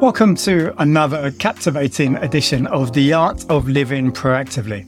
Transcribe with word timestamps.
Welcome 0.00 0.36
to 0.36 0.80
another 0.80 1.32
captivating 1.32 2.14
edition 2.18 2.68
of 2.68 2.92
The 2.92 3.12
Art 3.14 3.44
of 3.50 3.68
Living 3.68 4.12
Proactively. 4.12 4.86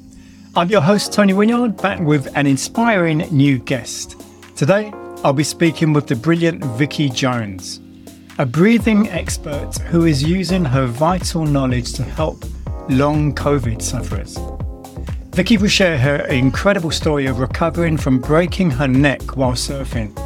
I'm 0.54 0.68
your 0.68 0.80
host, 0.80 1.12
Tony 1.12 1.32
Winyard, 1.32 1.82
back 1.82 1.98
with 1.98 2.28
an 2.36 2.46
inspiring 2.46 3.18
new 3.32 3.58
guest. 3.58 4.24
Today, 4.54 4.92
I'll 5.24 5.32
be 5.32 5.42
speaking 5.42 5.92
with 5.92 6.06
the 6.06 6.14
brilliant 6.14 6.64
Vikki 6.76 7.08
Jones, 7.08 7.80
a 8.38 8.46
breathing 8.46 9.08
expert 9.08 9.76
who 9.88 10.04
is 10.04 10.22
using 10.22 10.64
her 10.64 10.86
vital 10.86 11.44
knowledge 11.44 11.92
to 11.94 12.04
help 12.04 12.44
long 12.88 13.34
COVID 13.34 13.82
sufferers. 13.82 14.38
Vikki 15.34 15.56
will 15.56 15.66
share 15.66 15.98
her 15.98 16.24
incredible 16.26 16.92
story 16.92 17.26
of 17.26 17.40
recovering 17.40 17.96
from 17.96 18.20
breaking 18.20 18.70
her 18.70 18.86
neck 18.86 19.36
while 19.36 19.54
surfing, 19.54 20.16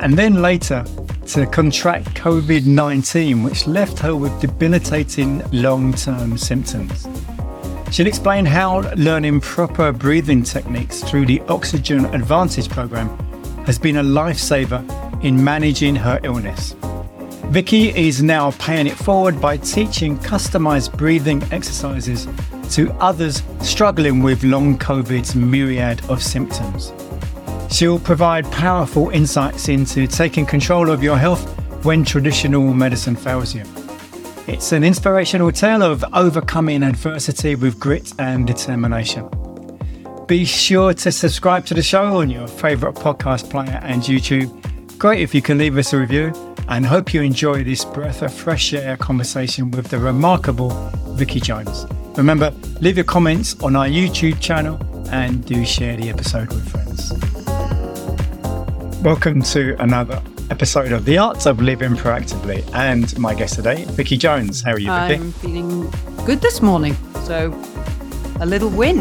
and 0.00 0.18
then 0.18 0.42
later 0.42 0.84
to 1.26 1.46
contract 1.46 2.14
COVID 2.14 2.66
19, 2.66 3.42
which 3.42 3.66
left 3.66 3.98
her 3.98 4.14
with 4.14 4.38
debilitating 4.40 5.42
long 5.52 5.92
term 5.92 6.36
symptoms. 6.36 7.08
She'll 7.90 8.06
explain 8.06 8.44
how 8.44 8.80
learning 8.96 9.40
proper 9.40 9.92
breathing 9.92 10.42
techniques 10.42 11.02
through 11.02 11.26
the 11.26 11.40
Oxygen 11.48 12.06
Advantage 12.06 12.68
program 12.68 13.08
has 13.64 13.78
been 13.78 13.96
a 13.96 14.02
lifesaver 14.02 14.82
in 15.22 15.42
managing 15.42 15.94
her 15.96 16.20
illness. 16.22 16.74
Vikki 17.50 17.90
is 17.90 18.22
now 18.22 18.50
paying 18.52 18.86
it 18.86 18.96
forward 18.96 19.40
by 19.40 19.56
teaching 19.56 20.18
customized 20.18 20.96
breathing 20.98 21.42
exercises 21.52 22.26
to 22.70 22.90
others 22.94 23.42
struggling 23.60 24.22
with 24.22 24.42
long 24.42 24.76
COVID's 24.78 25.34
myriad 25.34 26.04
of 26.10 26.22
symptoms. 26.22 26.92
She'll 27.74 27.98
provide 27.98 28.44
powerful 28.52 29.10
insights 29.10 29.68
into 29.68 30.06
taking 30.06 30.46
control 30.46 30.90
of 30.90 31.02
your 31.02 31.18
health 31.18 31.44
when 31.84 32.04
traditional 32.04 32.72
medicine 32.72 33.16
fails 33.16 33.52
you. 33.52 33.64
It's 34.46 34.70
an 34.70 34.84
inspirational 34.84 35.50
tale 35.50 35.82
of 35.82 36.04
overcoming 36.12 36.84
adversity 36.84 37.56
with 37.56 37.80
grit 37.80 38.12
and 38.20 38.46
determination. 38.46 39.28
Be 40.28 40.44
sure 40.44 40.94
to 40.94 41.10
subscribe 41.10 41.66
to 41.66 41.74
the 41.74 41.82
show 41.82 42.20
on 42.20 42.30
your 42.30 42.46
favourite 42.46 42.94
podcast 42.94 43.50
player 43.50 43.80
and 43.82 44.02
YouTube. 44.02 44.96
Great 44.96 45.22
if 45.22 45.34
you 45.34 45.42
can 45.42 45.58
leave 45.58 45.76
us 45.76 45.92
a 45.92 45.98
review, 45.98 46.32
and 46.68 46.86
hope 46.86 47.12
you 47.12 47.22
enjoy 47.22 47.64
this 47.64 47.84
breath 47.84 48.22
of 48.22 48.32
fresh 48.32 48.72
air 48.72 48.96
conversation 48.96 49.72
with 49.72 49.88
the 49.88 49.98
remarkable 49.98 50.70
Vikki 51.16 51.40
Jones. 51.40 51.86
Remember, 52.16 52.52
leave 52.80 52.96
your 52.96 53.04
comments 53.04 53.60
on 53.64 53.74
our 53.74 53.86
YouTube 53.86 54.40
channel 54.40 54.78
and 55.10 55.44
do 55.44 55.64
share 55.64 55.96
the 55.96 56.08
episode 56.08 56.50
with 56.50 56.68
friends. 56.70 57.33
Welcome 59.04 59.42
to 59.42 59.76
another 59.82 60.22
episode 60.48 60.90
of 60.92 61.04
The 61.04 61.18
Arts 61.18 61.44
of 61.44 61.60
Living 61.60 61.90
Proactively. 61.90 62.66
And 62.72 63.18
my 63.18 63.34
guest 63.34 63.56
today, 63.56 63.84
Vikki 63.84 64.16
Jones. 64.16 64.62
How 64.62 64.72
are 64.72 64.78
you, 64.78 64.90
Vikki? 64.90 65.20
I'm 65.20 65.32
feeling 65.32 65.90
good 66.24 66.40
this 66.40 66.62
morning. 66.62 66.96
So, 67.24 67.52
a 68.40 68.46
little 68.46 68.70
win. 68.70 69.00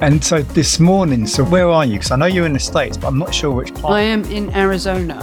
And 0.00 0.22
so 0.22 0.42
this 0.42 0.78
morning, 0.78 1.26
so 1.26 1.42
where 1.42 1.68
are 1.68 1.84
you? 1.84 1.94
Because 1.94 2.12
I 2.12 2.16
know 2.16 2.26
you're 2.26 2.46
in 2.46 2.52
the 2.52 2.60
States, 2.60 2.96
but 2.96 3.08
I'm 3.08 3.18
not 3.18 3.34
sure 3.34 3.50
which 3.50 3.74
part. 3.74 3.94
I 3.94 4.02
am 4.02 4.22
in 4.26 4.54
Arizona. 4.54 5.20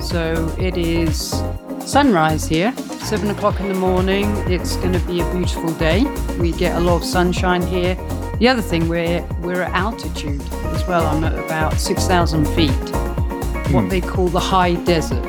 So, 0.00 0.50
it 0.58 0.78
is 0.78 1.42
sunrise 1.84 2.46
here, 2.46 2.72
seven 3.02 3.28
o'clock 3.28 3.60
in 3.60 3.68
the 3.68 3.74
morning. 3.74 4.34
It's 4.50 4.76
going 4.76 4.94
to 4.94 5.00
be 5.00 5.20
a 5.20 5.30
beautiful 5.34 5.74
day. 5.74 6.04
We 6.38 6.52
get 6.52 6.76
a 6.76 6.80
lot 6.80 7.02
of 7.02 7.04
sunshine 7.04 7.60
here. 7.66 7.98
The 8.40 8.48
other 8.48 8.62
thing, 8.62 8.88
we're, 8.88 9.22
we're 9.42 9.60
at 9.60 9.72
altitude 9.74 10.40
as 10.72 10.86
well. 10.86 11.06
I'm 11.06 11.22
at 11.24 11.38
about 11.38 11.74
6,000 11.74 12.46
feet, 12.48 12.70
what 13.70 13.90
they 13.90 14.00
call 14.00 14.28
the 14.28 14.40
high 14.40 14.76
desert. 14.76 15.22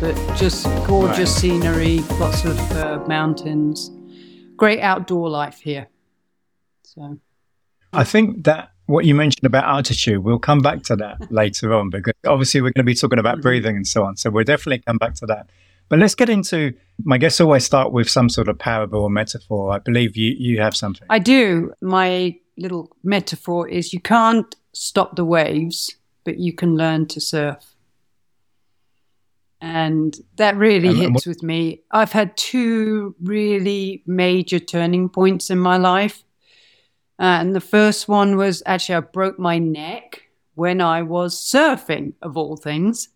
But 0.00 0.14
just 0.34 0.64
gorgeous 0.86 1.18
Right. 1.18 1.28
scenery, 1.28 1.98
lots 2.18 2.46
of 2.46 2.58
uh, 2.72 3.04
mountains, 3.06 3.90
great 4.56 4.80
outdoor 4.80 5.28
life 5.28 5.60
here. 5.60 5.88
So, 6.82 7.18
I 7.92 8.04
think 8.04 8.44
that 8.44 8.70
what 8.86 9.04
you 9.04 9.14
mentioned 9.14 9.44
about 9.44 9.64
altitude, 9.64 10.24
we'll 10.24 10.38
come 10.38 10.60
back 10.60 10.82
to 10.84 10.96
that 10.96 11.30
later 11.30 11.74
on 11.74 11.90
because 11.90 12.14
obviously 12.26 12.62
we're 12.62 12.70
going 12.72 12.84
to 12.86 12.90
be 12.90 12.94
talking 12.94 13.18
about 13.18 13.42
breathing 13.42 13.76
and 13.76 13.86
so 13.86 14.02
on. 14.02 14.16
So 14.16 14.30
we'll 14.30 14.44
definitely 14.44 14.82
come 14.86 14.96
back 14.96 15.12
to 15.16 15.26
that. 15.26 15.50
But 15.88 15.98
let's 15.98 16.14
get 16.14 16.28
into 16.28 16.74
my 17.04 17.18
guests 17.18 17.40
always 17.40 17.64
start 17.64 17.92
with 17.92 18.08
some 18.08 18.28
sort 18.28 18.48
of 18.48 18.58
parable 18.58 19.00
or 19.02 19.10
metaphor. 19.10 19.72
I 19.72 19.78
believe 19.78 20.16
you, 20.16 20.34
you 20.38 20.60
have 20.60 20.74
something. 20.76 21.06
I 21.10 21.18
do. 21.18 21.72
My 21.80 22.36
little 22.56 22.90
metaphor 23.02 23.68
is 23.68 23.92
you 23.92 24.00
can't 24.00 24.54
stop 24.72 25.16
the 25.16 25.24
waves, 25.24 25.94
but 26.24 26.38
you 26.38 26.52
can 26.52 26.76
learn 26.76 27.06
to 27.08 27.20
surf. 27.20 27.74
And 29.60 30.16
that 30.36 30.56
really 30.56 30.88
And 30.88 30.96
hits 30.98 31.12
what- 31.12 31.26
with 31.26 31.42
me. 31.42 31.82
I've 31.90 32.12
had 32.12 32.36
two 32.36 33.14
really 33.22 34.02
major 34.06 34.58
turning 34.58 35.08
points 35.08 35.50
in 35.50 35.58
my 35.58 35.76
life. 35.78 36.22
Uh, 37.18 37.38
and 37.40 37.54
the 37.54 37.60
first 37.60 38.08
one 38.08 38.36
was 38.36 38.62
actually 38.66 38.96
I 38.96 39.00
broke 39.00 39.38
my 39.38 39.58
neck 39.58 40.22
when 40.54 40.80
I 40.80 41.02
was 41.02 41.34
surfing, 41.36 42.12
of 42.22 42.36
all 42.36 42.56
things. 42.56 43.08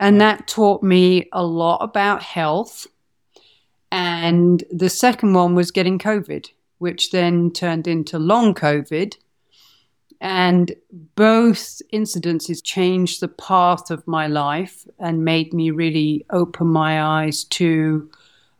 And 0.00 0.18
that 0.20 0.48
taught 0.48 0.82
me 0.82 1.28
a 1.30 1.44
lot 1.44 1.76
about 1.82 2.22
health. 2.22 2.86
And 3.92 4.64
the 4.72 4.88
second 4.88 5.34
one 5.34 5.54
was 5.54 5.70
getting 5.70 5.98
COVID, 5.98 6.48
which 6.78 7.10
then 7.10 7.52
turned 7.52 7.86
into 7.86 8.18
long 8.18 8.54
COVID. 8.54 9.16
And 10.22 10.74
both 11.16 11.82
incidences 11.92 12.64
changed 12.64 13.20
the 13.20 13.28
path 13.28 13.90
of 13.90 14.06
my 14.06 14.26
life 14.26 14.86
and 14.98 15.24
made 15.24 15.52
me 15.52 15.70
really 15.70 16.24
open 16.30 16.66
my 16.68 17.02
eyes 17.02 17.44
to 17.44 18.10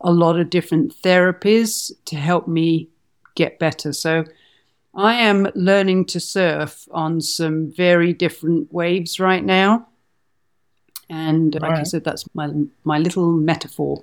a 0.02 0.12
lot 0.12 0.38
of 0.38 0.50
different 0.50 0.94
therapies 1.02 1.90
to 2.04 2.16
help 2.16 2.48
me 2.48 2.88
get 3.34 3.58
better. 3.58 3.94
So 3.94 4.24
I 4.94 5.14
am 5.14 5.48
learning 5.54 6.06
to 6.06 6.20
surf 6.20 6.86
on 6.90 7.20
some 7.20 7.70
very 7.70 8.12
different 8.12 8.72
waves 8.72 9.20
right 9.20 9.44
now. 9.44 9.86
And 11.10 11.54
like 11.54 11.64
I 11.64 11.66
Alright. 11.66 11.86
said, 11.88 12.04
that's 12.04 12.24
my 12.34 12.48
my 12.84 12.98
little 12.98 13.32
metaphor. 13.32 14.02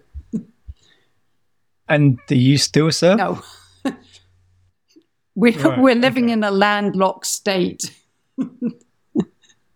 And 1.90 2.20
do 2.28 2.36
you 2.36 2.58
still 2.58 2.92
surf? 2.92 3.18
No. 3.18 3.42
we're, 5.36 5.58
Right, 5.58 5.80
we're 5.80 5.96
living 5.96 6.28
in 6.30 6.44
a 6.44 6.52
landlocked 6.52 7.26
state, 7.26 7.96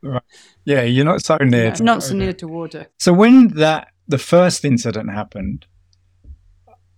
right. 0.02 0.22
Yeah, 0.66 0.82
you're 0.82 1.06
not 1.06 1.24
so 1.24 1.38
near. 1.38 1.66
Yeah, 1.66 1.72
to 1.72 1.84
not 1.84 2.04
so 2.04 2.14
near 2.16 2.34
to 2.34 2.48
water. 2.48 2.88
So 3.00 3.14
when 3.14 3.48
that 3.50 3.88
the 4.08 4.18
first 4.18 4.66
incident 4.66 5.10
happened, 5.12 5.66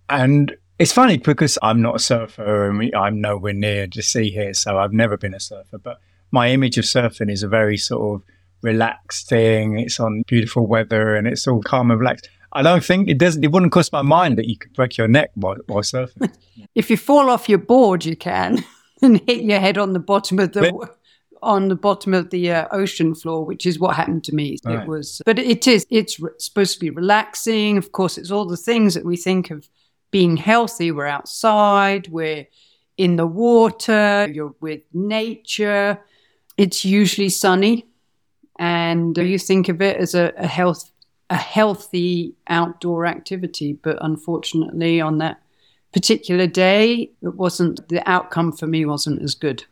and 0.10 0.56
it's 0.80 0.92
funny 0.92 1.18
because 1.18 1.60
I'm 1.62 1.82
not 1.82 1.96
a 1.96 2.00
surfer 2.00 2.70
and 2.70 2.80
we, 2.80 2.94
I'm 2.94 3.22
nowhere 3.22 3.54
near 3.54 3.88
the 3.88 4.02
sea 4.02 4.32
here, 4.32 4.54
so 4.54 4.80
I've 4.80 4.94
never 4.94 5.16
been 5.18 5.34
a 5.34 5.40
surfer. 5.40 5.78
But 5.78 6.00
my 6.32 6.50
image 6.50 6.78
of 6.78 6.86
surfing 6.86 7.32
is 7.32 7.44
a 7.44 7.48
very 7.48 7.78
sort 7.78 8.16
of 8.16 8.28
relaxed 8.64 9.30
thing. 9.30 9.78
It's 9.80 10.00
on 10.00 10.24
beautiful 10.28 10.66
weather 10.68 11.16
and 11.16 11.28
it's 11.28 11.48
all 11.48 11.62
calm 11.62 11.92
and 11.92 12.00
relaxed. 12.00 12.30
I 12.54 12.62
don't 12.62 12.84
think 12.84 13.08
it 13.10 13.18
doesn't. 13.18 13.44
It 13.44 13.52
wouldn't 13.52 13.72
cross 13.72 13.92
my 13.92 14.02
mind 14.04 14.38
that 14.38 14.48
you 14.48 14.58
could 14.58 14.74
break 14.74 14.98
your 14.98 15.08
neck 15.08 15.32
while, 15.36 15.58
while 15.68 15.84
surfing. 15.84 16.32
If 16.76 16.90
you 16.90 16.98
fall 16.98 17.30
off 17.30 17.50
your 17.50 17.60
board, 17.60 18.04
you 18.06 18.16
can 18.16 18.64
and 19.02 19.22
hit 19.28 19.44
your 19.44 19.60
head 19.60 19.78
on 19.78 19.94
the 19.94 20.00
bottom 20.00 20.40
of 20.40 20.54
the 20.54 20.72
But- 20.72 20.98
on 21.44 21.68
the 21.68 21.76
bottom 21.76 22.14
of 22.14 22.30
the 22.30 22.52
uh, 22.52 22.68
ocean 22.72 23.14
floor, 23.14 23.44
which 23.46 23.66
is 23.66 23.78
what 23.78 23.96
happened 23.98 24.24
to 24.24 24.34
me. 24.34 24.56
Right. 24.66 24.80
It 24.84 24.88
was, 24.88 25.22
but 25.26 25.38
it 25.38 25.68
is. 25.68 25.86
It's 25.90 26.18
re- 26.20 26.32
supposed 26.40 26.74
to 26.76 26.80
be 26.80 26.90
relaxing. 26.90 27.78
Of 27.78 27.92
course, 27.92 28.18
it's 28.18 28.32
all 28.32 28.46
the 28.46 28.56
things 28.56 28.94
that 28.94 29.04
we 29.04 29.18
think 29.18 29.52
of 29.52 29.68
being 30.10 30.38
healthy. 30.38 30.90
We're 30.92 31.06
outside. 31.08 32.08
We're 32.08 32.48
in 32.98 33.18
the 33.18 33.28
water. 33.28 34.30
You're 34.34 34.56
with 34.62 34.82
nature. 34.94 36.00
It's 36.58 36.86
usually 36.86 37.30
sunny, 37.30 37.88
and 38.64 39.18
you 39.18 39.38
think 39.38 39.68
of 39.68 39.82
it 39.82 39.98
as 39.98 40.16
a, 40.16 40.32
a 40.38 40.48
health 40.48 40.90
a 41.30 41.36
healthy 41.36 42.36
outdoor 42.48 43.06
activity. 43.06 43.74
But 43.74 43.98
unfortunately, 44.00 45.02
on 45.02 45.18
that 45.18 45.42
particular 45.92 46.48
day, 46.48 47.12
it 47.22 47.36
wasn't. 47.36 47.90
The 47.90 48.08
outcome 48.10 48.54
for 48.54 48.68
me 48.68 48.86
wasn't 48.86 49.22
as 49.22 49.36
good. 49.36 49.66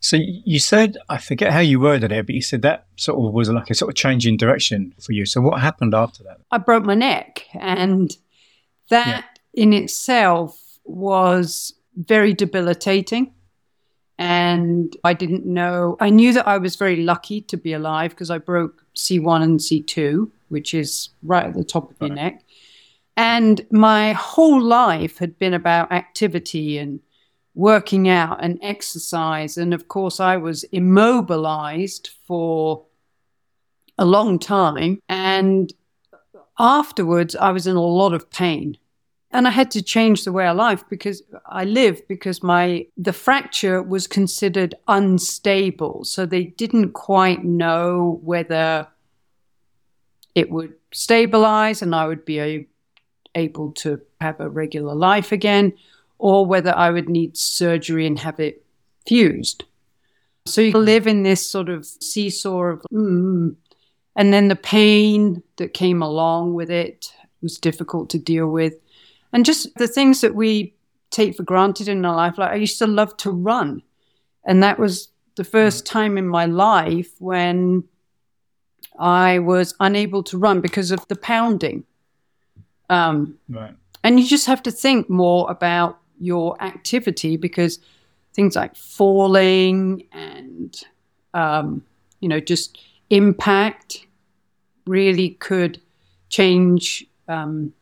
so 0.00 0.16
you 0.20 0.60
said 0.60 0.98
I 1.08 1.18
forget 1.18 1.52
how 1.52 1.60
you 1.60 1.80
worded 1.80 2.12
it, 2.12 2.26
but 2.26 2.34
you 2.34 2.42
said 2.42 2.62
that 2.62 2.86
sort 2.96 3.18
of 3.18 3.32
was 3.32 3.48
like 3.48 3.70
a 3.70 3.74
sort 3.74 3.90
of 3.90 3.96
change 3.96 4.26
in 4.26 4.36
direction 4.36 4.94
for 5.00 5.12
you. 5.12 5.26
So 5.26 5.40
what 5.40 5.60
happened 5.60 5.94
after 5.94 6.22
that? 6.24 6.38
I 6.50 6.58
broke 6.58 6.84
my 6.84 6.94
neck, 6.94 7.46
and 7.54 8.16
that 8.90 9.40
in 9.52 9.72
itself 9.72 10.78
was 10.84 11.74
very 11.96 12.34
debilitating. 12.34 13.32
And 14.18 14.96
I 15.02 15.12
didn't 15.12 15.44
know, 15.44 15.96
I 16.00 16.10
knew 16.10 16.32
that 16.34 16.46
I 16.46 16.58
was 16.58 16.76
very 16.76 17.02
lucky 17.02 17.40
to 17.42 17.56
be 17.56 17.72
alive 17.72 18.10
because 18.10 18.30
I 18.30 18.38
broke 18.38 18.84
C1 18.94 19.42
and 19.42 19.58
C2, 19.58 20.30
which 20.48 20.72
is 20.72 21.08
right 21.22 21.46
at 21.46 21.54
the 21.54 21.64
top 21.64 21.90
of 21.90 21.96
your 22.00 22.14
neck. 22.14 22.44
And 23.16 23.66
my 23.70 24.12
whole 24.12 24.60
life 24.60 25.18
had 25.18 25.38
been 25.38 25.54
about 25.54 25.92
activity 25.92 26.78
and 26.78 27.00
working 27.54 28.08
out 28.08 28.42
and 28.42 28.58
exercise. 28.62 29.56
And 29.56 29.72
of 29.74 29.88
course, 29.88 30.20
I 30.20 30.36
was 30.36 30.64
immobilized 30.64 32.10
for 32.26 32.84
a 33.98 34.04
long 34.04 34.38
time. 34.38 35.00
And 35.08 35.72
afterwards, 36.58 37.36
I 37.36 37.50
was 37.50 37.66
in 37.66 37.76
a 37.76 37.82
lot 37.82 38.12
of 38.12 38.30
pain. 38.30 38.78
And 39.34 39.48
I 39.48 39.50
had 39.50 39.70
to 39.72 39.82
change 39.82 40.24
the 40.24 40.32
way 40.32 40.46
I 40.46 40.52
live 40.52 40.88
because 40.88 41.22
I 41.46 41.64
live 41.64 42.06
because 42.06 42.40
my 42.42 42.86
the 42.96 43.12
fracture 43.12 43.82
was 43.82 44.06
considered 44.06 44.76
unstable. 44.86 46.04
So 46.04 46.24
they 46.24 46.44
didn't 46.44 46.92
quite 46.92 47.44
know 47.44 48.20
whether 48.22 48.86
it 50.36 50.50
would 50.50 50.74
stabilize 50.92 51.82
and 51.82 51.94
I 51.94 52.06
would 52.06 52.24
be 52.24 52.40
a, 52.40 52.66
able 53.34 53.72
to 53.72 54.00
have 54.20 54.38
a 54.38 54.48
regular 54.48 54.94
life 54.94 55.32
again, 55.32 55.72
or 56.18 56.46
whether 56.46 56.74
I 56.74 56.90
would 56.90 57.08
need 57.08 57.36
surgery 57.36 58.06
and 58.06 58.18
have 58.20 58.38
it 58.38 58.64
fused. 59.06 59.64
So 60.46 60.60
you 60.60 60.78
live 60.78 61.06
in 61.08 61.24
this 61.24 61.44
sort 61.44 61.68
of 61.68 61.84
seesaw 61.86 62.62
of, 62.62 62.82
mm, 62.92 63.56
and 64.14 64.32
then 64.32 64.48
the 64.48 64.56
pain 64.56 65.42
that 65.56 65.74
came 65.74 66.02
along 66.02 66.54
with 66.54 66.70
it 66.70 67.12
was 67.42 67.58
difficult 67.58 68.10
to 68.10 68.18
deal 68.18 68.46
with. 68.46 68.74
And 69.34 69.44
just 69.44 69.74
the 69.74 69.88
things 69.88 70.22
that 70.22 70.34
we 70.34 70.74
take 71.10 71.36
for 71.36 71.42
granted 71.42 71.88
in 71.88 72.04
our 72.04 72.16
life. 72.16 72.38
Like 72.38 72.52
I 72.52 72.56
used 72.56 72.78
to 72.78 72.86
love 72.86 73.16
to 73.18 73.30
run. 73.30 73.82
And 74.46 74.62
that 74.62 74.78
was 74.78 75.08
the 75.36 75.44
first 75.44 75.84
time 75.84 76.16
in 76.16 76.26
my 76.26 76.46
life 76.46 77.10
when 77.18 77.84
I 78.98 79.40
was 79.40 79.74
unable 79.80 80.22
to 80.24 80.38
run 80.38 80.60
because 80.60 80.90
of 80.90 81.06
the 81.08 81.16
pounding. 81.16 81.84
Um, 82.88 83.36
right. 83.48 83.74
And 84.02 84.20
you 84.20 84.26
just 84.26 84.46
have 84.46 84.62
to 84.64 84.70
think 84.70 85.10
more 85.10 85.50
about 85.50 85.98
your 86.20 86.60
activity 86.62 87.36
because 87.36 87.80
things 88.34 88.54
like 88.54 88.76
falling 88.76 90.06
and, 90.12 90.80
um, 91.32 91.82
you 92.20 92.28
know, 92.28 92.40
just 92.40 92.78
impact 93.10 94.06
really 94.86 95.30
could 95.30 95.80
change, 96.28 97.06
um, 97.28 97.72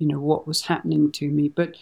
you 0.00 0.08
know, 0.08 0.18
what 0.18 0.46
was 0.46 0.62
happening 0.62 1.12
to 1.12 1.28
me. 1.28 1.48
But, 1.48 1.76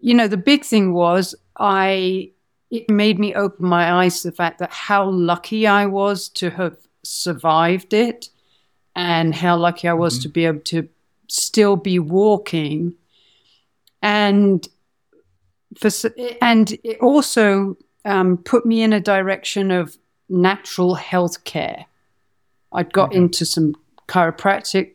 you 0.00 0.14
know, 0.14 0.28
the 0.28 0.36
big 0.36 0.64
thing 0.64 0.94
was 0.94 1.34
I, 1.58 2.30
it 2.70 2.88
made 2.88 3.18
me 3.18 3.34
open 3.34 3.66
my 3.66 3.92
eyes 3.92 4.22
to 4.22 4.30
the 4.30 4.36
fact 4.36 4.60
that 4.60 4.70
how 4.70 5.10
lucky 5.10 5.66
I 5.66 5.86
was 5.86 6.28
to 6.30 6.50
have 6.50 6.76
survived 7.02 7.92
it 7.92 8.30
and 8.94 9.34
how 9.34 9.56
lucky 9.56 9.88
I 9.88 9.94
was 9.94 10.14
mm-hmm. 10.14 10.22
to 10.22 10.28
be 10.28 10.44
able 10.46 10.60
to 10.60 10.88
still 11.26 11.76
be 11.76 11.98
walking 11.98 12.94
and 14.00 14.66
for 15.76 15.90
and 16.40 16.78
it 16.84 16.98
also 17.00 17.76
um, 18.04 18.38
put 18.38 18.64
me 18.64 18.82
in 18.82 18.92
a 18.92 19.00
direction 19.00 19.70
of 19.70 19.98
natural 20.28 20.94
health 20.94 21.44
care. 21.44 21.86
I'd 22.72 22.92
got 22.92 23.10
okay. 23.10 23.18
into 23.18 23.44
some 23.44 23.74
chiropractic 24.08 24.92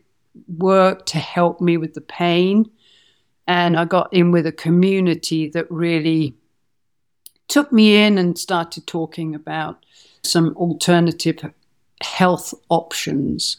work 0.48 1.06
to 1.06 1.18
help 1.18 1.60
me 1.60 1.76
with 1.76 1.94
the 1.94 2.00
pain, 2.00 2.70
and 3.46 3.76
I 3.76 3.84
got 3.84 4.12
in 4.12 4.30
with 4.30 4.46
a 4.46 4.52
community 4.52 5.48
that 5.50 5.70
really 5.70 6.34
took 7.48 7.72
me 7.72 7.96
in 7.96 8.16
and 8.18 8.38
started 8.38 8.86
talking 8.86 9.34
about 9.34 9.84
some 10.22 10.54
alternative 10.56 11.52
health 12.00 12.54
options. 12.68 13.56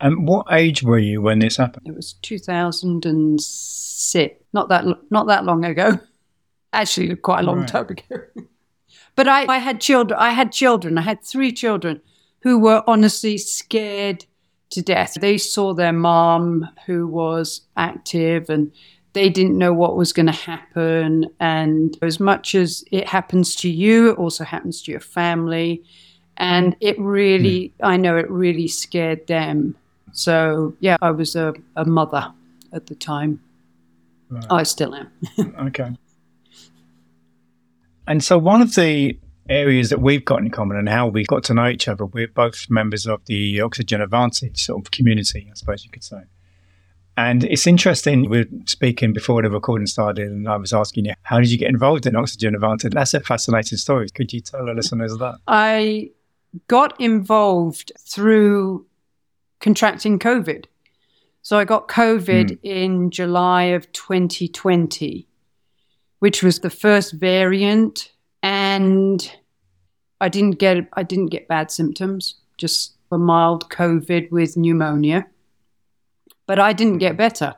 And 0.00 0.26
what 0.26 0.46
age 0.50 0.82
were 0.82 0.98
you 0.98 1.20
when 1.22 1.38
this 1.38 1.56
happened? 1.56 1.86
It 1.86 1.94
was 1.94 2.14
2006. 2.14 4.34
Not 4.52 4.68
that 4.68 4.84
not 5.10 5.28
that 5.28 5.44
long 5.44 5.64
ago. 5.64 6.00
Actually, 6.72 7.14
quite 7.16 7.40
a 7.40 7.44
long 7.44 7.60
right. 7.60 7.68
time 7.68 7.86
ago. 7.88 8.02
but 9.16 9.28
I, 9.28 9.46
I 9.46 9.58
had 9.58 9.80
children. 9.80 10.18
I 10.18 10.30
had 10.30 10.50
children. 10.50 10.98
I 10.98 11.02
had 11.02 11.22
three 11.22 11.52
children 11.52 12.02
who 12.40 12.58
were 12.58 12.82
honestly 12.86 13.38
scared 13.38 14.26
to 14.74 14.82
death. 14.82 15.14
They 15.20 15.38
saw 15.38 15.74
their 15.74 15.92
mom, 15.92 16.68
who 16.86 17.06
was 17.06 17.62
active, 17.76 18.50
and 18.50 18.70
they 19.12 19.30
didn't 19.30 19.56
know 19.56 19.72
what 19.72 19.96
was 19.96 20.12
going 20.12 20.26
to 20.26 20.32
happen. 20.32 21.26
And 21.40 21.96
as 22.02 22.20
much 22.20 22.54
as 22.54 22.84
it 22.90 23.08
happens 23.08 23.54
to 23.56 23.70
you, 23.70 24.10
it 24.10 24.18
also 24.18 24.44
happens 24.44 24.82
to 24.82 24.90
your 24.90 25.00
family. 25.00 25.82
And 26.36 26.76
it 26.80 26.98
really, 26.98 27.72
mm. 27.80 27.86
I 27.86 27.96
know 27.96 28.16
it 28.16 28.30
really 28.30 28.68
scared 28.68 29.26
them. 29.26 29.76
So, 30.12 30.76
yeah, 30.80 30.96
I 31.00 31.10
was 31.12 31.36
a, 31.36 31.54
a 31.76 31.84
mother 31.84 32.32
at 32.72 32.86
the 32.86 32.94
time. 32.94 33.40
Right. 34.28 34.46
I 34.50 34.62
still 34.64 34.94
am. 34.94 35.10
okay. 35.66 35.96
And 38.06 38.22
so, 38.22 38.36
one 38.36 38.60
of 38.60 38.74
the 38.74 39.16
areas 39.48 39.90
that 39.90 40.00
we've 40.00 40.24
got 40.24 40.40
in 40.40 40.50
common 40.50 40.76
and 40.76 40.88
how 40.88 41.06
we 41.06 41.24
got 41.24 41.44
to 41.44 41.54
know 41.54 41.68
each 41.68 41.88
other, 41.88 42.06
we're 42.06 42.28
both 42.28 42.66
members 42.70 43.06
of 43.06 43.24
the 43.26 43.60
Oxygen 43.60 44.00
Advantage 44.00 44.64
sort 44.64 44.84
of 44.84 44.90
community, 44.90 45.48
I 45.50 45.54
suppose 45.54 45.84
you 45.84 45.90
could 45.90 46.04
say. 46.04 46.22
And 47.16 47.44
it's 47.44 47.66
interesting, 47.66 48.28
we 48.28 48.40
are 48.40 48.46
speaking 48.66 49.12
before 49.12 49.42
the 49.42 49.50
recording 49.50 49.86
started, 49.86 50.28
and 50.28 50.48
I 50.48 50.56
was 50.56 50.72
asking 50.72 51.04
you, 51.04 51.14
how 51.22 51.38
did 51.38 51.50
you 51.50 51.58
get 51.58 51.68
involved 51.68 52.06
in 52.06 52.16
Oxygen 52.16 52.54
Advantage? 52.54 52.92
That's 52.92 53.14
a 53.14 53.20
fascinating 53.20 53.78
story. 53.78 54.08
Could 54.10 54.32
you 54.32 54.40
tell 54.40 54.66
the 54.66 54.74
listeners 54.74 55.16
that? 55.18 55.36
I 55.46 56.10
got 56.66 57.00
involved 57.00 57.92
through 58.00 58.86
contracting 59.60 60.18
COVID. 60.18 60.64
So 61.42 61.58
I 61.58 61.64
got 61.64 61.88
COVID 61.88 62.50
mm. 62.50 62.58
in 62.62 63.10
July 63.10 63.64
of 63.64 63.92
2020, 63.92 65.28
which 66.18 66.42
was 66.42 66.60
the 66.60 66.70
first 66.70 67.12
variant, 67.12 68.10
and 68.44 69.32
I 70.20 70.28
didn't 70.28 70.60
get 70.60 70.86
I 70.92 71.02
didn't 71.02 71.30
get 71.30 71.48
bad 71.48 71.72
symptoms, 71.72 72.36
just 72.58 72.94
a 73.10 73.18
mild 73.18 73.68
COVID 73.70 74.30
with 74.30 74.56
pneumonia 74.56 75.26
but 76.46 76.58
I 76.58 76.72
didn't 76.72 76.98
get 76.98 77.16
better. 77.16 77.54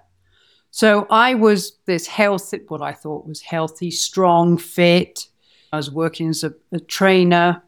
So 0.70 1.06
I 1.10 1.34
was 1.34 1.76
this 1.86 2.06
healthy, 2.06 2.60
what 2.68 2.82
I 2.82 2.92
thought 2.92 3.26
was 3.26 3.40
healthy, 3.40 3.90
strong, 3.90 4.58
fit. 4.58 5.28
I 5.72 5.76
was 5.76 5.90
working 5.90 6.28
as 6.28 6.44
a, 6.44 6.54
a 6.72 6.80
trainer 6.80 7.62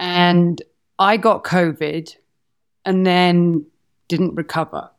and 0.00 0.60
I 0.98 1.16
got 1.16 1.44
COVID 1.44 2.14
and 2.84 3.06
then 3.06 3.66
didn't 4.08 4.34
recover. 4.34 4.90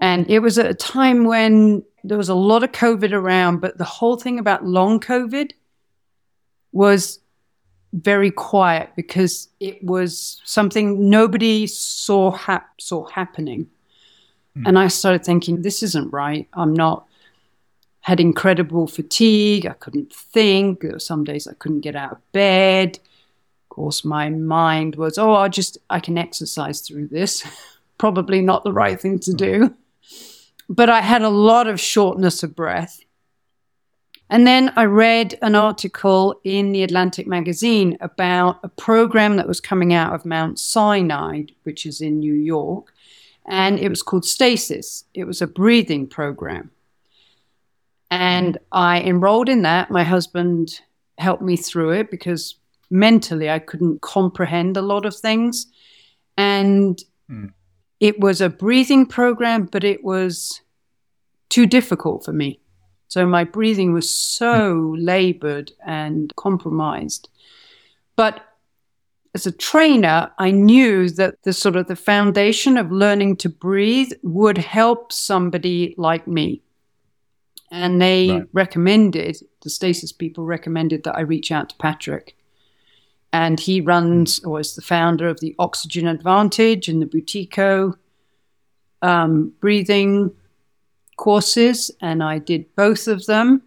And 0.00 0.28
it 0.30 0.40
was 0.40 0.58
at 0.58 0.66
a 0.66 0.74
time 0.74 1.24
when 1.24 1.84
there 2.04 2.18
was 2.18 2.28
a 2.28 2.34
lot 2.34 2.62
of 2.62 2.72
COVID 2.72 3.12
around, 3.12 3.60
but 3.60 3.78
the 3.78 3.84
whole 3.84 4.16
thing 4.16 4.38
about 4.38 4.64
long 4.64 4.98
COVID 4.98 5.52
was 6.72 7.20
very 7.92 8.30
quiet 8.30 8.90
because 8.94 9.48
it 9.58 9.82
was 9.82 10.40
something 10.44 11.10
nobody 11.10 11.66
saw 11.66 12.30
ha- 12.30 12.66
saw 12.78 13.06
happening. 13.08 13.68
Mm. 14.56 14.68
And 14.68 14.78
I 14.78 14.88
started 14.88 15.24
thinking, 15.24 15.62
this 15.62 15.82
isn't 15.82 16.12
right. 16.12 16.48
I'm 16.54 16.72
not, 16.72 17.06
had 18.00 18.20
incredible 18.20 18.86
fatigue. 18.86 19.66
I 19.66 19.72
couldn't 19.72 20.12
think. 20.12 20.80
There 20.80 20.92
were 20.92 20.98
some 20.98 21.24
days 21.24 21.46
I 21.46 21.54
couldn't 21.54 21.80
get 21.80 21.96
out 21.96 22.12
of 22.12 22.32
bed. 22.32 22.98
Of 23.64 23.68
course, 23.68 24.04
my 24.04 24.28
mind 24.30 24.96
was, 24.96 25.18
oh, 25.18 25.34
I 25.34 25.48
just, 25.48 25.78
I 25.88 26.00
can 26.00 26.18
exercise 26.18 26.80
through 26.80 27.08
this. 27.08 27.44
Probably 27.98 28.40
not 28.40 28.64
the 28.64 28.72
right 28.72 29.00
thing 29.00 29.18
to 29.20 29.34
do. 29.34 29.74
But 30.68 30.88
I 30.88 31.00
had 31.00 31.22
a 31.22 31.28
lot 31.28 31.66
of 31.66 31.80
shortness 31.80 32.42
of 32.42 32.56
breath. 32.56 33.00
And 34.30 34.46
then 34.46 34.72
I 34.76 34.84
read 34.84 35.36
an 35.42 35.56
article 35.56 36.40
in 36.44 36.70
the 36.70 36.84
Atlantic 36.84 37.26
magazine 37.26 37.98
about 38.00 38.60
a 38.62 38.68
program 38.68 39.36
that 39.36 39.48
was 39.48 39.60
coming 39.60 39.92
out 39.92 40.14
of 40.14 40.24
Mount 40.24 40.60
Sinai, 40.60 41.42
which 41.64 41.84
is 41.84 42.00
in 42.00 42.20
New 42.20 42.34
York, 42.34 42.92
and 43.46 43.80
it 43.80 43.88
was 43.88 44.04
called 44.04 44.24
Stasis. 44.24 45.04
It 45.14 45.24
was 45.24 45.42
a 45.42 45.48
breathing 45.48 46.06
program. 46.06 46.70
And 48.08 48.56
I 48.70 49.00
enrolled 49.00 49.48
in 49.48 49.62
that. 49.62 49.90
My 49.90 50.04
husband 50.04 50.80
helped 51.18 51.42
me 51.42 51.56
through 51.56 51.90
it 51.90 52.10
because 52.10 52.54
mentally 52.88 53.50
I 53.50 53.58
couldn't 53.58 54.00
comprehend 54.00 54.76
a 54.76 54.82
lot 54.82 55.06
of 55.06 55.16
things. 55.16 55.66
And 56.36 57.02
mm. 57.28 57.52
it 57.98 58.20
was 58.20 58.40
a 58.40 58.48
breathing 58.48 59.06
program, 59.06 59.64
but 59.64 59.82
it 59.82 60.04
was 60.04 60.60
too 61.48 61.66
difficult 61.66 62.24
for 62.24 62.32
me. 62.32 62.60
So 63.10 63.26
my 63.26 63.42
breathing 63.42 63.92
was 63.92 64.08
so 64.08 64.94
labored 64.96 65.72
and 65.84 66.32
compromised. 66.36 67.28
But 68.14 68.40
as 69.34 69.46
a 69.46 69.52
trainer, 69.52 70.30
I 70.38 70.52
knew 70.52 71.08
that 71.10 71.42
the 71.42 71.52
sort 71.52 71.74
of 71.74 71.88
the 71.88 71.96
foundation 71.96 72.76
of 72.76 72.92
learning 72.92 73.38
to 73.38 73.48
breathe 73.48 74.12
would 74.22 74.58
help 74.58 75.10
somebody 75.10 75.92
like 75.98 76.28
me. 76.28 76.62
And 77.72 78.00
they 78.00 78.30
right. 78.30 78.48
recommended, 78.52 79.38
the 79.62 79.70
stasis 79.70 80.12
people 80.12 80.44
recommended 80.44 81.02
that 81.02 81.16
I 81.16 81.22
reach 81.22 81.50
out 81.50 81.70
to 81.70 81.76
Patrick. 81.78 82.36
And 83.32 83.58
he 83.58 83.80
runs 83.80 84.38
or 84.44 84.60
is 84.60 84.76
the 84.76 84.82
founder 84.82 85.26
of 85.26 85.40
the 85.40 85.56
Oxygen 85.58 86.06
Advantage 86.06 86.86
and 86.86 87.02
the 87.02 87.06
Buteyko 87.06 87.96
um, 89.02 89.52
breathing 89.58 90.30
courses. 91.20 91.90
And 92.00 92.22
I 92.22 92.38
did 92.38 92.74
both 92.74 93.06
of 93.06 93.26
them. 93.26 93.62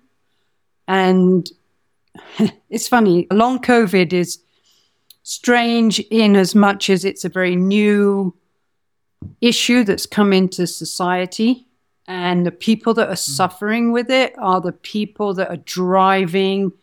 And 0.88 1.50
it's 2.70 2.88
funny, 2.88 3.28
long 3.32 3.60
COVID 3.60 4.12
is 4.12 4.40
strange 5.22 6.00
in 6.12 6.36
as 6.36 6.54
much 6.56 6.90
as 6.90 7.06
it's 7.06 7.24
a 7.24 7.30
very 7.30 7.56
new 7.56 8.36
issue 9.40 9.84
that's 9.84 10.06
come 10.06 10.34
into 10.34 10.68
society. 10.68 11.68
And 12.08 12.46
the 12.46 12.52
people 12.52 12.94
that 12.96 13.08
are 13.08 13.14
mm. 13.14 13.36
suffering 13.40 13.92
with 13.94 14.10
it 14.10 14.36
are 14.38 14.60
the 14.60 14.74
people 14.74 15.34
that 15.36 15.50
are 15.50 15.58
driving 15.58 16.74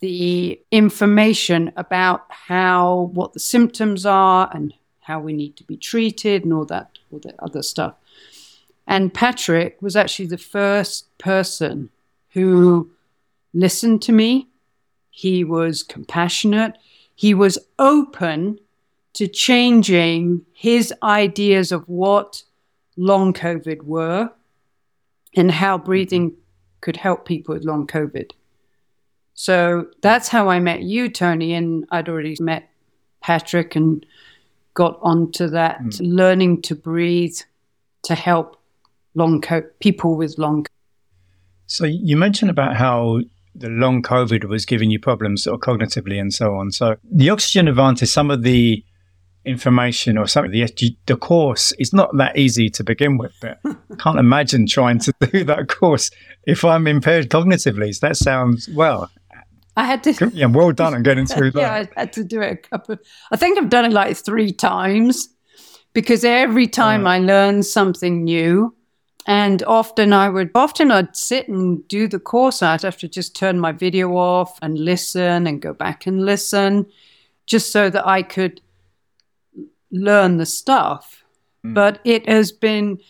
the 0.00 0.60
information 0.70 1.72
about 1.76 2.24
how, 2.30 3.10
what 3.12 3.34
the 3.34 3.40
symptoms 3.40 4.06
are 4.06 4.50
and 4.52 4.72
how 5.00 5.20
we 5.20 5.32
need 5.32 5.56
to 5.56 5.64
be 5.64 5.76
treated 5.76 6.44
and 6.44 6.52
all 6.52 6.64
that, 6.64 6.98
all 7.12 7.18
that 7.20 7.36
other 7.40 7.62
stuff. 7.62 7.94
And 8.88 9.12
Patrick 9.12 9.80
was 9.82 9.94
actually 9.94 10.26
the 10.26 10.38
first 10.38 11.16
person 11.18 11.90
who 12.30 12.90
listened 13.52 14.00
to 14.02 14.12
me. 14.12 14.48
He 15.10 15.44
was 15.44 15.82
compassionate. 15.82 16.76
He 17.14 17.34
was 17.34 17.58
open 17.78 18.58
to 19.12 19.28
changing 19.28 20.46
his 20.54 20.92
ideas 21.02 21.70
of 21.70 21.86
what 21.86 22.42
long 22.96 23.34
COVID 23.34 23.82
were 23.82 24.30
and 25.36 25.50
how 25.50 25.76
breathing 25.76 26.34
could 26.80 26.96
help 26.96 27.26
people 27.26 27.54
with 27.54 27.64
long 27.64 27.86
COVID. 27.86 28.30
So 29.34 29.88
that's 30.00 30.28
how 30.28 30.48
I 30.48 30.60
met 30.60 30.82
you, 30.82 31.10
Tony, 31.10 31.52
and 31.52 31.84
I'd 31.90 32.08
already 32.08 32.36
met 32.40 32.70
Patrick 33.20 33.76
and 33.76 34.04
got 34.74 34.98
onto 35.02 35.48
that 35.48 35.80
mm. 35.80 36.00
learning 36.00 36.62
to 36.62 36.74
breathe 36.74 37.36
to 38.04 38.14
help 38.14 38.57
long 39.14 39.40
co- 39.40 39.62
people 39.80 40.16
with 40.16 40.38
long. 40.38 40.66
So 41.66 41.84
you 41.84 42.16
mentioned 42.16 42.50
about 42.50 42.76
how 42.76 43.20
the 43.54 43.68
long 43.68 44.02
COVID 44.02 44.44
was 44.44 44.64
giving 44.64 44.90
you 44.90 44.98
problems 44.98 45.44
sort 45.44 45.54
of 45.54 45.60
cognitively 45.60 46.20
and 46.20 46.32
so 46.32 46.54
on. 46.54 46.70
So 46.70 46.96
the 47.10 47.30
oxygen 47.30 47.68
advantage, 47.68 48.08
some 48.08 48.30
of 48.30 48.42
the 48.42 48.84
information 49.44 50.16
or 50.16 50.26
something, 50.26 50.52
the, 50.52 50.96
the 51.06 51.16
course 51.16 51.72
is 51.72 51.92
not 51.92 52.16
that 52.18 52.36
easy 52.36 52.70
to 52.70 52.84
begin 52.84 53.18
with, 53.18 53.32
but 53.40 53.58
I 53.64 53.74
can't 53.98 54.18
imagine 54.18 54.66
trying 54.66 54.98
to 55.00 55.12
do 55.32 55.44
that 55.44 55.68
course 55.68 56.10
if 56.46 56.64
I'm 56.64 56.86
impaired 56.86 57.30
cognitively. 57.30 57.94
So 57.94 58.06
that 58.06 58.16
sounds, 58.16 58.68
well, 58.68 59.10
I 59.76 59.84
had 59.84 60.02
to. 60.04 60.30
Yeah, 60.34 60.46
well 60.46 60.72
done 60.72 60.94
on 60.94 61.02
getting 61.02 61.26
through 61.34 61.52
that. 61.52 61.60
yeah, 61.60 61.86
I 61.96 62.00
had 62.00 62.12
to 62.14 62.24
do 62.24 62.40
it 62.40 62.52
a 62.52 62.56
couple. 62.56 62.96
I 63.30 63.36
think 63.36 63.58
I've 63.58 63.68
done 63.68 63.84
it 63.84 63.92
like 63.92 64.16
three 64.16 64.52
times 64.52 65.28
because 65.92 66.24
every 66.24 66.66
time 66.66 67.06
uh, 67.06 67.10
I 67.10 67.18
learn 67.20 67.62
something 67.62 68.24
new, 68.24 68.74
and 69.28 69.62
often 69.64 70.14
I 70.14 70.30
would, 70.30 70.50
often 70.54 70.90
I'd 70.90 71.14
sit 71.14 71.48
and 71.48 71.86
do 71.86 72.08
the 72.08 72.18
course. 72.18 72.62
I'd 72.62 72.80
have 72.80 72.96
to 72.96 73.08
just 73.08 73.36
turn 73.36 73.60
my 73.60 73.72
video 73.72 74.16
off 74.16 74.58
and 74.62 74.78
listen 74.78 75.46
and 75.46 75.60
go 75.60 75.74
back 75.74 76.06
and 76.06 76.24
listen 76.24 76.86
just 77.44 77.70
so 77.70 77.90
that 77.90 78.06
I 78.06 78.22
could 78.22 78.62
learn 79.90 80.38
the 80.38 80.46
stuff. 80.46 81.24
Mm. 81.62 81.74
But 81.74 82.00
it 82.04 82.26
has 82.26 82.52
been, 82.52 83.00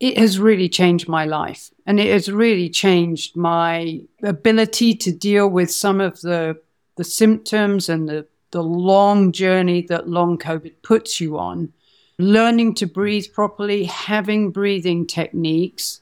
it 0.00 0.16
has 0.16 0.38
really 0.38 0.70
changed 0.70 1.08
my 1.08 1.26
life. 1.26 1.70
And 1.84 2.00
it 2.00 2.10
has 2.10 2.32
really 2.32 2.70
changed 2.70 3.36
my 3.36 4.00
ability 4.22 4.94
to 4.94 5.12
deal 5.12 5.46
with 5.46 5.70
some 5.70 6.00
of 6.00 6.22
the, 6.22 6.58
the 6.96 7.04
symptoms 7.04 7.90
and 7.90 8.08
the, 8.08 8.26
the 8.50 8.62
long 8.62 9.32
journey 9.32 9.82
that 9.90 10.08
long 10.08 10.38
COVID 10.38 10.72
puts 10.80 11.20
you 11.20 11.38
on 11.38 11.74
learning 12.18 12.74
to 12.74 12.86
breathe 12.86 13.26
properly, 13.32 13.84
having 13.84 14.50
breathing 14.50 15.06
techniques 15.06 16.00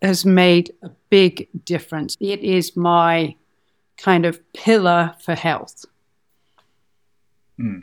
has 0.00 0.24
made 0.24 0.72
a 0.82 0.90
big 1.10 1.48
difference. 1.64 2.16
It 2.20 2.40
is 2.40 2.76
my 2.76 3.36
kind 3.96 4.26
of 4.26 4.40
pillar 4.52 5.14
for 5.20 5.34
health. 5.34 5.84
Hmm. 7.56 7.80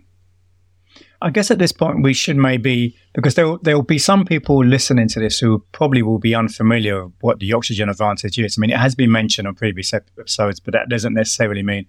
I 1.22 1.30
guess 1.30 1.51
at 1.51 1.60
this 1.60 1.72
point 1.72 2.01
we 2.01 2.13
should 2.13 2.36
maybe 2.36 2.96
because 3.13 3.36
there 3.36 3.56
there 3.62 3.75
will 3.75 3.84
be 3.84 4.00
some 4.00 4.25
people 4.25 4.65
listening 4.65 5.08
to 5.10 5.20
this 5.20 5.38
who 5.38 5.63
probably 5.72 6.01
will 6.01 6.18
be 6.18 6.34
unfamiliar 6.34 7.06
with 7.06 7.13
what 7.22 7.39
the 7.39 7.53
oxygen 7.53 7.89
advantage 7.89 8.39
is. 8.39 8.58
I 8.58 8.60
mean, 8.60 8.72
it 8.72 8.80
has 8.80 8.96
been 8.96 9.12
mentioned 9.12 9.48
on 9.48 9.53
previous 9.53 9.94
episodes, 9.94 10.60
but 10.60 10.74
that 10.74 10.89
doesn't 10.89 11.13
necessarily 11.13 11.62
mean 11.62 11.86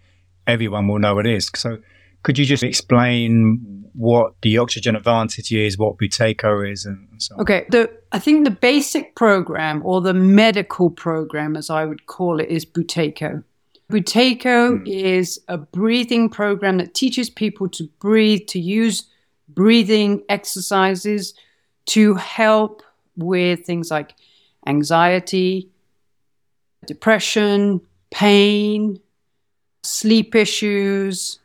everyone 0.47 0.87
will 0.87 0.99
know 0.99 1.14
what 1.14 1.26
it 1.26 1.35
is. 1.35 1.50
So, 1.57 1.79
could 2.23 2.38
you 2.38 2.45
just 2.45 2.62
explain 2.62 3.85
what 3.95 4.35
the 4.43 4.59
oxygen 4.59 4.97
advantage 4.97 5.52
is, 5.52 5.76
what 5.76 5.99
Buteyko 5.99 6.71
is, 6.71 6.85
and, 6.85 7.09
so 7.19 7.35
on? 7.35 7.41
Okay, 7.43 7.67
the, 7.71 7.91
I 8.12 8.19
think 8.19 8.45
the 8.45 8.50
basic 8.50 9.14
program 9.17 9.83
or 9.85 10.00
the 10.00 10.14
medical 10.14 10.91
program, 10.91 11.57
as 11.57 11.69
I 11.69 11.85
would 11.85 12.07
call 12.07 12.41
it, 12.41 12.49
is 12.49 12.64
Buteyko. 12.64 13.43
Buteyko 13.91 14.79
hmm. 14.79 14.87
is 14.87 15.41
a 15.49 15.59
breathing 15.59 16.29
program 16.29 16.79
that 16.79 16.95
teaches 16.95 17.29
people 17.29 17.69
to 17.71 17.88
breathe, 17.99 18.47
to 18.49 18.59
use 18.59 19.05
breathing 19.49 20.23
exercises 20.29 21.35
to 21.87 22.14
help 22.14 22.83
with 23.17 23.67
things 23.67 23.91
like 23.91 24.14
anxiety, 24.67 25.69
depression, 26.87 27.81
pain, 28.11 28.99
sleep 29.83 30.35
issues, 30.35 31.38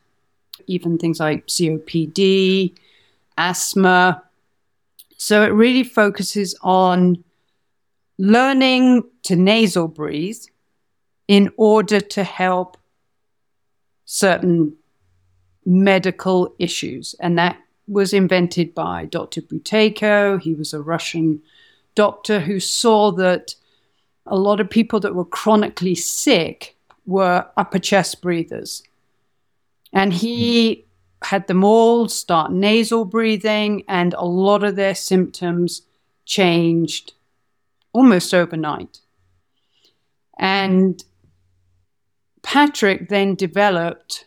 even 0.68 0.98
things 0.98 1.20
like 1.20 1.46
COPD, 1.46 2.74
asthma. 3.36 4.22
So 5.16 5.42
it 5.42 5.48
really 5.48 5.84
focuses 5.84 6.56
on 6.62 7.24
learning 8.18 9.04
to 9.24 9.36
nasal 9.36 9.88
breathe 9.88 10.40
in 11.26 11.52
order 11.56 12.00
to 12.00 12.24
help 12.24 12.76
certain 14.04 14.74
medical 15.64 16.54
issues. 16.58 17.14
And 17.20 17.38
that 17.38 17.58
was 17.86 18.12
invented 18.12 18.74
by 18.74 19.06
Dr. 19.06 19.42
Buteyko. 19.42 20.40
He 20.40 20.54
was 20.54 20.72
a 20.72 20.80
Russian 20.80 21.42
doctor 21.94 22.40
who 22.40 22.60
saw 22.60 23.10
that 23.12 23.54
a 24.26 24.36
lot 24.36 24.60
of 24.60 24.70
people 24.70 25.00
that 25.00 25.14
were 25.14 25.24
chronically 25.24 25.94
sick 25.94 26.76
were 27.06 27.46
upper 27.56 27.78
chest 27.78 28.20
breathers. 28.20 28.82
And 29.92 30.12
he 30.12 30.86
had 31.22 31.46
them 31.46 31.64
all 31.64 32.08
start 32.08 32.52
nasal 32.52 33.04
breathing, 33.04 33.84
and 33.88 34.14
a 34.14 34.24
lot 34.24 34.62
of 34.62 34.76
their 34.76 34.94
symptoms 34.94 35.82
changed 36.24 37.14
almost 37.92 38.32
overnight. 38.32 39.00
And 40.38 41.02
Patrick 42.42 43.08
then 43.08 43.34
developed 43.34 44.26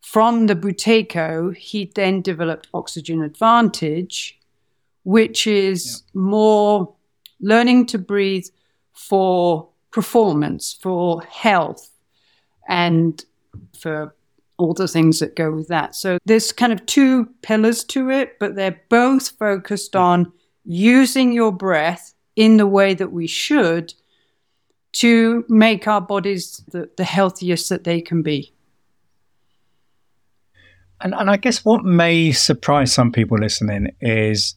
from 0.00 0.46
the 0.46 0.56
Buteyko, 0.56 1.54
he 1.54 1.90
then 1.94 2.20
developed 2.20 2.66
Oxygen 2.74 3.22
Advantage, 3.22 4.38
which 5.04 5.46
is 5.46 6.02
yeah. 6.12 6.20
more 6.20 6.94
learning 7.40 7.86
to 7.86 7.98
breathe 7.98 8.46
for 8.92 9.68
performance, 9.92 10.72
for 10.72 11.22
health, 11.22 11.90
and 12.68 13.24
for 13.78 14.14
all 14.60 14.74
the 14.74 14.88
things 14.88 15.18
that 15.20 15.36
go 15.36 15.50
with 15.50 15.68
that. 15.68 15.94
So 15.94 16.18
there's 16.26 16.52
kind 16.52 16.72
of 16.72 16.84
two 16.86 17.26
pillars 17.42 17.82
to 17.84 18.10
it, 18.10 18.38
but 18.38 18.54
they're 18.54 18.80
both 18.88 19.30
focused 19.30 19.92
mm-hmm. 19.92 20.04
on 20.04 20.32
using 20.64 21.32
your 21.32 21.52
breath 21.52 22.14
in 22.36 22.56
the 22.58 22.66
way 22.66 22.94
that 22.94 23.12
we 23.12 23.26
should 23.26 23.94
to 24.92 25.44
make 25.48 25.86
our 25.86 26.00
bodies 26.00 26.62
the, 26.70 26.90
the 26.96 27.04
healthiest 27.04 27.68
that 27.68 27.84
they 27.84 28.00
can 28.00 28.22
be. 28.22 28.52
And, 31.00 31.14
and 31.14 31.30
I 31.30 31.36
guess 31.36 31.64
what 31.64 31.84
may 31.84 32.32
surprise 32.32 32.92
some 32.92 33.12
people 33.12 33.38
listening 33.38 33.94
is 34.00 34.54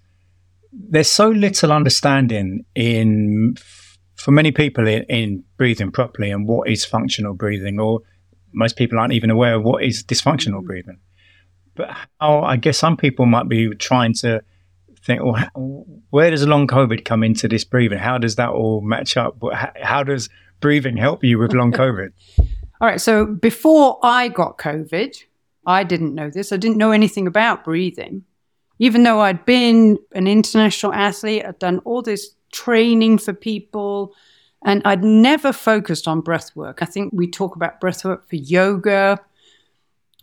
there's 0.74 1.10
so 1.10 1.29
little 1.29 1.72
understanding 1.72 2.65
in 2.75 3.55
for 4.15 4.31
many 4.31 4.51
people 4.51 4.88
in, 4.88 5.03
in 5.03 5.43
breathing 5.57 5.91
properly 5.91 6.31
and 6.31 6.48
what 6.48 6.69
is 6.69 6.86
functional 6.86 7.33
breathing 7.33 7.79
or 7.79 8.01
most 8.53 8.75
people 8.77 9.00
aren't 9.00 9.13
even 9.13 9.29
aware 9.29 9.55
of 9.55 9.63
what 9.63 9.83
is 9.83 10.03
dysfunctional 10.03 10.62
mm. 10.62 10.65
breathing. 10.65 11.00
But 11.75 11.95
how 12.19 12.41
I 12.41 12.57
guess 12.57 12.77
some 12.77 12.98
people 12.98 13.25
might 13.25 13.50
be 13.50 13.69
trying 13.75 14.13
to 14.15 14.43
think, 15.03 15.22
well, 15.24 15.86
where 16.12 16.29
does 16.29 16.45
long 16.45 16.67
COVID 16.67 17.03
come 17.03 17.24
into 17.24 17.48
this 17.48 17.63
breathing? 17.63 18.00
How 18.00 18.17
does 18.17 18.36
that 18.36 18.50
all 18.50 18.81
match 18.81 19.17
up? 19.17 19.41
How 19.81 20.03
does 20.03 20.29
breathing 20.60 20.98
help 20.98 21.24
you 21.24 21.39
with 21.39 21.53
long 21.53 21.72
COVID? 21.83 22.12
all 22.39 22.88
right. 22.88 23.01
So 23.01 23.25
before 23.25 24.00
I 24.03 24.27
got 24.27 24.57
COVID, 24.57 25.15
I 25.65 25.83
didn't 25.83 26.15
know 26.15 26.29
this. 26.29 26.51
I 26.51 26.57
didn't 26.57 26.77
know 26.77 26.91
anything 26.91 27.27
about 27.27 27.63
breathing. 27.63 28.24
Even 28.79 29.03
though 29.03 29.22
I'd 29.22 29.45
been 29.45 29.98
an 30.13 30.27
international 30.27 30.93
athlete, 30.93 31.45
I'd 31.45 31.60
done 31.60 31.79
all 31.86 32.01
this 32.01 32.36
training 32.51 33.19
for 33.19 33.33
people, 33.33 34.13
and 34.65 34.82
I'd 34.86 35.03
never 35.03 35.51
focused 35.53 36.08
on 36.08 36.22
breath 36.22 36.55
work. 36.55 36.82
I 36.82 36.86
think 36.86 37.13
we 37.13 37.29
talk 37.29 37.55
about 37.55 37.82
breath 37.82 38.05
work 38.05 38.27
for 38.27 38.36
yoga. 38.36 39.20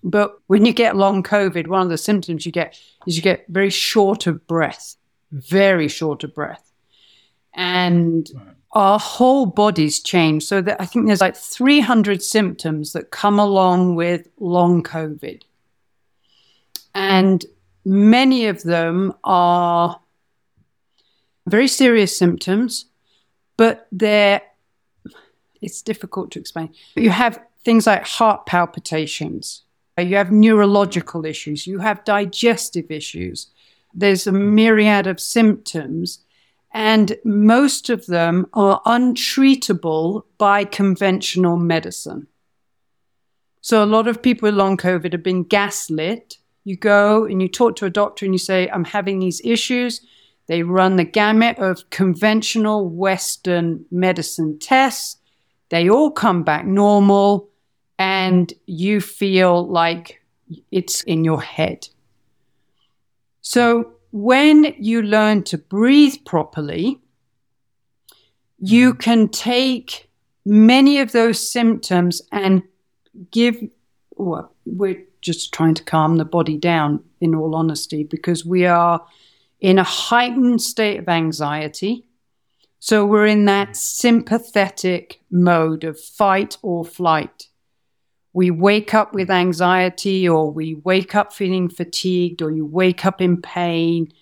But 0.02 0.40
when 0.46 0.64
you 0.64 0.72
get 0.72 0.96
long 0.96 1.22
COVID, 1.22 1.66
one 1.66 1.82
of 1.82 1.90
the 1.90 1.98
symptoms 1.98 2.46
you 2.46 2.52
get 2.52 2.78
is 3.06 3.16
you 3.16 3.22
get 3.22 3.44
very 3.48 3.70
short 3.70 4.26
of 4.26 4.46
breath, 4.46 4.96
very 5.30 5.88
short 5.88 6.24
of 6.24 6.34
breath. 6.34 6.72
And 7.52 8.30
our 8.72 8.98
whole 8.98 9.46
bodies 9.46 10.00
change. 10.00 10.44
So 10.44 10.62
that 10.62 10.80
I 10.80 10.86
think 10.86 11.06
there's 11.06 11.20
like 11.20 11.36
300 11.36 12.22
symptoms 12.22 12.92
that 12.92 13.10
come 13.10 13.38
along 13.38 13.96
with 13.96 14.28
long 14.38 14.82
COVID. 14.82 15.42
And 16.94 17.44
many 17.84 18.46
of 18.46 18.62
them 18.62 19.12
are 19.24 20.00
very 21.46 21.68
serious 21.68 22.16
symptoms, 22.16 22.86
but 23.60 23.86
they're, 23.92 24.40
it's 25.60 25.82
difficult 25.82 26.30
to 26.30 26.38
explain. 26.38 26.72
You 26.94 27.10
have 27.10 27.38
things 27.62 27.86
like 27.86 28.06
heart 28.06 28.46
palpitations, 28.46 29.64
uh, 29.98 30.02
you 30.02 30.16
have 30.16 30.32
neurological 30.32 31.26
issues, 31.26 31.66
you 31.66 31.78
have 31.80 32.02
digestive 32.04 32.90
issues. 32.90 33.48
There's 33.92 34.26
a 34.26 34.32
myriad 34.32 35.06
of 35.06 35.20
symptoms, 35.20 36.20
and 36.72 37.18
most 37.22 37.90
of 37.90 38.06
them 38.06 38.46
are 38.54 38.80
untreatable 38.86 40.22
by 40.38 40.64
conventional 40.64 41.58
medicine. 41.58 42.28
So, 43.60 43.84
a 43.84 43.92
lot 43.94 44.08
of 44.08 44.22
people 44.22 44.46
with 44.46 44.54
long 44.54 44.78
COVID 44.78 45.12
have 45.12 45.22
been 45.22 45.42
gaslit. 45.42 46.38
You 46.64 46.76
go 46.76 47.26
and 47.26 47.42
you 47.42 47.48
talk 47.48 47.76
to 47.76 47.84
a 47.84 47.90
doctor 47.90 48.24
and 48.24 48.32
you 48.32 48.38
say, 48.38 48.70
I'm 48.70 48.84
having 48.84 49.18
these 49.18 49.42
issues. 49.44 50.00
They 50.50 50.64
run 50.64 50.96
the 50.96 51.04
gamut 51.04 51.60
of 51.60 51.88
conventional 51.90 52.88
Western 52.88 53.84
medicine 53.92 54.58
tests. 54.58 55.16
They 55.68 55.88
all 55.88 56.10
come 56.10 56.42
back 56.42 56.66
normal, 56.66 57.48
and 58.00 58.52
you 58.66 59.00
feel 59.00 59.68
like 59.68 60.20
it's 60.72 61.04
in 61.04 61.22
your 61.22 61.40
head. 61.40 61.88
So, 63.42 63.92
when 64.10 64.74
you 64.76 65.02
learn 65.02 65.44
to 65.44 65.56
breathe 65.56 66.16
properly, 66.26 66.98
you 68.58 68.94
mm. 68.94 68.98
can 68.98 69.28
take 69.28 70.10
many 70.44 70.98
of 70.98 71.12
those 71.12 71.38
symptoms 71.48 72.22
and 72.32 72.64
give, 73.30 73.56
well, 74.16 74.52
we're 74.66 75.00
just 75.20 75.54
trying 75.54 75.74
to 75.74 75.84
calm 75.84 76.16
the 76.16 76.24
body 76.24 76.56
down, 76.56 77.04
in 77.20 77.36
all 77.36 77.54
honesty, 77.54 78.02
because 78.02 78.44
we 78.44 78.66
are 78.66 79.00
in 79.60 79.78
a 79.78 79.84
heightened 79.84 80.62
state 80.62 80.98
of 80.98 81.08
anxiety. 81.08 82.06
So 82.78 83.04
we're 83.04 83.26
in 83.26 83.44
that 83.44 83.76
sympathetic 83.76 85.20
mode 85.30 85.84
of 85.84 86.00
fight 86.00 86.56
or 86.62 86.84
flight. 86.84 87.48
We 88.32 88.50
wake 88.50 88.94
up 88.94 89.12
with 89.12 89.30
anxiety, 89.30 90.28
or 90.28 90.50
we 90.50 90.76
wake 90.76 91.14
up 91.14 91.32
feeling 91.32 91.68
fatigued, 91.68 92.40
or 92.40 92.50
you 92.50 92.64
wake 92.64 93.04
up 93.04 93.20
in 93.20 93.42
pain, 93.42 94.12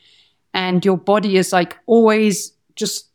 and 0.54 0.84
your 0.84 0.96
body 0.96 1.36
is 1.36 1.52
like 1.52 1.76
always 1.86 2.52
just 2.74 3.10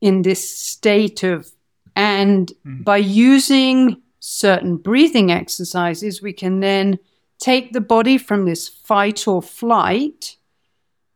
in 0.00 0.22
this 0.22 0.58
state 0.58 1.22
of. 1.22 1.50
And 1.94 2.52
mm. 2.66 2.84
by 2.84 2.98
using 2.98 4.02
certain 4.18 4.76
breathing 4.76 5.30
exercises, 5.30 6.20
we 6.20 6.32
can 6.32 6.60
then 6.60 6.98
take 7.38 7.72
the 7.72 7.80
body 7.80 8.18
from 8.18 8.44
this 8.44 8.68
fight 8.68 9.26
or 9.28 9.40
flight 9.40 10.35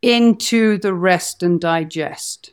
into 0.02 0.78
the 0.78 0.94
rest 0.94 1.42
and 1.42 1.60
digest. 1.60 2.52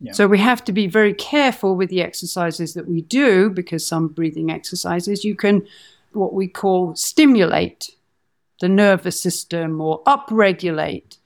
Yeah. 0.00 0.12
So 0.12 0.26
we 0.26 0.38
have 0.38 0.62
to 0.64 0.72
be 0.72 0.86
very 0.86 1.14
careful 1.14 1.74
with 1.74 1.88
the 1.88 2.02
exercises 2.02 2.74
that 2.74 2.86
we 2.86 3.00
do 3.00 3.48
because 3.50 3.86
some 3.86 4.08
breathing 4.08 4.50
exercises 4.50 5.24
you 5.24 5.34
can 5.34 5.66
what 6.12 6.34
we 6.34 6.48
call 6.48 6.94
stimulate 6.94 7.90
the 8.60 8.68
nervous 8.68 9.20
system 9.20 9.80
or 9.80 10.02
upregulate. 10.04 11.18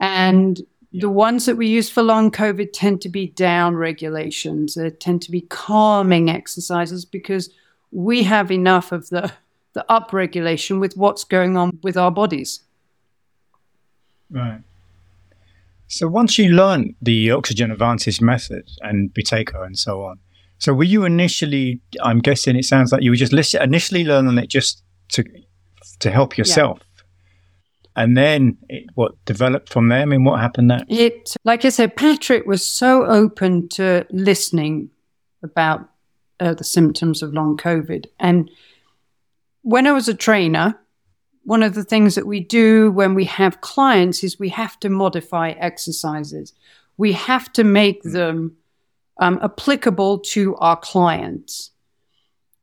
And 0.00 0.58
yeah. 0.90 1.02
the 1.02 1.10
ones 1.10 1.46
that 1.46 1.56
we 1.56 1.66
use 1.68 1.90
for 1.90 2.02
long 2.02 2.30
COVID 2.30 2.70
tend 2.72 3.00
to 3.02 3.08
be 3.08 3.26
down 3.28 3.76
regulations. 3.76 4.74
They 4.74 4.90
tend 4.90 5.22
to 5.22 5.30
be 5.30 5.42
calming 5.42 6.30
exercises 6.30 7.04
because 7.04 7.50
we 7.90 8.22
have 8.24 8.50
enough 8.50 8.92
of 8.92 9.08
the, 9.10 9.32
the 9.74 9.84
upregulation 9.88 10.80
with 10.80 10.96
what's 10.96 11.24
going 11.24 11.56
on 11.56 11.78
with 11.82 11.96
our 11.96 12.10
bodies. 12.10 12.60
Right. 14.34 14.60
So 15.86 16.08
once 16.08 16.38
you 16.38 16.48
learned 16.48 16.96
the 17.00 17.30
oxygen 17.30 17.70
advantage 17.70 18.20
method 18.20 18.68
and 18.80 19.14
Buteyko 19.14 19.64
and 19.64 19.78
so 19.78 20.02
on, 20.02 20.18
so 20.58 20.74
were 20.74 20.84
you 20.84 21.04
initially? 21.04 21.80
I'm 22.02 22.18
guessing 22.18 22.56
it 22.56 22.64
sounds 22.64 22.90
like 22.90 23.02
you 23.02 23.10
were 23.10 23.16
just 23.16 23.54
initially 23.54 24.04
learning 24.04 24.38
it 24.38 24.48
just 24.48 24.82
to 25.10 25.24
to 26.00 26.10
help 26.10 26.36
yourself, 26.36 26.80
yeah. 26.96 28.02
and 28.02 28.16
then 28.16 28.56
it, 28.68 28.86
what 28.94 29.12
developed 29.24 29.68
from 29.68 29.88
there. 29.88 30.00
I 30.00 30.04
mean, 30.04 30.24
what 30.24 30.40
happened 30.40 30.70
there? 30.70 30.80
It, 30.88 31.36
like 31.44 31.64
I 31.64 31.68
said, 31.68 31.96
Patrick 31.96 32.46
was 32.46 32.66
so 32.66 33.04
open 33.04 33.68
to 33.70 34.06
listening 34.10 34.90
about 35.42 35.88
uh, 36.40 36.54
the 36.54 36.64
symptoms 36.64 37.22
of 37.22 37.34
long 37.34 37.56
COVID, 37.56 38.06
and 38.18 38.50
when 39.62 39.86
I 39.86 39.92
was 39.92 40.08
a 40.08 40.14
trainer, 40.14 40.78
one 41.44 41.62
of 41.62 41.74
the 41.74 41.84
things 41.84 42.14
that 42.14 42.26
we 42.26 42.40
do 42.40 42.90
when 42.90 43.14
we 43.14 43.24
have 43.26 43.60
clients 43.60 44.24
is 44.24 44.38
we 44.38 44.48
have 44.50 44.80
to 44.80 44.88
modify 44.88 45.50
exercises. 45.50 46.52
We 46.96 47.12
have 47.12 47.52
to 47.52 47.64
make 47.64 48.02
mm. 48.02 48.12
them 48.12 48.56
um, 49.18 49.38
applicable 49.42 50.20
to 50.20 50.56
our 50.56 50.76
clients. 50.76 51.70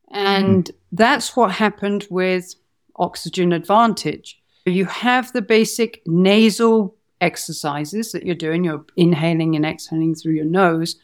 And 0.09 0.65
mm. 0.65 0.75
that's 0.91 1.35
what 1.35 1.51
happened 1.51 2.07
with 2.09 2.55
Oxygen 2.95 3.53
Advantage. 3.53 4.41
You 4.65 4.85
have 4.85 5.31
the 5.31 5.41
basic 5.41 6.01
nasal 6.05 6.95
exercises 7.19 8.11
that 8.11 8.25
you're 8.25 8.35
doing, 8.35 8.63
you're 8.63 8.85
inhaling 8.97 9.55
and 9.55 9.65
exhaling 9.65 10.15
through 10.15 10.33
your 10.33 10.45
nose. 10.45 10.95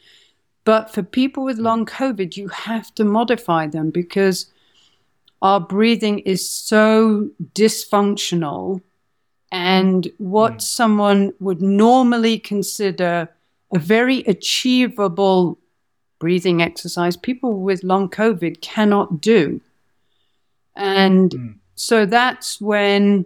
But 0.64 0.92
for 0.92 1.02
people 1.02 1.44
with 1.44 1.58
long 1.58 1.86
COVID, 1.86 2.36
you 2.36 2.48
have 2.48 2.94
to 2.96 3.04
modify 3.04 3.68
them 3.68 3.90
because 3.90 4.52
our 5.42 5.60
breathing 5.60 6.20
is 6.20 6.48
so 6.48 7.30
dysfunctional 7.54 8.80
and 9.50 10.10
what 10.18 10.54
mm. 10.54 10.62
someone 10.62 11.32
would 11.40 11.62
normally 11.62 12.38
consider 12.38 13.28
a 13.72 13.78
very 13.78 14.20
achievable 14.20 15.58
breathing 16.18 16.60
exercise 16.60 17.16
people 17.16 17.60
with 17.60 17.84
long 17.84 18.08
covid 18.08 18.60
cannot 18.60 19.20
do 19.20 19.60
and 20.74 21.30
mm. 21.30 21.54
so 21.76 22.04
that's 22.04 22.60
when 22.60 23.24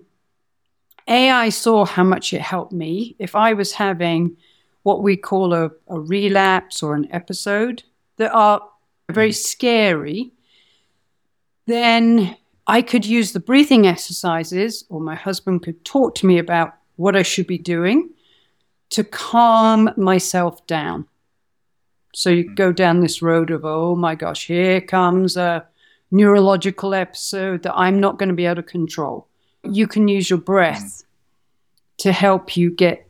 ai 1.09 1.49
saw 1.49 1.85
how 1.85 2.05
much 2.05 2.33
it 2.33 2.41
helped 2.41 2.73
me 2.73 3.17
if 3.19 3.35
i 3.35 3.53
was 3.53 3.73
having 3.73 4.37
what 4.83 5.03
we 5.03 5.17
call 5.17 5.55
a, 5.55 5.71
a 5.89 5.99
relapse 5.99 6.83
or 6.83 6.95
an 6.95 7.09
episode 7.13 7.83
that 8.19 8.33
are 8.33 8.61
very 9.11 9.31
mm. 9.31 9.35
scary 9.35 10.33
then 11.67 12.37
I 12.67 12.83
could 12.83 13.05
use 13.05 13.33
the 13.33 13.41
breathing 13.41 13.87
exercises, 13.87 14.85
or 14.89 15.01
my 15.01 15.15
husband 15.15 15.63
could 15.63 15.85
talk 15.85 16.15
to 16.17 16.27
me 16.27 16.39
about 16.39 16.75
what 16.97 17.17
I 17.17 17.23
should 17.23 17.47
be 17.47 17.59
doing 17.59 18.11
to 18.91 19.05
calm 19.05 19.91
myself 19.97 20.67
down. 20.67 21.07
So 22.15 22.31
you 22.31 22.55
go 22.55 22.73
down 22.73 23.01
this 23.01 23.23
road 23.23 23.51
of, 23.51 23.65
oh 23.65 23.97
my 23.97 24.15
gosh, 24.15 24.47
here 24.47 24.81
comes 24.81 25.37
a 25.37 25.67
neurological 26.11 26.95
episode 26.95 27.63
that 27.63 27.75
I'm 27.75 27.99
not 27.99 28.19
going 28.19 28.29
to 28.29 28.35
be 28.35 28.45
able 28.45 28.57
to 28.57 28.63
control. 28.63 29.29
You 29.65 29.87
can 29.87 30.09
use 30.09 30.29
your 30.29 30.39
breath 30.39 30.83
mm. 30.83 31.05
to 31.99 32.13
help 32.13 32.57
you 32.57 32.71
get 32.71 33.09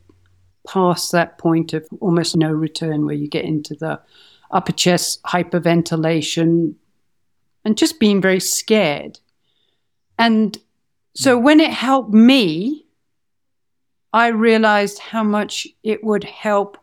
past 0.67 1.11
that 1.11 1.37
point 1.37 1.73
of 1.73 1.85
almost 1.99 2.37
no 2.37 2.49
return 2.49 3.05
where 3.05 3.15
you 3.15 3.27
get 3.27 3.43
into 3.43 3.75
the 3.75 3.99
upper 4.51 4.71
chest 4.71 5.21
hyperventilation, 5.23 6.75
and 7.65 7.77
just 7.77 7.99
being 7.99 8.21
very 8.21 8.39
scared. 8.39 9.19
And 10.17 10.57
so 11.15 11.37
when 11.37 11.59
it 11.59 11.71
helped 11.71 12.13
me, 12.13 12.85
I 14.11 14.27
realized 14.27 14.99
how 14.99 15.23
much 15.23 15.67
it 15.83 16.03
would 16.03 16.23
help 16.23 16.77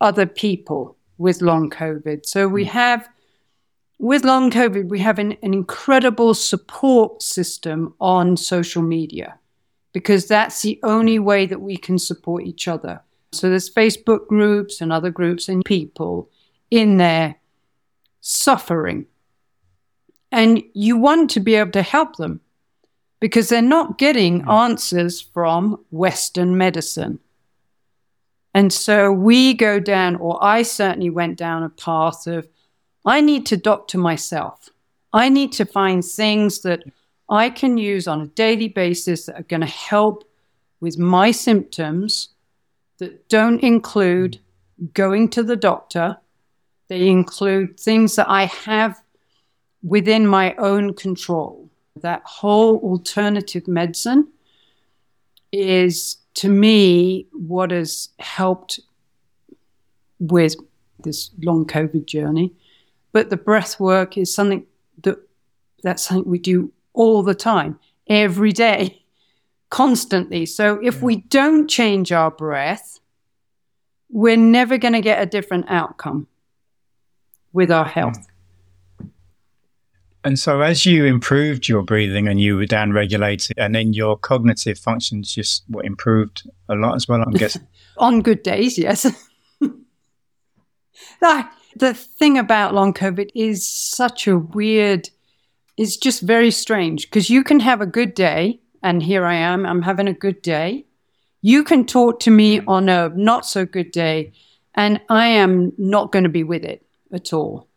other 0.00 0.26
people 0.26 0.96
with 1.16 1.42
long 1.42 1.70
COVID. 1.70 2.26
So 2.26 2.48
we 2.48 2.64
hmm. 2.64 2.70
have, 2.70 3.08
with 3.98 4.24
long 4.24 4.50
COVID, 4.50 4.88
we 4.88 4.98
have 5.00 5.18
an, 5.18 5.32
an 5.42 5.54
incredible 5.54 6.34
support 6.34 7.22
system 7.22 7.94
on 8.00 8.36
social 8.36 8.82
media 8.82 9.38
because 9.92 10.26
that's 10.26 10.62
the 10.62 10.80
only 10.82 11.20
way 11.20 11.46
that 11.46 11.60
we 11.60 11.76
can 11.76 11.98
support 11.98 12.44
each 12.44 12.66
other. 12.66 13.00
So 13.32 13.48
there's 13.48 13.72
Facebook 13.72 14.26
groups 14.26 14.80
and 14.80 14.92
other 14.92 15.10
groups 15.10 15.48
and 15.48 15.64
people 15.64 16.28
in 16.70 16.96
there 16.96 17.36
suffering 18.20 19.06
and 20.34 20.64
you 20.74 20.96
want 20.96 21.30
to 21.30 21.40
be 21.40 21.54
able 21.54 21.70
to 21.70 21.82
help 21.82 22.16
them 22.16 22.40
because 23.20 23.48
they're 23.48 23.62
not 23.62 23.98
getting 23.98 24.42
mm. 24.42 24.52
answers 24.52 25.20
from 25.20 25.82
Western 25.92 26.58
medicine. 26.58 27.20
And 28.52 28.72
so 28.72 29.12
we 29.12 29.54
go 29.54 29.78
down, 29.78 30.16
or 30.16 30.42
I 30.42 30.62
certainly 30.62 31.08
went 31.08 31.38
down 31.38 31.62
a 31.62 31.68
path 31.68 32.26
of 32.26 32.48
I 33.04 33.20
need 33.20 33.46
to 33.46 33.56
doctor 33.56 33.96
myself. 33.96 34.70
I 35.12 35.28
need 35.28 35.52
to 35.52 35.64
find 35.64 36.04
things 36.04 36.62
that 36.62 36.82
I 37.28 37.48
can 37.48 37.78
use 37.78 38.08
on 38.08 38.20
a 38.20 38.26
daily 38.26 38.68
basis 38.68 39.26
that 39.26 39.38
are 39.38 39.44
going 39.44 39.60
to 39.60 39.66
help 39.66 40.24
with 40.80 40.98
my 40.98 41.30
symptoms 41.30 42.30
that 42.98 43.28
don't 43.28 43.60
include 43.60 44.40
going 44.94 45.28
to 45.30 45.44
the 45.44 45.56
doctor. 45.56 46.16
They 46.88 47.08
include 47.08 47.78
things 47.78 48.16
that 48.16 48.28
I 48.28 48.46
have 48.46 49.03
within 49.84 50.26
my 50.26 50.54
own 50.54 50.94
control. 50.94 51.70
That 52.00 52.22
whole 52.24 52.78
alternative 52.78 53.68
medicine 53.68 54.28
is, 55.52 56.16
to 56.34 56.48
me, 56.48 57.26
what 57.32 57.70
has 57.70 58.08
helped 58.18 58.80
with 60.18 60.56
this 60.98 61.30
long 61.42 61.66
COVID 61.66 62.06
journey. 62.06 62.52
But 63.12 63.30
the 63.30 63.36
breath 63.36 63.78
work 63.78 64.18
is 64.18 64.34
something 64.34 64.66
that 65.02 65.18
that's 65.82 66.02
something 66.02 66.28
we 66.28 66.38
do 66.38 66.72
all 66.94 67.22
the 67.22 67.34
time, 67.34 67.78
every 68.08 68.52
day, 68.52 69.02
constantly. 69.70 70.46
So 70.46 70.80
if 70.82 71.02
we 71.02 71.16
don't 71.16 71.68
change 71.68 72.10
our 72.10 72.30
breath, 72.30 73.00
we're 74.08 74.36
never 74.36 74.78
going 74.78 74.94
to 74.94 75.00
get 75.00 75.22
a 75.22 75.26
different 75.26 75.66
outcome 75.68 76.26
with 77.52 77.70
our 77.70 77.84
health. 77.84 78.26
And 80.24 80.38
so, 80.38 80.62
as 80.62 80.86
you 80.86 81.04
improved 81.04 81.68
your 81.68 81.82
breathing 81.82 82.28
and 82.28 82.40
you 82.40 82.56
were 82.56 82.64
down 82.64 82.92
regulated, 82.92 83.58
and 83.58 83.74
then 83.74 83.92
your 83.92 84.16
cognitive 84.16 84.78
functions 84.78 85.34
just 85.34 85.64
were 85.68 85.84
improved 85.84 86.48
a 86.70 86.74
lot 86.74 86.94
as 86.94 87.06
well, 87.06 87.20
I'm 87.20 87.32
guessing. 87.32 87.66
On 87.98 88.22
good 88.22 88.42
days, 88.42 88.78
yes. 88.78 89.06
like, 91.20 91.46
the 91.76 91.92
thing 91.92 92.38
about 92.38 92.72
long 92.72 92.94
COVID 92.94 93.30
is 93.34 93.68
such 93.68 94.26
a 94.26 94.38
weird, 94.38 95.10
it's 95.76 95.98
just 95.98 96.22
very 96.22 96.50
strange 96.50 97.02
because 97.02 97.28
you 97.28 97.44
can 97.44 97.60
have 97.60 97.82
a 97.82 97.86
good 97.86 98.14
day, 98.14 98.60
and 98.82 99.02
here 99.02 99.26
I 99.26 99.34
am, 99.34 99.66
I'm 99.66 99.82
having 99.82 100.08
a 100.08 100.14
good 100.14 100.40
day. 100.40 100.86
You 101.42 101.64
can 101.64 101.84
talk 101.84 102.20
to 102.20 102.30
me 102.30 102.60
mm. 102.60 102.64
on 102.66 102.88
a 102.88 103.10
not 103.10 103.44
so 103.44 103.66
good 103.66 103.90
day, 103.90 104.32
and 104.74 105.02
I 105.10 105.26
am 105.26 105.74
not 105.76 106.12
going 106.12 106.22
to 106.22 106.30
be 106.30 106.44
with 106.44 106.64
it 106.64 106.86
at 107.12 107.34
all. 107.34 107.68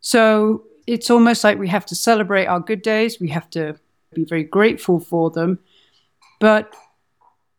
So 0.00 0.64
it's 0.86 1.10
almost 1.10 1.44
like 1.44 1.58
we 1.58 1.68
have 1.68 1.86
to 1.86 1.94
celebrate 1.94 2.46
our 2.46 2.60
good 2.60 2.82
days, 2.82 3.20
we 3.20 3.28
have 3.28 3.50
to 3.50 3.76
be 4.14 4.24
very 4.24 4.44
grateful 4.44 5.00
for 5.00 5.30
them. 5.30 5.58
But, 6.38 6.74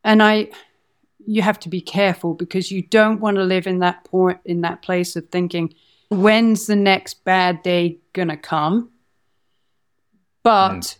and 0.03 0.23
I, 0.23 0.49
you 1.27 1.41
have 1.41 1.59
to 1.59 1.69
be 1.69 1.81
careful 1.81 2.33
because 2.33 2.71
you 2.71 2.81
don't 2.81 3.19
want 3.19 3.35
to 3.35 3.43
live 3.43 3.67
in 3.67 3.79
that 3.79 4.03
point 4.05 4.39
in 4.45 4.61
that 4.61 4.81
place 4.81 5.15
of 5.15 5.29
thinking 5.29 5.73
when's 6.09 6.65
the 6.65 6.75
next 6.75 7.23
bad 7.25 7.61
day 7.61 7.97
going 8.13 8.29
to 8.29 8.37
come 8.37 8.89
but 10.41 10.79
mm. 10.79 10.97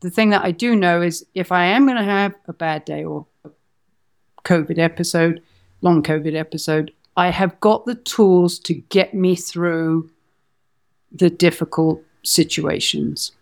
the 0.00 0.10
thing 0.10 0.30
that 0.30 0.42
i 0.42 0.50
do 0.50 0.74
know 0.74 1.02
is 1.02 1.24
if 1.34 1.52
i 1.52 1.66
am 1.66 1.84
going 1.84 1.98
to 1.98 2.02
have 2.02 2.34
a 2.48 2.52
bad 2.52 2.84
day 2.86 3.04
or 3.04 3.26
a 3.44 3.50
covid 4.44 4.78
episode 4.78 5.42
long 5.82 6.02
covid 6.02 6.34
episode 6.34 6.90
i 7.16 7.28
have 7.28 7.60
got 7.60 7.84
the 7.84 7.94
tools 7.94 8.58
to 8.58 8.72
get 8.72 9.12
me 9.12 9.36
through 9.36 10.10
the 11.12 11.30
difficult 11.30 12.02
situations 12.22 13.32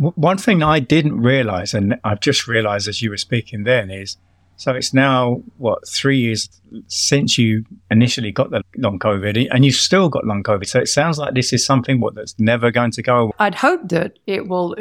one 0.00 0.38
thing 0.38 0.62
I 0.62 0.80
didn't 0.80 1.20
realize, 1.20 1.74
and 1.74 2.00
I've 2.04 2.20
just 2.20 2.48
realized 2.48 2.88
as 2.88 3.02
you 3.02 3.10
were 3.10 3.18
speaking 3.18 3.64
then, 3.64 3.90
is 3.90 4.16
so 4.56 4.72
it's 4.72 4.94
now 4.94 5.42
what 5.58 5.86
three 5.88 6.18
years 6.18 6.48
since 6.86 7.38
you 7.38 7.64
initially 7.90 8.32
got 8.32 8.50
the 8.50 8.62
long 8.76 8.98
COVID, 8.98 9.48
and 9.50 9.64
you've 9.64 9.74
still 9.74 10.08
got 10.08 10.24
long 10.24 10.42
COVID. 10.42 10.66
So 10.66 10.80
it 10.80 10.88
sounds 10.88 11.18
like 11.18 11.34
this 11.34 11.52
is 11.52 11.64
something 11.64 12.00
what 12.00 12.14
that's 12.14 12.38
never 12.38 12.70
going 12.70 12.92
to 12.92 13.02
go. 13.02 13.16
away. 13.16 13.32
I'd 13.38 13.54
hope 13.54 13.88
that 13.88 14.18
it 14.26 14.48
will 14.48 14.74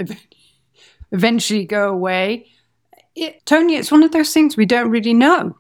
eventually 1.12 1.66
go 1.66 1.90
away. 1.90 2.48
It, 3.16 3.46
Tony, 3.46 3.76
it's 3.76 3.92
one 3.92 4.04
of 4.04 4.12
those 4.12 4.34
things 4.34 4.56
we 4.56 4.66
don't 4.66 4.90
really 4.90 5.14
know. 5.14 5.58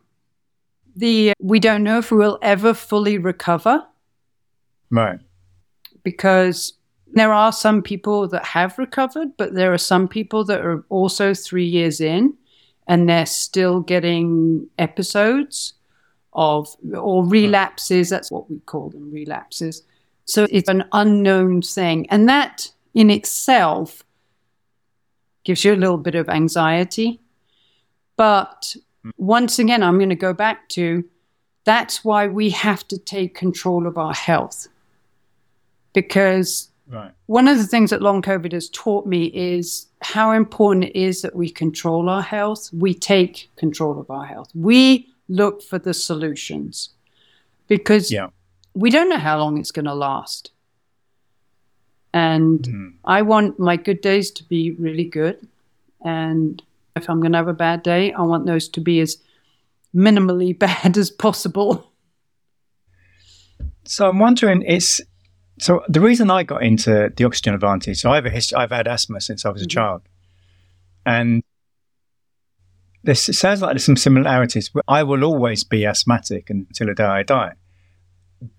The 0.95 1.33
we 1.39 1.59
don't 1.59 1.83
know 1.83 1.97
if 1.97 2.11
we 2.11 2.17
will 2.17 2.39
ever 2.41 2.73
fully 2.73 3.17
recover. 3.17 3.85
Right. 4.91 5.19
Because 6.03 6.73
there 7.13 7.33
are 7.33 7.51
some 7.51 7.81
people 7.81 8.27
that 8.27 8.45
have 8.45 8.77
recovered, 8.77 9.29
but 9.37 9.53
there 9.53 9.73
are 9.73 9.79
some 9.79 10.07
people 10.07 10.43
that 10.45 10.61
are 10.61 10.83
also 10.89 11.33
three 11.33 11.65
years 11.65 11.99
in 11.99 12.35
and 12.87 13.07
they're 13.07 13.25
still 13.25 13.81
getting 13.81 14.67
episodes 14.77 15.73
of 16.33 16.75
or 16.95 17.25
relapses. 17.25 18.09
That's 18.09 18.31
what 18.31 18.49
we 18.49 18.59
call 18.59 18.89
them 18.89 19.11
relapses. 19.11 19.83
So 20.25 20.47
it's 20.51 20.69
an 20.69 20.85
unknown 20.91 21.61
thing. 21.61 22.07
And 22.09 22.29
that 22.29 22.71
in 22.93 23.09
itself 23.09 24.03
gives 25.43 25.65
you 25.65 25.73
a 25.73 25.75
little 25.75 25.97
bit 25.97 26.15
of 26.15 26.29
anxiety. 26.29 27.19
But 28.15 28.75
hmm. 29.03 29.09
once 29.17 29.57
again, 29.59 29.81
I'm 29.81 29.97
going 29.97 30.09
to 30.09 30.15
go 30.15 30.33
back 30.33 30.69
to 30.69 31.03
that's 31.63 32.03
why 32.03 32.27
we 32.27 32.49
have 32.51 32.87
to 32.87 32.97
take 32.97 33.35
control 33.35 33.87
of 33.87 33.97
our 33.97 34.13
health. 34.13 34.67
Because 35.93 36.69
Right. 36.89 37.11
One 37.27 37.47
of 37.47 37.57
the 37.57 37.67
things 37.67 37.91
that 37.91 38.01
long 38.01 38.23
COVID 38.23 38.51
has 38.51 38.67
taught 38.69 39.05
me 39.05 39.25
is 39.25 39.85
how 40.01 40.31
important 40.31 40.85
it 40.85 40.95
is 40.95 41.21
that 41.21 41.35
we 41.35 41.49
control 41.49 42.09
our 42.09 42.23
health. 42.23 42.69
We 42.73 42.95
take 42.95 43.51
control 43.57 43.99
of 43.99 44.09
our 44.09 44.25
health. 44.25 44.49
We 44.55 45.07
look 45.27 45.61
for 45.61 45.77
the 45.77 45.93
solutions 45.93 46.89
because 47.67 48.11
yeah. 48.11 48.29
we 48.73 48.89
don't 48.89 49.07
know 49.07 49.19
how 49.19 49.37
long 49.37 49.59
it's 49.59 49.71
going 49.71 49.85
to 49.85 49.93
last. 49.93 50.49
And 52.11 52.61
mm. 52.61 52.93
I 53.05 53.21
want 53.21 53.59
my 53.59 53.75
good 53.75 54.01
days 54.01 54.31
to 54.31 54.43
be 54.43 54.71
really 54.71 55.05
good. 55.05 55.47
And 56.03 56.59
if 56.95 57.07
I'm 57.07 57.19
going 57.19 57.33
to 57.33 57.37
have 57.37 57.47
a 57.47 57.53
bad 57.53 57.83
day, 57.83 58.11
I 58.13 58.23
want 58.23 58.47
those 58.47 58.67
to 58.69 58.81
be 58.81 58.99
as 58.99 59.17
minimally 59.93 60.57
bad 60.67 60.97
as 60.97 61.11
possible. 61.11 61.91
So 63.85 64.09
I'm 64.09 64.17
wondering, 64.17 64.63
it's 64.63 65.01
so 65.59 65.83
the 65.87 66.01
reason 66.01 66.31
I 66.31 66.43
got 66.43 66.63
into 66.63 67.11
the 67.15 67.23
oxygen 67.25 67.53
advantage, 67.53 67.99
so 67.99 68.11
I 68.11 68.15
have 68.15 68.25
a 68.25 68.29
history, 68.29 68.57
I've 68.57 68.71
had 68.71 68.87
asthma 68.87 69.21
since 69.21 69.45
I 69.45 69.49
was 69.49 69.61
a 69.61 69.65
mm-hmm. 69.65 69.69
child, 69.69 70.01
and 71.05 71.43
this 73.03 73.29
it 73.29 73.33
sounds 73.33 73.61
like 73.61 73.71
there's 73.71 73.85
some 73.85 73.97
similarities. 73.97 74.71
I 74.87 75.03
will 75.03 75.23
always 75.23 75.63
be 75.63 75.85
asthmatic 75.85 76.49
until 76.49 76.87
the 76.87 76.93
day 76.93 77.03
I 77.03 77.23
die. 77.23 77.53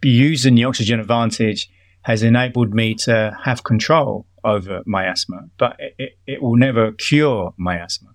Using 0.02 0.54
the 0.54 0.64
oxygen 0.64 1.00
advantage 1.00 1.70
has 2.02 2.22
enabled 2.22 2.74
me 2.74 2.94
to 2.94 3.36
have 3.44 3.64
control 3.64 4.26
over 4.44 4.82
my 4.86 5.04
asthma, 5.04 5.48
but 5.58 5.76
it, 5.78 5.94
it, 5.98 6.18
it 6.26 6.42
will 6.42 6.56
never 6.56 6.92
cure 6.92 7.54
my 7.56 7.78
asthma. 7.78 8.10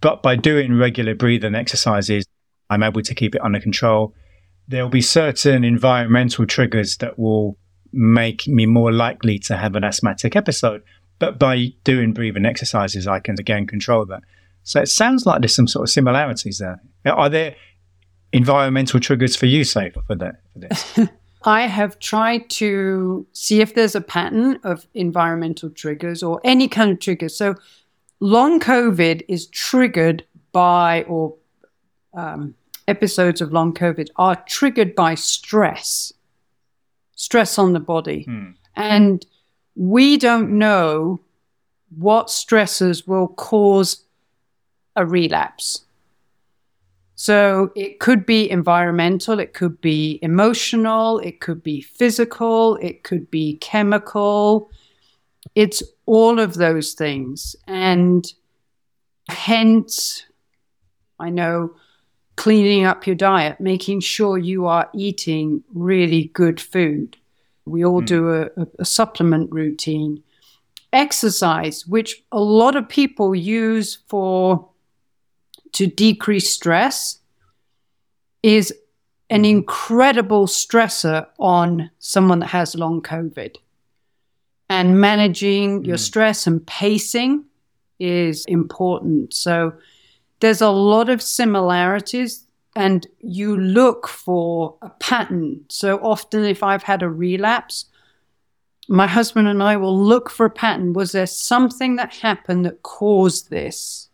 But 0.00 0.22
by 0.22 0.36
doing 0.36 0.78
regular 0.78 1.14
breathing 1.14 1.54
exercises, 1.54 2.24
I'm 2.70 2.82
able 2.82 3.02
to 3.02 3.14
keep 3.14 3.34
it 3.34 3.42
under 3.42 3.60
control. 3.60 4.14
There 4.66 4.82
will 4.82 4.90
be 4.90 5.02
certain 5.02 5.64
environmental 5.64 6.46
triggers 6.46 6.98
that 6.98 7.18
will 7.18 7.58
make 7.92 8.46
me 8.46 8.66
more 8.66 8.92
likely 8.92 9.38
to 9.40 9.56
have 9.56 9.76
an 9.76 9.84
asthmatic 9.84 10.36
episode. 10.36 10.82
But 11.18 11.38
by 11.38 11.72
doing 11.84 12.12
breathing 12.12 12.46
exercises, 12.46 13.06
I 13.06 13.20
can 13.20 13.36
again 13.38 13.66
control 13.66 14.06
that. 14.06 14.22
So 14.62 14.80
it 14.80 14.88
sounds 14.88 15.26
like 15.26 15.40
there's 15.40 15.54
some 15.54 15.66
sort 15.66 15.84
of 15.84 15.90
similarities 15.90 16.58
there. 16.58 16.80
Are 17.06 17.28
there 17.28 17.56
environmental 18.32 19.00
triggers 19.00 19.34
for 19.34 19.46
you, 19.46 19.64
say, 19.64 19.90
for 19.90 20.14
that? 20.14 20.42
For 20.52 20.58
this? 20.58 20.98
I 21.44 21.62
have 21.62 21.98
tried 21.98 22.50
to 22.50 23.26
see 23.32 23.60
if 23.60 23.74
there's 23.74 23.94
a 23.94 24.00
pattern 24.00 24.58
of 24.64 24.86
environmental 24.94 25.70
triggers 25.70 26.22
or 26.22 26.40
any 26.44 26.68
kind 26.68 26.90
of 26.90 27.00
triggers. 27.00 27.36
So 27.36 27.54
long 28.20 28.60
COVID 28.60 29.24
is 29.28 29.46
triggered 29.46 30.24
by, 30.52 31.04
or 31.04 31.36
um, 32.14 32.54
episodes 32.88 33.40
of 33.40 33.52
long 33.52 33.72
COVID 33.72 34.08
are 34.16 34.36
triggered 34.46 34.94
by 34.94 35.14
stress 35.14 36.12
stress 37.18 37.58
on 37.58 37.72
the 37.72 37.80
body. 37.80 38.22
Hmm. 38.22 38.50
And 38.76 39.26
we 39.74 40.16
don't 40.16 40.56
know 40.56 41.20
what 41.96 42.28
stressors 42.28 43.08
will 43.08 43.26
cause 43.26 44.04
a 44.94 45.04
relapse. 45.04 45.84
So 47.16 47.72
it 47.74 47.98
could 47.98 48.24
be 48.24 48.48
environmental, 48.48 49.40
it 49.40 49.52
could 49.52 49.80
be 49.80 50.20
emotional, 50.22 51.18
it 51.18 51.40
could 51.40 51.60
be 51.64 51.80
physical, 51.80 52.76
it 52.76 53.02
could 53.02 53.28
be 53.32 53.56
chemical. 53.56 54.70
It's 55.56 55.82
all 56.06 56.38
of 56.38 56.54
those 56.54 56.92
things. 56.92 57.56
And 57.66 58.24
hence, 59.28 60.24
I 61.18 61.30
know 61.30 61.74
cleaning 62.38 62.84
up 62.84 63.04
your 63.04 63.16
diet, 63.16 63.60
making 63.60 63.98
sure 63.98 64.38
you 64.38 64.64
are 64.66 64.88
eating 64.94 65.64
really 65.74 66.30
good 66.34 66.60
food. 66.60 67.16
We 67.64 67.84
all 67.84 68.00
mm. 68.00 68.06
do 68.06 68.32
a, 68.32 68.48
a, 68.78 68.84
supplement 68.84 69.50
routine. 69.50 70.22
Exercise, 70.92 71.84
which 71.84 72.22
a 72.30 72.38
lot 72.38 72.76
of 72.76 72.88
people 72.88 73.34
use 73.34 73.98
for 74.06 74.68
to 75.72 75.88
decrease 75.88 76.48
stress, 76.48 77.18
is 78.44 78.72
an 79.30 79.44
incredible 79.44 80.46
stressor 80.46 81.26
on 81.40 81.90
someone 81.98 82.38
that 82.38 82.46
has 82.46 82.76
long 82.76 83.02
COVID. 83.02 83.56
And 84.70 85.00
managing 85.00 85.82
mm. 85.82 85.86
your 85.88 85.98
stress 85.98 86.46
and 86.46 86.64
pacing 86.64 87.46
is 87.98 88.44
important. 88.46 89.34
So, 89.34 89.72
there's 90.40 90.60
a 90.60 90.70
lot 90.70 91.08
of 91.08 91.22
similarities 91.22 92.46
and 92.76 93.06
you 93.20 93.56
look 93.56 94.06
for 94.06 94.76
a 94.82 94.90
pattern. 94.90 95.64
So 95.68 95.98
often, 95.98 96.44
if 96.44 96.62
I've 96.62 96.84
had 96.84 97.02
a 97.02 97.08
relapse, 97.08 97.86
my 98.88 99.06
husband 99.06 99.48
and 99.48 99.62
I 99.62 99.76
will 99.76 99.98
look 99.98 100.30
for 100.30 100.46
a 100.46 100.50
pattern. 100.50 100.92
Was 100.92 101.12
there 101.12 101.26
something 101.26 101.96
that 101.96 102.14
happened 102.14 102.64
that 102.64 102.82
caused 102.82 103.50
this? 103.50 104.08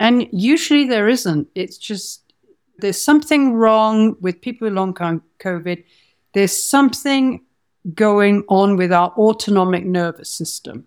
And 0.00 0.26
usually 0.32 0.86
there 0.86 1.08
isn't. 1.08 1.48
It's 1.54 1.76
just 1.76 2.32
there's 2.78 3.00
something 3.00 3.52
wrong 3.52 4.16
with 4.20 4.40
people 4.40 4.66
with 4.66 4.74
long 4.74 4.94
COVID. 4.94 5.84
There's 6.32 6.56
something 6.56 7.44
going 7.94 8.44
on 8.48 8.76
with 8.76 8.92
our 8.92 9.10
autonomic 9.18 9.84
nervous 9.84 10.30
system. 10.30 10.86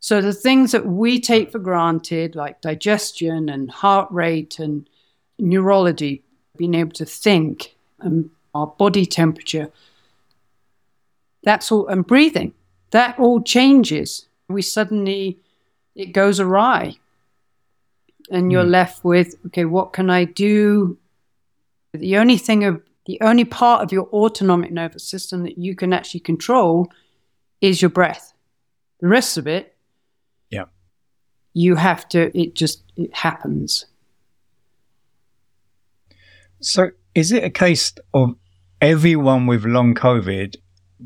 So 0.00 0.20
the 0.20 0.32
things 0.32 0.72
that 0.72 0.86
we 0.86 1.20
take 1.20 1.50
for 1.50 1.58
granted, 1.58 2.36
like 2.36 2.60
digestion 2.60 3.48
and 3.48 3.70
heart 3.70 4.10
rate 4.10 4.58
and 4.58 4.88
neurology, 5.38 6.22
being 6.56 6.74
able 6.74 6.92
to 6.92 7.04
think 7.04 7.74
and 8.00 8.30
our 8.54 8.66
body 8.66 9.06
temperature, 9.06 9.70
that's 11.42 11.72
all, 11.72 11.86
and 11.88 12.06
breathing, 12.06 12.54
that 12.90 13.18
all 13.18 13.42
changes. 13.42 14.26
We 14.48 14.62
suddenly, 14.62 15.38
it 15.94 16.12
goes 16.12 16.40
awry. 16.40 16.96
And 18.30 18.52
you're 18.52 18.64
mm. 18.64 18.70
left 18.70 19.04
with, 19.04 19.34
okay, 19.46 19.64
what 19.64 19.92
can 19.92 20.10
I 20.10 20.24
do? 20.24 20.98
The 21.92 22.18
only 22.18 22.36
thing 22.36 22.64
of, 22.64 22.82
the 23.06 23.18
only 23.22 23.44
part 23.44 23.82
of 23.82 23.90
your 23.90 24.06
autonomic 24.12 24.70
nervous 24.70 25.02
system 25.02 25.42
that 25.44 25.56
you 25.56 25.74
can 25.74 25.92
actually 25.92 26.20
control 26.20 26.92
is 27.60 27.80
your 27.80 27.88
breath. 27.88 28.34
The 29.00 29.08
rest 29.08 29.38
of 29.38 29.46
it, 29.46 29.74
you 31.54 31.76
have 31.76 32.08
to. 32.10 32.36
It 32.38 32.54
just 32.54 32.82
it 32.96 33.14
happens. 33.14 33.86
So, 36.60 36.90
is 37.14 37.32
it 37.32 37.44
a 37.44 37.50
case 37.50 37.92
of 38.12 38.34
everyone 38.80 39.46
with 39.46 39.64
long 39.64 39.94
COVID 39.94 40.56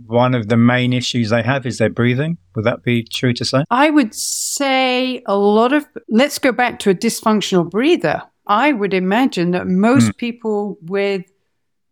one 0.07 0.35
of 0.35 0.49
the 0.49 0.57
main 0.57 0.93
issues 0.93 1.31
they 1.31 1.43
have 1.43 1.67
is 1.67 1.79
their 1.79 1.91
breathing. 1.91 2.39
Would 2.55 2.65
that 2.65 2.83
be 2.83 3.03
true 3.03 3.33
to 3.35 3.45
say? 3.45 3.65
I 3.71 3.91
would 3.91 4.15
say 4.15 5.23
a 5.27 5.37
lot 5.37 5.73
of, 5.73 5.87
let's 6.09 6.39
go 6.39 6.53
back 6.53 6.79
to 6.81 6.91
a 6.91 6.95
dysfunctional 6.95 7.69
breather. 7.69 8.23
I 8.47 8.73
would 8.73 8.95
imagine 8.95 9.53
that 9.53 9.67
most 9.67 10.13
mm. 10.13 10.17
people 10.17 10.79
with 10.83 11.25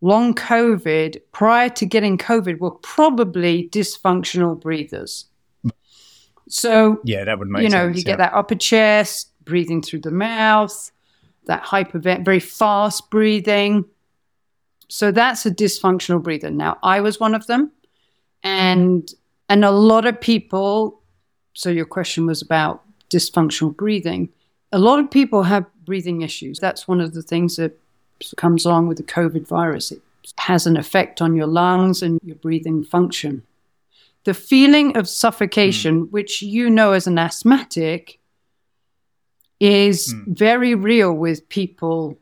long 0.01 0.33
COVID 0.33 1.17
prior 1.31 1.69
to 1.69 1.85
getting 1.85 2.17
COVID 2.17 2.59
were 2.59 2.71
probably 2.71 3.69
dysfunctional 3.69 4.59
breathers. 4.59 5.25
So, 6.51 6.99
yeah, 7.03 7.23
that 7.23 7.39
would 7.39 7.47
make 7.47 7.63
you 7.63 7.69
know, 7.69 7.87
sense, 7.87 7.97
you 7.97 8.01
yeah. 8.01 8.11
get 8.11 8.17
that 8.17 8.33
upper 8.33 8.55
chest, 8.55 9.31
breathing 9.45 9.81
through 9.81 10.01
the 10.01 10.11
mouth, 10.11 10.91
that 11.45 11.63
hypervent, 11.63 12.25
very 12.25 12.39
fast 12.39 13.09
breathing. 13.09 13.85
So 14.89 15.11
that's 15.11 15.45
a 15.45 15.51
dysfunctional 15.51 16.21
breather. 16.21 16.51
Now, 16.51 16.77
I 16.83 16.99
was 16.99 17.19
one 17.19 17.33
of 17.33 17.47
them 17.47 17.71
and 18.43 19.13
and 19.49 19.65
a 19.65 19.71
lot 19.71 20.05
of 20.05 20.19
people 20.19 21.01
so 21.53 21.69
your 21.69 21.85
question 21.85 22.25
was 22.25 22.41
about 22.41 22.83
dysfunctional 23.09 23.75
breathing 23.75 24.29
a 24.71 24.79
lot 24.79 24.99
of 24.99 25.11
people 25.11 25.43
have 25.43 25.65
breathing 25.85 26.21
issues 26.21 26.59
that's 26.59 26.87
one 26.87 27.01
of 27.01 27.13
the 27.13 27.21
things 27.21 27.55
that 27.57 27.77
comes 28.37 28.65
along 28.65 28.87
with 28.87 28.97
the 28.97 29.03
covid 29.03 29.47
virus 29.47 29.91
it 29.91 30.01
has 30.37 30.65
an 30.65 30.77
effect 30.77 31.21
on 31.21 31.35
your 31.35 31.47
lungs 31.47 32.01
and 32.01 32.19
your 32.23 32.35
breathing 32.37 32.83
function 32.83 33.43
the 34.23 34.33
feeling 34.33 34.95
of 34.97 35.07
suffocation 35.07 36.05
mm. 36.05 36.11
which 36.11 36.41
you 36.41 36.69
know 36.69 36.91
as 36.93 37.07
an 37.07 37.17
asthmatic 37.17 38.19
is 39.59 40.13
mm. 40.13 40.37
very 40.37 40.75
real 40.75 41.13
with 41.13 41.47
people 41.49 42.17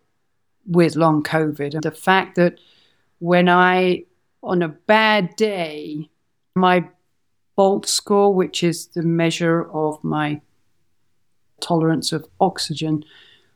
with 0.65 0.95
long 0.95 1.23
covid 1.23 1.73
and 1.73 1.83
the 1.83 1.91
fact 1.91 2.35
that 2.35 2.59
when 3.19 3.49
i 3.49 4.03
on 4.43 4.61
a 4.61 4.67
bad 4.67 5.35
day, 5.35 6.09
my 6.55 6.87
BOLT 7.55 7.87
score, 7.87 8.33
which 8.33 8.63
is 8.63 8.87
the 8.87 9.03
measure 9.03 9.69
of 9.71 10.03
my 10.03 10.41
tolerance 11.59 12.11
of 12.11 12.25
oxygen, 12.39 13.03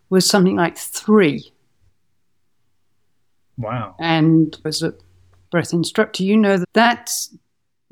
was 0.09 0.25
something 0.25 0.57
like 0.57 0.77
three. 0.77 1.51
Wow. 3.57 3.95
And 3.99 4.57
as 4.65 4.81
a 4.81 4.93
breath 5.51 5.73
instructor, 5.73 6.23
you 6.23 6.35
know 6.35 6.57
that 6.57 6.73
that's, 6.73 7.35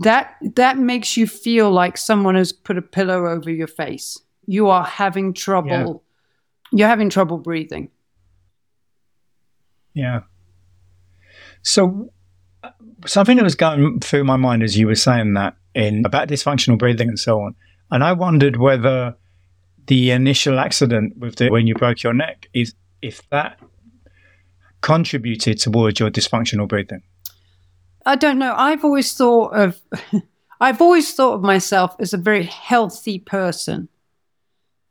that, 0.04 0.36
that 0.56 0.78
makes 0.78 1.18
you 1.18 1.28
feel 1.28 1.72
like 1.72 1.98
someone 1.98 2.36
has 2.36 2.52
put 2.52 2.78
a 2.78 2.82
pillow 2.82 3.28
over 3.28 3.50
your 3.50 3.68
face. 3.68 4.18
You 4.46 4.68
are 4.70 4.84
having 4.84 5.34
trouble. 5.34 6.04
Yeah. 6.72 6.80
You're 6.80 6.88
having 6.88 7.10
trouble 7.10 7.38
breathing. 7.38 7.90
Yeah. 9.94 10.22
So, 11.64 12.12
something 13.06 13.38
that 13.38 13.44
was 13.44 13.56
going 13.56 14.00
through 14.00 14.24
my 14.24 14.38
mind 14.38 14.64
as 14.64 14.78
you 14.78 14.88
were 14.88 14.96
saying 14.96 15.34
that 15.34 15.56
in 15.76 16.06
about 16.06 16.28
dysfunctional 16.28 16.78
breathing 16.78 17.10
and 17.10 17.20
so 17.20 17.42
on, 17.42 17.56
and 17.92 18.04
I 18.04 18.14
wondered 18.14 18.58
whether 18.58 19.16
the 19.88 20.12
initial 20.12 20.60
accident 20.60 21.18
with 21.18 21.36
the, 21.36 21.50
when 21.50 21.68
you 21.68 21.76
broke 21.76 22.04
your 22.04 22.14
neck 22.14 22.48
is 22.54 22.74
if 23.02 23.28
that 23.30 23.60
contributed 24.82 25.60
towards 25.60 26.00
your 26.00 26.10
dysfunctional 26.10 26.68
breathing. 26.68 27.04
I 28.06 28.16
don't 28.16 28.40
know. 28.40 28.54
I've 28.56 28.84
always 28.84 29.14
thought 29.14 29.54
of 29.54 29.80
I've 30.62 30.82
always 30.82 31.14
thought 31.14 31.34
of 31.34 31.42
myself 31.42 31.96
as 32.00 32.14
a 32.14 32.18
very 32.18 32.44
healthy 32.44 33.18
person. 33.18 33.90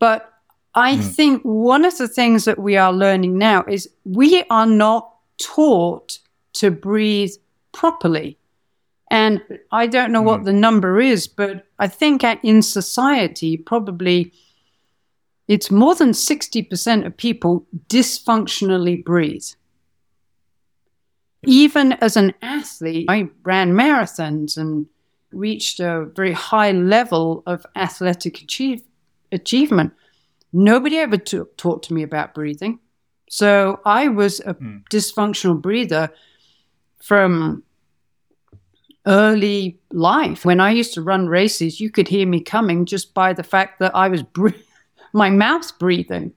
But 0.01 0.33
I 0.75 0.97
mm. 0.97 1.05
think 1.05 1.43
one 1.43 1.85
of 1.85 1.97
the 1.97 2.09
things 2.09 2.45
that 2.45 2.59
we 2.59 2.77
are 2.77 2.93
learning 2.93 3.39
now 3.39 3.65
is 3.69 3.89
we 4.05 4.43
are 4.51 4.67
not 4.67 5.15
taught 5.39 6.19
to 6.55 6.71
breathe 6.71 7.33
properly. 7.73 8.37
And 9.13 9.43
I 9.71 9.87
don't 9.87 10.13
know 10.13 10.23
mm. 10.23 10.27
what 10.27 10.41
hmm. 10.41 10.47
the 10.47 10.53
number 10.53 11.01
is, 11.01 11.27
but 11.27 11.67
I 11.79 11.89
think 11.89 12.23
in 12.25 12.63
society, 12.63 13.57
probably 13.57 14.33
it's 15.49 15.71
more 15.71 15.97
than 15.97 16.11
60% 16.11 17.07
of 17.07 17.17
people 17.17 17.67
dysfunctionally 17.89 19.05
breathe. 19.05 19.47
Even 21.45 21.93
as 21.95 22.17
an 22.17 22.35
athlete, 22.43 23.07
I 23.09 23.29
ran 23.45 23.73
marathons 23.73 24.57
and 24.57 24.87
reached 25.33 25.81
a 25.81 26.07
very 26.15 26.33
high 26.33 26.73
level 26.73 27.43
of 27.47 27.65
athletic 27.77 28.43
achieve, 28.43 28.83
achievement. 29.33 29.93
Nobody 30.53 30.99
ever 30.99 31.17
t- 31.17 31.41
taught 31.57 31.83
to 31.85 31.95
me 31.95 32.03
about 32.03 32.35
breathing. 32.35 32.81
So 33.31 33.81
I 33.85 34.09
was 34.09 34.41
a 34.41 34.55
mm. 34.55 34.83
dysfunctional 34.91 35.61
breather 35.61 36.11
from 37.03 37.63
early 39.07 39.79
life. 39.93 40.45
When 40.45 40.61
I 40.61 40.71
used 40.73 40.95
to 40.95 41.03
run 41.03 41.29
races, 41.29 41.81
you 41.81 41.91
could 41.91 42.09
hear 42.09 42.27
me 42.27 42.41
coming 42.41 42.85
just 42.85 43.15
by 43.15 43.33
the 43.33 43.43
fact 43.43 43.79
that 43.79 43.95
I 43.95 44.09
was 44.09 44.23
bre- 44.23 44.49
my 45.13 45.31
mouth 45.31 45.79
breathing. 45.79 46.33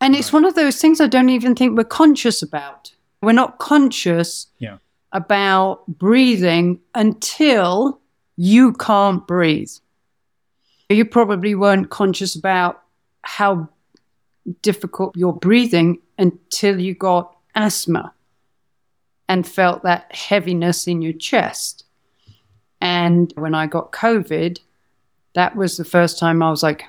And 0.00 0.14
it's 0.14 0.32
one 0.32 0.44
of 0.44 0.54
those 0.54 0.80
things 0.80 1.00
I 1.00 1.06
don't 1.06 1.30
even 1.30 1.54
think 1.54 1.76
we're 1.76 1.84
conscious 1.84 2.42
about. 2.42 2.92
We're 3.20 3.32
not 3.32 3.58
conscious 3.58 4.46
yeah. 4.58 4.78
about 5.12 5.86
breathing 5.86 6.80
until 6.94 8.00
you 8.36 8.72
can't 8.74 9.26
breathe. 9.26 9.72
You 10.88 11.04
probably 11.04 11.54
weren't 11.54 11.90
conscious 11.90 12.34
about 12.34 12.82
how 13.22 13.68
difficult 14.62 15.16
you're 15.16 15.32
breathing 15.32 15.98
until 16.16 16.80
you 16.80 16.94
got 16.94 17.36
asthma 17.54 18.14
and 19.28 19.46
felt 19.46 19.82
that 19.82 20.14
heaviness 20.14 20.86
in 20.86 21.02
your 21.02 21.12
chest. 21.12 21.84
And 22.80 23.32
when 23.36 23.54
I 23.54 23.66
got 23.66 23.92
COVID, 23.92 24.60
that 25.34 25.56
was 25.56 25.76
the 25.76 25.84
first 25.84 26.18
time 26.18 26.42
I 26.42 26.50
was 26.50 26.62
like, 26.62 26.84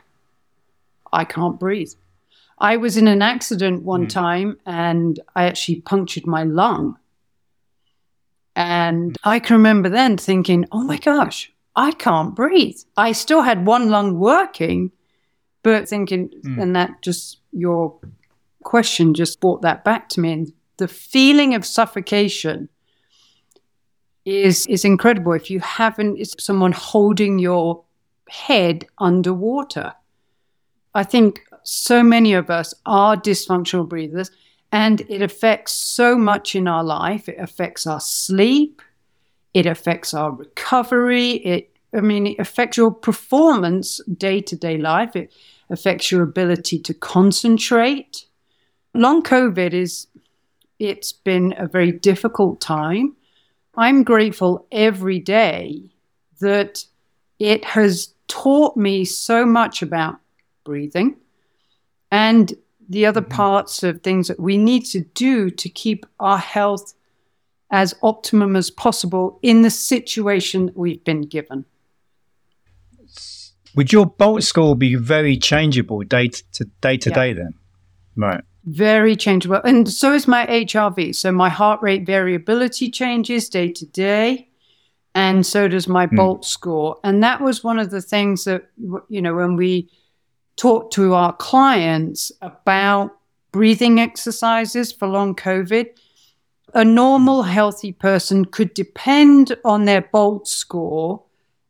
I 1.11 1.25
can't 1.25 1.59
breathe. 1.59 1.93
I 2.59 2.77
was 2.77 2.97
in 2.97 3.07
an 3.07 3.21
accident 3.21 3.83
one 3.83 4.05
mm. 4.05 4.09
time 4.09 4.57
and 4.65 5.19
I 5.35 5.45
actually 5.45 5.81
punctured 5.81 6.27
my 6.27 6.43
lung. 6.43 6.97
And 8.55 9.17
I 9.23 9.39
can 9.39 9.55
remember 9.55 9.87
then 9.87 10.17
thinking, 10.17 10.65
oh 10.71 10.83
my 10.83 10.97
gosh, 10.97 11.51
I 11.75 11.91
can't 11.91 12.35
breathe. 12.35 12.77
I 12.97 13.13
still 13.13 13.41
had 13.41 13.65
one 13.65 13.89
lung 13.89 14.19
working, 14.19 14.91
but 15.63 15.87
thinking, 15.87 16.29
mm. 16.29 16.61
and 16.61 16.75
that 16.75 17.01
just, 17.01 17.37
your 17.51 17.97
question 18.63 19.13
just 19.13 19.39
brought 19.39 19.61
that 19.61 19.85
back 19.85 20.09
to 20.09 20.19
me. 20.19 20.33
And 20.33 20.53
the 20.77 20.87
feeling 20.87 21.55
of 21.55 21.65
suffocation 21.65 22.69
is 24.25 24.67
is 24.67 24.85
incredible 24.85 25.33
if 25.33 25.49
you 25.49 25.59
haven't 25.59 26.17
it's 26.17 26.35
someone 26.43 26.71
holding 26.71 27.39
your 27.39 27.83
head 28.29 28.85
underwater 28.97 29.93
i 30.93 31.03
think 31.03 31.41
so 31.63 32.03
many 32.03 32.33
of 32.33 32.49
us 32.49 32.73
are 32.85 33.15
dysfunctional 33.15 33.87
breathers 33.87 34.31
and 34.71 35.01
it 35.09 35.21
affects 35.21 35.73
so 35.73 36.17
much 36.17 36.55
in 36.55 36.67
our 36.67 36.83
life. 36.83 37.27
It 37.27 37.37
affects 37.39 37.87
our 37.87 37.99
sleep. 37.99 38.81
It 39.53 39.65
affects 39.65 40.13
our 40.13 40.31
recovery. 40.31 41.31
It 41.31 41.75
i 41.95 42.01
mean 42.01 42.27
it 42.27 42.39
affects 42.39 42.77
your 42.77 42.91
performance 42.91 43.99
day 44.17 44.41
to 44.41 44.55
day 44.55 44.77
life. 44.77 45.15
It 45.15 45.33
affects 45.69 46.11
your 46.11 46.21
ability 46.21 46.79
to 46.79 46.93
concentrate. 46.93 48.25
Long 48.93 49.23
covid 49.23 49.73
is 49.73 50.07
it's 50.77 51.11
been 51.11 51.53
a 51.57 51.67
very 51.67 51.91
difficult 51.91 52.61
time. 52.61 53.15
I'm 53.75 54.03
grateful 54.03 54.67
every 54.71 55.19
day 55.19 55.91
that 56.39 56.85
it 57.39 57.65
has 57.65 58.13
taught 58.27 58.77
me 58.77 59.03
so 59.03 59.45
much 59.45 59.81
about 59.81 60.19
breathing 60.63 61.17
and 62.11 62.53
the 62.87 63.05
other 63.05 63.21
Mm-hmm. 63.21 63.31
parts 63.31 63.83
of 63.83 64.01
things 64.01 64.27
that 64.27 64.39
we 64.39 64.57
need 64.57 64.85
to 64.85 65.01
do 65.13 65.49
to 65.51 65.69
keep 65.69 66.05
our 66.19 66.39
health 66.39 66.93
as 67.71 67.93
optimum 68.01 68.55
as 68.55 68.71
possible 68.71 69.37
in 69.43 69.61
the 69.61 69.69
situation 69.69 70.65
that 70.67 70.77
we've 70.77 71.03
been 71.03 71.21
given. 71.21 71.65
Would 73.75 73.93
your 73.93 74.07
BOLT 74.07 74.43
score 74.43 74.75
be 74.75 74.95
very 74.95 75.37
changeable 75.37 76.01
day 76.01 76.29
to 76.29 76.65
day 76.81 76.97
to 76.97 77.09
Yeah. 77.09 77.15
day 77.15 77.33
then? 77.33 77.53
Right. 78.15 78.43
Very 78.65 79.15
changeable. 79.15 79.61
And 79.63 79.87
so 79.87 80.13
is 80.13 80.27
my 80.27 80.45
HRV. 80.47 81.13
So 81.13 81.31
my 81.31 81.49
heart 81.49 81.81
rate 81.81 82.05
variability 82.05 82.89
changes 82.89 83.47
day 83.49 83.71
to 83.71 83.85
day. 83.85 84.47
And 85.15 85.45
so 85.45 85.67
does 85.67 85.87
my 85.87 86.05
BOLT 86.05 86.45
score. 86.45 86.97
And 87.03 87.23
that 87.23 87.41
was 87.41 87.63
one 87.63 87.79
of 87.79 87.89
the 87.91 88.01
things 88.01 88.43
that, 88.45 88.69
you 89.09 89.21
know, 89.21 89.35
when 89.35 89.55
we 89.55 89.89
talked 90.59 90.93
to 90.93 91.13
our 91.13 91.33
clients 91.33 92.31
about 92.41 93.17
breathing 93.51 93.99
exercises 93.99 94.91
for 94.91 95.07
long 95.07 95.33
COVID, 95.33 95.87
a 96.73 96.85
normal 96.85 97.43
healthy 97.43 97.93
person 97.93 98.45
could 98.45 98.73
depend 98.73 99.55
on 99.63 99.85
their 99.85 100.01
BOLT 100.01 100.47
score 100.47 101.23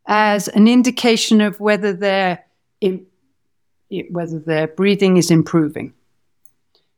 as 0.07 0.47
an 0.49 0.67
indication 0.67 1.39
of 1.39 1.59
whether 1.59 1.93
their 1.93 2.43
whether 4.11 4.39
their 4.39 4.67
breathing 4.67 5.17
is 5.17 5.31
improving. 5.31 5.93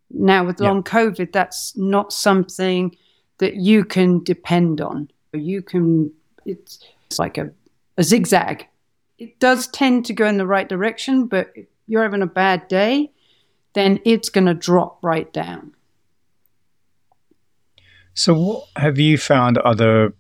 Now, 0.09 0.45
with 0.45 0.59
Yeah. 0.59 0.67
long 0.69 0.83
COVID, 0.83 1.31
that's 1.31 1.75
not 1.77 2.11
something 2.11 2.95
that 3.37 3.55
you 3.55 3.85
can 3.85 4.23
depend 4.23 4.81
on. 4.81 5.09
You 5.31 5.61
can, 5.61 6.11
it's, 6.45 6.79
it's 7.07 7.17
like 7.17 7.37
a, 7.37 7.49
a 7.97 8.03
zigzag. 8.03 8.67
It 9.17 9.39
does 9.39 9.67
tend 9.67 10.05
to 10.07 10.13
go 10.13 10.27
in 10.27 10.37
the 10.37 10.45
right 10.45 10.67
direction, 10.67 11.27
but 11.27 11.51
if 11.55 11.67
you're 11.87 12.03
having 12.03 12.21
a 12.21 12.27
bad 12.27 12.67
day, 12.67 13.11
then 13.73 13.99
it's 14.05 14.29
going 14.29 14.47
to 14.47 14.53
drop 14.53 14.99
right 15.03 15.31
down. 15.33 15.73
So, 18.13 18.33
what 18.33 18.63
have 18.75 18.99
you 18.99 19.17
found 19.17 19.57
are 19.59 19.75
the 19.75 20.13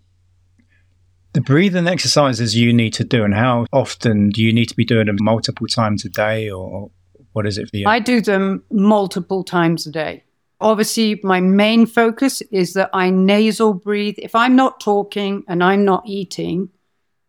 breathing 1.33 1.87
exercises 1.87 2.55
you 2.55 2.73
need 2.73 2.93
to 2.93 3.03
do, 3.03 3.23
and 3.23 3.33
how 3.33 3.65
often 3.73 4.29
do 4.29 4.41
you 4.41 4.53
need 4.53 4.67
to 4.67 4.75
be 4.75 4.85
doing 4.85 5.07
them 5.07 5.17
multiple 5.21 5.67
times 5.67 6.05
a 6.05 6.09
day, 6.09 6.49
or 6.49 6.91
what 7.33 7.45
is 7.45 7.57
it 7.57 7.69
for 7.69 7.77
you? 7.77 7.87
I 7.87 7.99
do 7.99 8.21
them 8.21 8.63
multiple 8.71 9.43
times 9.43 9.87
a 9.87 9.91
day. 9.91 10.23
Obviously, 10.59 11.19
my 11.23 11.39
main 11.41 11.85
focus 11.85 12.41
is 12.51 12.73
that 12.73 12.89
I 12.93 13.09
nasal 13.09 13.73
breathe. 13.73 14.15
If 14.19 14.35
I'm 14.35 14.55
not 14.55 14.79
talking 14.79 15.43
and 15.47 15.63
I'm 15.63 15.83
not 15.85 16.03
eating, 16.05 16.69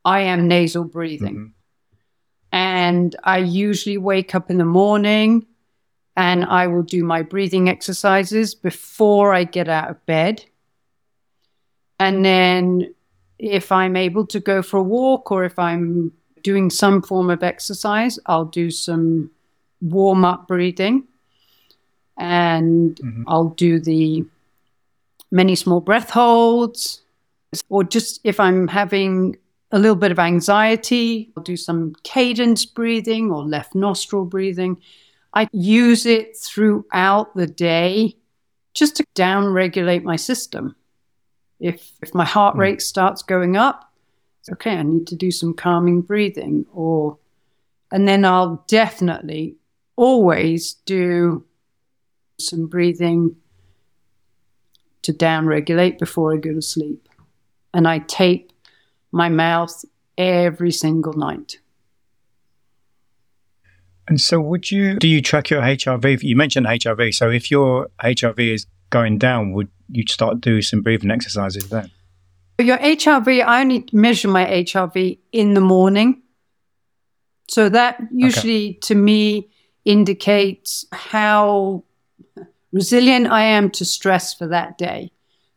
I 0.04 0.20
am 0.20 0.48
nasal 0.48 0.84
breathing. 0.84 1.36
Mhm. 1.36 1.52
And 2.52 3.16
I 3.24 3.38
usually 3.38 3.98
wake 3.98 4.34
up 4.34 4.50
in 4.50 4.58
the 4.58 4.64
morning 4.64 5.46
and 6.16 6.44
I 6.44 6.66
will 6.66 6.82
do 6.82 7.02
my 7.02 7.22
breathing 7.22 7.68
exercises 7.70 8.54
before 8.54 9.32
I 9.32 9.44
get 9.44 9.68
out 9.68 9.90
of 9.90 10.04
bed. 10.04 10.44
And 11.98 12.24
then 12.24 12.94
if 13.38 13.72
I'm 13.72 13.96
able 13.96 14.26
to 14.26 14.40
go 14.40 14.62
for 14.62 14.76
a 14.76 14.82
walk 14.82 15.32
or 15.32 15.44
if 15.44 15.58
I'm 15.58 16.12
doing 16.42 16.68
some 16.68 17.00
form 17.00 17.30
of 17.30 17.42
exercise, 17.42 18.18
I'll 18.26 18.44
do 18.44 18.70
some 18.70 19.30
warm 19.80 20.24
up 20.24 20.46
breathing 20.46 21.04
and 22.18 22.96
Mhm. 22.96 23.24
I'll 23.26 23.48
do 23.48 23.80
the 23.80 24.24
many 25.30 25.54
small 25.56 25.80
breath 25.80 26.10
holds. 26.10 27.02
Or 27.68 27.84
just 27.84 28.20
if 28.24 28.40
I'm 28.40 28.68
having 28.68 29.36
a 29.72 29.78
little 29.78 29.96
bit 29.96 30.12
of 30.12 30.18
anxiety, 30.18 31.32
I'll 31.36 31.42
do 31.42 31.56
some 31.56 31.94
cadence 32.04 32.66
breathing 32.66 33.30
or 33.32 33.42
left 33.42 33.74
nostril 33.74 34.26
breathing. 34.26 34.80
I 35.34 35.48
use 35.52 36.04
it 36.04 36.36
throughout 36.36 37.34
the 37.34 37.46
day 37.46 38.16
just 38.74 38.96
to 38.96 39.04
down 39.14 39.46
regulate 39.46 40.04
my 40.04 40.16
system. 40.16 40.76
If, 41.58 41.92
if 42.02 42.14
my 42.14 42.24
heart 42.24 42.56
Mm. 42.56 42.58
rate 42.58 42.82
starts 42.82 43.22
going 43.22 43.56
up, 43.56 43.92
okay, 44.50 44.76
I 44.76 44.82
need 44.82 45.06
to 45.06 45.16
do 45.16 45.30
some 45.30 45.54
calming 45.54 46.02
breathing 46.02 46.66
or 46.72 47.18
and 47.90 48.08
then 48.08 48.24
I'll 48.24 48.64
definitely 48.68 49.56
always 49.96 50.74
do 50.86 51.44
some 52.40 52.66
breathing 52.66 53.36
to 55.02 55.12
down 55.12 55.46
regulate 55.46 55.98
before 55.98 56.32
I 56.32 56.38
go 56.38 56.54
to 56.54 56.62
sleep. 56.62 57.08
And 57.74 57.86
I 57.86 57.98
tape 57.98 58.51
my 59.12 59.28
mouth 59.28 59.84
every 60.18 60.72
single 60.72 61.12
night. 61.12 61.58
And 64.08 64.20
so, 64.20 64.40
would 64.40 64.70
you 64.70 64.96
do 64.96 65.06
you 65.06 65.22
track 65.22 65.50
your 65.50 65.62
HRV? 65.62 66.22
You 66.22 66.36
mentioned 66.36 66.66
HRV. 66.66 67.14
So, 67.14 67.30
if 67.30 67.50
your 67.50 67.88
HRV 68.02 68.52
is 68.52 68.66
going 68.90 69.18
down, 69.18 69.52
would 69.52 69.68
you 69.90 70.04
start 70.08 70.40
do 70.40 70.60
some 70.60 70.82
breathing 70.82 71.10
exercises 71.10 71.68
then? 71.68 71.90
Your 72.58 72.78
HRV, 72.78 73.44
I 73.44 73.60
only 73.60 73.88
measure 73.92 74.28
my 74.28 74.44
HRV 74.44 75.18
in 75.32 75.54
the 75.54 75.60
morning. 75.60 76.22
So 77.48 77.68
that 77.68 78.00
usually 78.10 78.74
to 78.82 78.94
me 78.94 79.50
indicates 79.84 80.86
how 80.92 81.84
resilient 82.72 83.26
I 83.26 83.42
am 83.42 83.70
to 83.72 83.84
stress 83.84 84.32
for 84.32 84.46
that 84.46 84.78
day. 84.78 85.12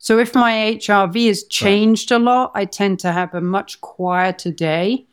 So 0.05 0.19
if 0.19 0.35
my 0.35 0.77
HRV 0.77 1.25
has 1.29 1.45
changed 1.45 2.11
a 2.11 2.19
lot, 2.19 2.51
I 2.53 2.65
tend 2.65 2.99
to 2.99 3.11
have 3.11 3.33
a 3.33 3.41
much 3.41 3.81
quieter 3.81 4.51
day. 4.51 5.07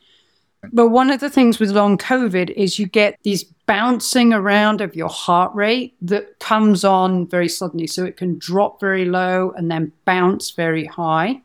But 0.70 0.88
one 0.88 1.10
of 1.10 1.18
the 1.18 1.30
things 1.30 1.58
with 1.58 1.70
long 1.70 1.96
COVID 1.96 2.50
is 2.50 2.78
you 2.78 2.84
get 2.84 3.18
these 3.22 3.42
bouncing 3.64 4.34
around 4.34 4.82
of 4.82 4.94
your 4.94 5.08
heart 5.08 5.54
rate 5.54 5.94
that 6.02 6.38
comes 6.40 6.84
on 6.84 7.26
very 7.26 7.48
suddenly. 7.48 7.86
So 7.86 8.04
it 8.04 8.18
can 8.18 8.38
drop 8.38 8.80
very 8.80 9.06
low 9.06 9.54
and 9.56 9.70
then 9.70 9.92
bounce 10.04 10.50
very 10.50 10.84
high. 10.84 11.40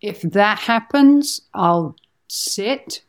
If 0.00 0.22
that 0.22 0.58
happens, 0.58 1.42
I'll 1.54 1.94
sit 2.26 3.04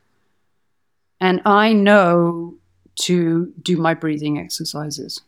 and 1.20 1.42
I 1.44 1.74
know 1.74 2.54
to 2.98 3.52
do 3.64 3.78
my 3.78 3.96
breathing 3.96 4.38
exercises. 4.38 5.22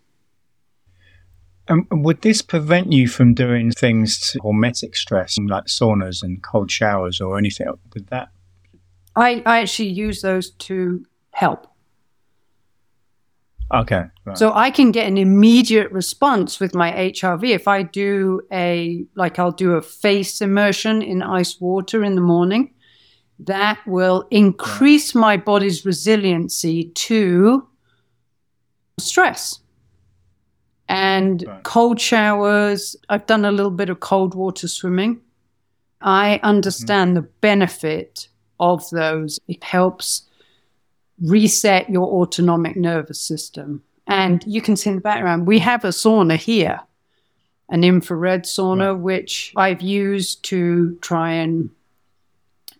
Um, 1.69 1.87
would 1.91 2.21
this 2.21 2.41
prevent 2.41 2.91
you 2.93 3.07
from 3.07 3.33
doing 3.33 3.71
things 3.71 4.31
to 4.31 4.39
hormetic 4.39 4.95
stress, 4.95 5.37
like 5.37 5.65
saunas 5.65 6.23
and 6.23 6.41
cold 6.41 6.71
showers 6.71 7.19
or 7.19 7.37
anything? 7.37 7.67
Would 7.93 8.07
that? 8.07 8.29
I, 9.15 9.41
I 9.45 9.59
actually 9.59 9.89
use 9.89 10.21
those 10.21 10.51
to 10.51 11.05
help. 11.31 11.67
Okay. 13.73 14.03
Right. 14.25 14.37
So 14.37 14.53
I 14.53 14.71
can 14.71 14.91
get 14.91 15.07
an 15.07 15.17
immediate 15.17 15.91
response 15.91 16.59
with 16.59 16.73
my 16.73 16.91
HRV. 16.91 17.49
If 17.49 17.67
I 17.67 17.83
do 17.83 18.41
a, 18.51 19.03
like 19.15 19.39
I'll 19.39 19.51
do 19.51 19.73
a 19.73 19.81
face 19.81 20.41
immersion 20.41 21.01
in 21.01 21.21
ice 21.21 21.59
water 21.59 22.03
in 22.03 22.15
the 22.15 22.21
morning, 22.21 22.73
that 23.39 23.79
will 23.85 24.25
increase 24.31 25.13
my 25.13 25.35
body's 25.35 25.85
resiliency 25.85 26.85
to 26.95 27.67
stress. 28.99 29.59
And 30.89 31.43
Right. 31.45 31.63
cold 31.63 31.99
showers, 31.99 32.95
I've 33.09 33.25
done 33.25 33.45
a 33.45 33.51
little 33.51 33.71
bit 33.71 33.89
of 33.89 33.99
cold 33.99 34.35
water 34.35 34.67
swimming. 34.67 35.19
I 36.01 36.35
mm-hmm. 36.35 36.45
understand 36.45 37.17
the 37.17 37.23
benefit 37.41 38.27
of 38.59 38.89
those. 38.91 39.39
It 39.47 39.63
helps 39.63 40.23
reset 41.21 41.89
your 41.89 42.07
autonomic 42.07 42.75
nervous 42.75 43.19
system. 43.19 43.83
And 44.05 44.43
you 44.47 44.61
can 44.61 44.75
see 44.75 44.91
in 44.91 44.95
the 44.97 45.01
background, 45.01 45.47
we 45.47 45.59
have 45.59 45.83
a 45.83 45.89
sauna 45.89 46.37
here, 46.37 46.79
an 47.69 47.83
infrared 47.83 48.43
sauna, 48.45 48.97
which 48.97 49.51
I've 49.55 49.81
used 49.81 50.43
to 50.45 50.97
try 51.01 51.31
and 51.31 51.69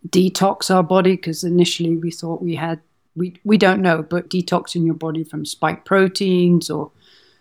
detox 0.07 0.73
our 0.73 0.83
body 0.83 1.15
because 1.15 1.43
initially 1.43 1.97
we 1.97 2.11
thought 2.11 2.41
we 2.41 2.55
had, 2.55 2.79
we, 3.15 3.35
we 3.43 3.57
don't 3.57 3.81
know, 3.81 4.03
but 4.03 4.29
detoxing 4.29 4.85
your 4.85 4.95
body 4.95 5.23
from 5.23 5.45
spike 5.45 5.83
proteins 5.83 6.69
or 6.69 6.91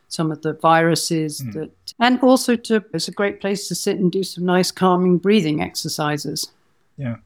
some 0.09 0.31
of 0.31 0.43
the 0.43 0.53
viruses 0.55 1.41
hmm. 1.41 1.51
that, 1.53 1.71
and 1.99 2.21
also 2.21 2.57
to, 2.57 2.85
it's 2.95 3.09
a 3.09 3.13
great 3.13 3.41
place 3.41 3.69
to 3.69 3.75
sit 3.75 3.99
and 3.99 4.13
do 4.13 4.23
some 4.23 4.45
nice 4.45 4.71
calming 4.71 5.19
breathing 5.19 5.63
exercises. 5.63 6.53
Yeah. 6.97 7.17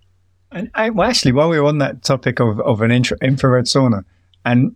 And 0.53 0.71
I, 0.75 0.91
well, 0.91 1.09
actually, 1.09 1.33
while 1.33 1.49
we 1.49 1.61
were 1.61 1.67
on 1.67 1.79
that 1.79 2.03
topic 2.03 2.41
of, 2.41 2.59
of 2.61 2.83
an 2.83 2.91
infra- 2.91 3.19
infrared 3.23 3.67
sauna, 3.67 4.05
and 4.45 4.75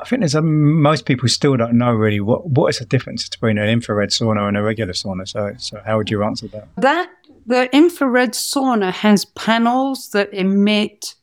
I 0.00 0.04
think 0.04 0.20
there's 0.20 0.34
a, 0.34 0.42
most 0.42 1.06
people 1.06 1.28
still 1.28 1.56
don't 1.56 1.74
know 1.74 1.92
really 1.92 2.20
what, 2.20 2.46
what 2.48 2.68
is 2.68 2.78
the 2.78 2.84
difference 2.84 3.28
between 3.28 3.58
an 3.58 3.68
infrared 3.68 4.10
sauna 4.10 4.46
and 4.46 4.56
a 4.56 4.62
regular 4.62 4.92
sauna. 4.92 5.26
So, 5.26 5.54
so 5.58 5.80
how 5.84 5.96
would 5.96 6.10
you 6.10 6.22
answer 6.22 6.46
that? 6.48 6.68
That 6.76 7.10
the 7.46 7.74
infrared 7.74 8.32
sauna 8.32 8.92
has 8.92 9.24
panels 9.24 10.10
that 10.10 10.32
emit 10.32 11.14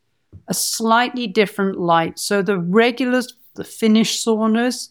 a 0.48 0.54
slightly 0.54 1.28
different 1.28 1.80
light. 1.80 2.20
So 2.20 2.42
the 2.42 2.58
regular, 2.58 3.22
the 3.56 3.64
Finnish 3.64 4.24
saunas 4.24 4.90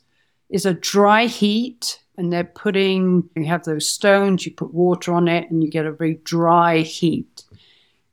is 0.50 0.66
a 0.66 0.74
dry 0.74 1.26
heat, 1.26 2.00
and 2.16 2.32
they're 2.32 2.44
putting 2.44 3.28
you 3.34 3.44
have 3.46 3.64
those 3.64 3.88
stones, 3.88 4.46
you 4.46 4.52
put 4.52 4.72
water 4.72 5.12
on 5.12 5.28
it, 5.28 5.50
and 5.50 5.62
you 5.62 5.70
get 5.70 5.86
a 5.86 5.92
very 5.92 6.14
dry 6.24 6.78
heat. 6.78 7.44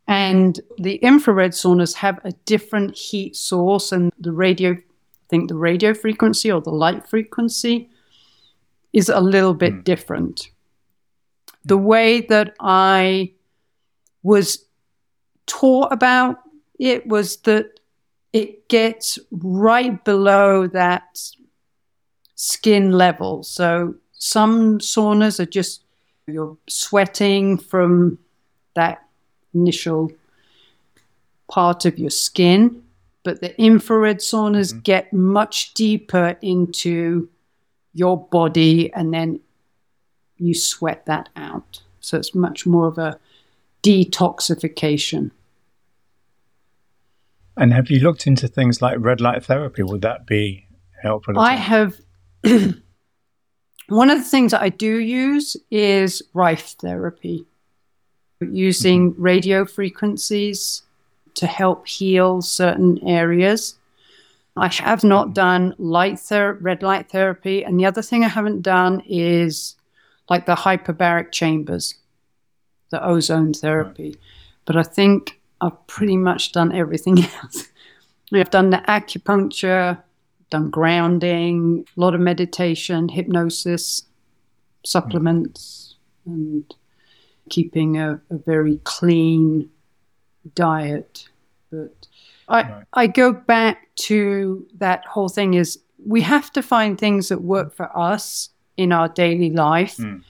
And 0.08 0.60
the 0.78 0.96
infrared 0.96 1.52
saunas 1.52 1.96
have 1.96 2.20
a 2.24 2.32
different 2.46 2.98
heat 2.98 3.36
source, 3.36 3.92
and 3.92 4.12
the 4.20 4.32
radio, 4.32 4.72
I 4.72 4.84
think 5.30 5.50
the 5.50 5.56
radio 5.56 5.94
frequency 5.94 6.52
or 6.52 6.62
the 6.62 6.72
light 6.72 7.08
frequency 7.08 7.90
is 8.92 9.08
a 9.10 9.22
little 9.22 9.54
bit 9.54 9.74
mm. 9.74 9.84
different. 9.84 10.50
The 11.64 11.78
way 11.78 12.22
that 12.22 12.56
I 12.60 13.34
was 14.24 14.66
taught 15.46 15.94
about 15.94 16.40
it 16.80 17.08
was 17.08 17.38
that 17.42 17.80
it 18.34 18.68
gets 18.68 19.20
right 19.32 20.04
below 20.04 20.68
that 20.68 21.20
skin 22.42 22.92
level. 22.92 23.44
So 23.44 23.94
some 24.14 24.80
saunas 24.80 25.40
are 25.40 25.46
just 25.46 25.84
you're 26.26 26.58
sweating 26.68 27.60
from 27.60 28.18
that 28.74 29.06
initial 29.54 30.12
part 31.48 31.86
of 31.86 32.00
your 32.00 32.10
skin, 32.10 32.82
but 33.24 33.42
the 33.42 33.60
infrared 33.62 34.20
saunas 34.20 34.72
mm-hmm. 34.72 34.80
get 34.80 35.14
much 35.14 35.76
deeper 35.76 36.36
into 36.42 37.30
your 37.94 38.18
body 38.18 38.92
and 38.94 39.14
then 39.14 39.40
you 40.38 40.56
sweat 40.56 41.06
that 41.06 41.30
out. 41.36 41.82
So 42.00 42.18
it's 42.18 42.34
much 42.34 42.66
more 42.66 42.88
of 42.88 42.98
a 42.98 43.20
detoxification. 43.84 45.30
And 47.56 47.72
have 47.72 47.92
you 47.92 48.00
looked 48.00 48.26
into 48.26 48.48
things 48.48 48.82
like 48.82 48.98
red 49.00 49.22
light 49.22 49.46
therapy? 49.46 49.84
Would 49.84 50.02
that 50.02 50.26
be 50.26 50.66
helpful? 51.04 51.38
I 51.38 51.54
have. 51.54 52.02
one 53.88 54.10
of 54.10 54.18
the 54.18 54.24
things 54.24 54.52
that 54.52 54.62
I 54.62 54.70
do 54.70 54.98
use 54.98 55.58
is 55.70 56.22
Rife 56.34 56.76
therapy, 56.80 57.46
using 58.40 59.14
radio 59.18 59.66
frequencies 59.66 60.84
to 61.36 61.48
help 61.48 61.88
heal 61.88 62.42
certain 62.42 63.00
areas. 63.08 63.76
I 64.58 64.68
have 64.68 65.04
not 65.04 65.34
done 65.34 65.76
light 65.78 66.20
ther- 66.20 66.58
red 66.60 66.84
light 66.84 67.10
therapy, 67.10 67.64
and 67.64 67.80
the 67.80 67.86
other 67.86 68.02
thing 68.02 68.24
I 68.24 68.28
haven't 68.28 68.62
done 68.62 69.02
is 69.08 69.76
like 70.30 70.46
the 70.46 70.56
hyperbaric 70.56 71.32
chambers, 71.32 71.96
the 72.90 73.06
ozone 73.06 73.54
therapy. 73.54 74.10
Right. 74.10 74.18
But 74.66 74.78
I 74.78 74.84
think 74.84 75.40
I've 75.62 75.88
pretty 75.88 76.18
much 76.18 76.52
done 76.52 76.74
everything 76.74 77.20
else. 77.44 77.70
I've 78.34 78.50
done 78.50 78.70
the 78.70 78.78
acupuncture, 78.88 80.02
done 80.52 80.70
grounding, 80.70 81.86
a 81.98 82.00
lot 82.00 82.14
of 82.14 82.22
meditation, 82.22 83.10
hypnosis, 83.10 84.04
supplements, 84.86 85.96
mm. 86.28 86.34
and 86.34 86.76
keeping 87.50 87.98
a, 87.98 88.22
a, 88.30 88.38
very 88.38 88.80
clean 88.84 89.70
diet. 90.54 91.28
But 91.72 92.08
I, 92.48 92.62
right. 92.62 92.84
I 92.94 93.08
go 93.08 93.34
back 93.34 93.90
to 93.96 94.66
that 94.78 95.06
whole 95.06 95.30
thing 95.30 95.56
is 95.56 95.80
we 96.06 96.22
have 96.22 96.52
to 96.52 96.62
find 96.62 96.98
things 96.98 97.30
that 97.30 97.42
work 97.42 97.74
for 97.74 97.96
us 97.98 98.50
in 98.78 98.92
our 98.92 99.08
daily 99.08 99.52
life. 99.52 99.98
Mm. 99.98 100.24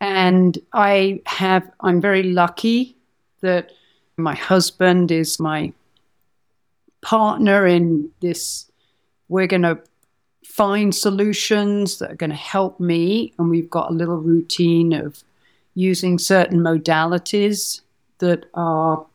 And 0.00 0.58
I 0.72 1.22
have, 1.26 1.70
I'm 1.80 2.00
very 2.00 2.22
lucky 2.22 2.96
that 3.40 3.72
my 4.16 4.34
husband 4.34 5.10
is 5.10 5.40
my 5.40 5.72
partner 7.00 7.66
in 7.66 8.10
this. 8.20 8.70
We're 9.28 9.46
going 9.46 9.62
to 9.62 9.80
find 10.44 10.94
solutions 10.94 11.98
that 11.98 12.12
are 12.12 12.16
going 12.16 12.30
to 12.30 12.36
help 12.36 12.80
me. 12.80 13.32
And 13.38 13.50
we've 13.50 13.70
got 13.70 13.90
a 13.90 13.94
little 13.94 14.16
routine 14.18 14.92
of 14.92 15.22
using 15.74 16.18
certain 16.18 16.60
modalities 16.60 17.82
that 18.18 18.46
are 18.54 19.06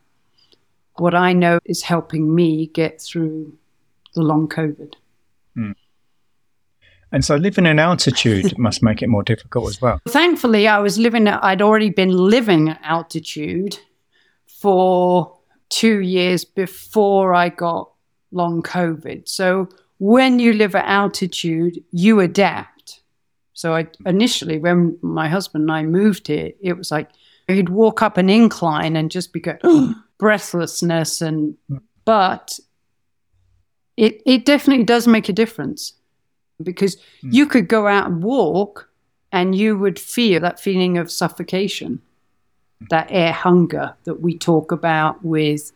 what 0.97 1.15
I 1.15 1.33
know 1.33 1.59
is 1.65 1.81
helping 1.81 2.35
me 2.35 2.67
get 2.67 3.01
through 3.01 3.57
the 4.13 4.21
long 4.21 4.47
COVID. 4.47 4.93
Mm. 5.57 5.75
And 7.11 7.25
so 7.25 7.35
living 7.35 7.65
in 7.65 7.79
altitude 7.79 8.57
must 8.57 8.83
make 8.83 9.01
it 9.01 9.07
more 9.07 9.23
difficult 9.23 9.69
as 9.69 9.81
well. 9.81 9.99
Thankfully, 10.07 10.67
I 10.67 10.79
was 10.79 10.97
living, 10.97 11.27
I'd 11.27 11.61
already 11.61 11.89
been 11.89 12.11
living 12.11 12.69
at 12.69 12.79
altitude 12.83 13.79
for 14.45 15.35
two 15.69 15.99
years 15.99 16.45
before 16.45 17.33
I 17.33 17.49
got 17.49 17.89
long 18.31 18.61
COVID. 18.61 19.27
So 19.27 19.69
when 20.01 20.39
you 20.39 20.53
live 20.53 20.73
at 20.73 20.85
altitude, 20.85 21.83
you 21.91 22.21
adapt. 22.21 23.01
So 23.53 23.75
I 23.75 23.87
initially, 24.03 24.57
when 24.57 24.97
my 25.03 25.29
husband 25.29 25.61
and 25.61 25.71
I 25.71 25.83
moved 25.83 26.25
here, 26.25 26.53
it 26.59 26.75
was 26.75 26.89
like 26.89 27.11
he'd 27.47 27.69
walk 27.69 28.01
up 28.01 28.17
an 28.17 28.27
incline 28.27 28.95
and 28.95 29.11
just 29.11 29.31
be 29.31 29.39
going, 29.39 29.59
oh, 29.63 29.93
breathlessness 30.17 31.21
and 31.21 31.55
but 32.03 32.59
it 33.95 34.23
it 34.25 34.43
definitely 34.43 34.85
does 34.85 35.07
make 35.07 35.29
a 35.29 35.33
difference 35.33 35.93
because 36.63 36.95
mm. 36.95 37.33
you 37.33 37.45
could 37.45 37.67
go 37.67 37.85
out 37.85 38.07
and 38.07 38.23
walk 38.23 38.89
and 39.31 39.53
you 39.53 39.77
would 39.77 39.99
feel 39.99 40.39
that 40.39 40.59
feeling 40.59 40.97
of 40.97 41.11
suffocation 41.11 42.01
that 42.89 43.05
air 43.11 43.33
hunger 43.33 43.93
that 44.05 44.19
we 44.19 44.35
talk 44.35 44.71
about 44.71 45.23
with 45.23 45.71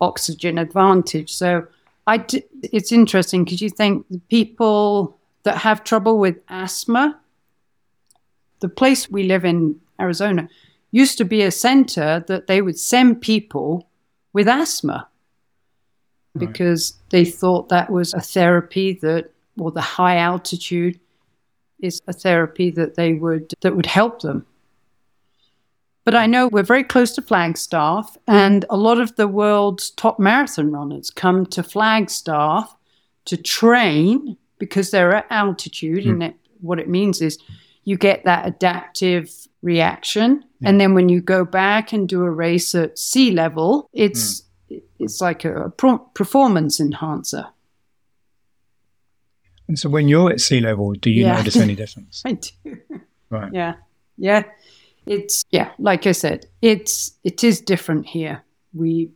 oxygen 0.00 0.56
advantage. 0.56 1.30
So 1.30 1.66
I 2.06 2.18
d- 2.18 2.44
it's 2.62 2.92
interesting 2.92 3.44
because 3.44 3.60
you 3.60 3.70
think 3.70 4.06
people 4.28 5.18
that 5.44 5.58
have 5.58 5.84
trouble 5.84 6.18
with 6.18 6.36
asthma, 6.48 7.18
the 8.60 8.68
place 8.68 9.10
we 9.10 9.24
live 9.24 9.44
in, 9.44 9.80
Arizona, 10.00 10.48
used 10.90 11.18
to 11.18 11.24
be 11.24 11.42
a 11.42 11.50
center 11.50 12.24
that 12.26 12.46
they 12.46 12.60
would 12.60 12.78
send 12.78 13.20
people 13.20 13.88
with 14.32 14.48
asthma 14.48 15.08
because 16.36 16.94
right. 16.94 17.10
they 17.10 17.24
thought 17.24 17.68
that 17.68 17.90
was 17.90 18.14
a 18.14 18.20
therapy 18.20 18.94
that, 19.02 19.30
or 19.58 19.70
the 19.70 19.80
high 19.80 20.16
altitude 20.16 20.98
is 21.80 22.00
a 22.06 22.12
therapy 22.12 22.70
that 22.70 22.94
they 22.94 23.12
would 23.12 23.52
that 23.60 23.76
would 23.76 23.86
help 23.86 24.22
them. 24.22 24.46
But 26.04 26.14
I 26.16 26.26
know 26.26 26.48
we're 26.48 26.64
very 26.64 26.82
close 26.82 27.12
to 27.12 27.22
Flagstaff, 27.22 28.16
and 28.26 28.64
a 28.68 28.76
lot 28.76 29.00
of 29.00 29.14
the 29.14 29.28
world's 29.28 29.90
top 29.90 30.18
marathon 30.18 30.72
runners 30.72 31.10
come 31.10 31.46
to 31.46 31.62
Flagstaff 31.62 32.76
to 33.26 33.36
train 33.36 34.36
because 34.58 34.90
they're 34.90 35.14
at 35.14 35.26
altitude. 35.30 36.04
Mm. 36.04 36.10
And 36.10 36.22
it, 36.24 36.34
what 36.60 36.80
it 36.80 36.88
means 36.88 37.22
is 37.22 37.38
you 37.84 37.96
get 37.96 38.24
that 38.24 38.46
adaptive 38.46 39.30
reaction. 39.62 40.44
Yeah. 40.58 40.70
And 40.70 40.80
then 40.80 40.94
when 40.94 41.08
you 41.08 41.20
go 41.20 41.44
back 41.44 41.92
and 41.92 42.08
do 42.08 42.22
a 42.22 42.30
race 42.30 42.74
at 42.74 42.98
sea 42.98 43.30
level, 43.30 43.88
it's, 43.92 44.42
mm. 44.70 44.82
it's 44.98 45.20
like 45.20 45.44
a 45.44 45.72
pro- 45.76 45.98
performance 45.98 46.80
enhancer. 46.80 47.46
And 49.68 49.78
so 49.78 49.88
when 49.88 50.08
you're 50.08 50.30
at 50.30 50.40
sea 50.40 50.60
level, 50.60 50.94
do 50.94 51.10
you 51.10 51.26
yeah. 51.26 51.36
notice 51.36 51.56
any 51.56 51.76
difference? 51.76 52.22
I 52.26 52.32
do. 52.32 52.76
Right. 53.30 53.52
Yeah. 53.52 53.74
Yeah 54.18 54.42
it's 55.06 55.44
yeah, 55.50 55.72
like 55.78 56.06
I 56.06 56.12
said, 56.12 56.46
it's 56.60 57.12
it 57.24 57.42
is 57.44 57.60
different 57.60 58.06
here. 58.06 58.42
We 58.72 59.10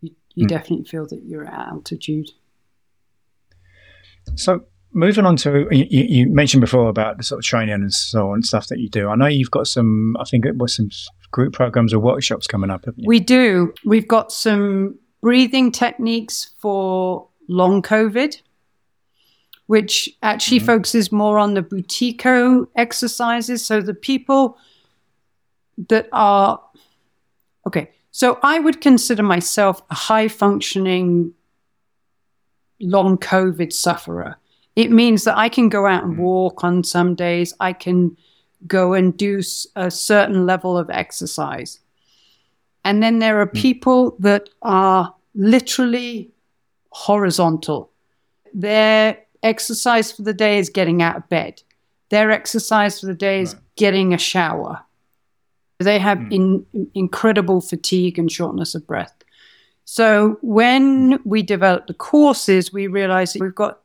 you, 0.00 0.14
you 0.34 0.46
mm. 0.46 0.48
definitely 0.48 0.84
feel 0.84 1.06
that 1.06 1.22
you're 1.24 1.46
at 1.46 1.68
altitude. 1.68 2.30
So 4.36 4.64
moving 4.92 5.24
on 5.24 5.36
to 5.36 5.66
you, 5.70 5.86
you, 5.90 6.28
mentioned 6.28 6.60
before 6.60 6.88
about 6.88 7.16
the 7.16 7.22
sort 7.22 7.38
of 7.38 7.44
training 7.44 7.74
and 7.74 7.92
so 7.92 8.30
on 8.30 8.42
stuff 8.42 8.68
that 8.68 8.78
you 8.78 8.88
do. 8.88 9.08
I 9.08 9.16
know 9.16 9.26
you've 9.26 9.50
got 9.50 9.66
some. 9.66 10.16
I 10.18 10.24
think 10.24 10.44
it 10.44 10.56
was 10.56 10.76
some 10.76 10.90
group 11.30 11.52
programs 11.52 11.94
or 11.94 11.98
workshops 11.98 12.46
coming 12.46 12.70
up. 12.70 12.84
We 13.04 13.20
do. 13.20 13.72
We've 13.84 14.08
got 14.08 14.32
some 14.32 14.98
breathing 15.20 15.72
techniques 15.72 16.50
for 16.58 17.28
long 17.48 17.82
COVID, 17.82 18.40
which 19.66 20.08
actually 20.22 20.58
mm-hmm. 20.58 20.66
focuses 20.66 21.12
more 21.12 21.38
on 21.38 21.54
the 21.54 21.62
Buteyko 21.62 22.66
exercises. 22.76 23.64
So 23.64 23.80
the 23.80 23.94
people 23.94 24.58
that 25.88 26.08
are 26.12 26.60
okay. 27.66 27.90
So 28.10 28.38
I 28.42 28.58
would 28.58 28.80
consider 28.80 29.22
myself 29.22 29.82
a 29.90 29.94
high 29.94 30.28
functioning 30.28 31.32
long 32.80 33.16
COVID 33.16 33.72
sufferer. 33.72 34.36
It 34.76 34.90
means 34.90 35.24
that 35.24 35.36
I 35.36 35.48
can 35.48 35.68
go 35.68 35.86
out 35.86 36.04
and 36.04 36.16
mm. 36.16 36.20
walk 36.20 36.64
on 36.64 36.84
some 36.84 37.14
days. 37.14 37.54
I 37.60 37.72
can 37.72 38.16
go 38.66 38.92
and 38.94 39.16
do 39.16 39.42
a 39.76 39.90
certain 39.90 40.46
level 40.46 40.76
of 40.78 40.90
exercise. 40.90 41.80
And 42.84 43.02
then 43.02 43.18
there 43.18 43.40
are 43.40 43.46
mm. 43.46 43.54
people 43.54 44.16
that 44.18 44.48
are 44.62 45.14
literally 45.34 46.30
horizontal. 46.90 47.90
Their 48.52 49.18
exercise 49.42 50.12
for 50.12 50.22
the 50.22 50.34
day 50.34 50.58
is 50.58 50.68
getting 50.68 51.02
out 51.02 51.16
of 51.16 51.28
bed. 51.28 51.62
Their 52.10 52.30
exercise 52.30 53.00
for 53.00 53.06
the 53.06 53.14
day 53.14 53.40
is 53.40 53.54
right. 53.54 53.62
getting 53.76 54.12
a 54.12 54.18
shower. 54.18 54.82
They 55.82 55.98
have 55.98 56.18
mm. 56.18 56.32
in, 56.32 56.86
incredible 56.94 57.60
fatigue 57.60 58.18
and 58.18 58.30
shortness 58.30 58.74
of 58.74 58.86
breath. 58.86 59.14
So 59.84 60.38
when 60.42 61.20
we 61.24 61.42
developed 61.42 61.88
the 61.88 61.94
courses, 61.94 62.72
we 62.72 62.86
realized 62.86 63.36
we've 63.40 63.54
got 63.54 63.80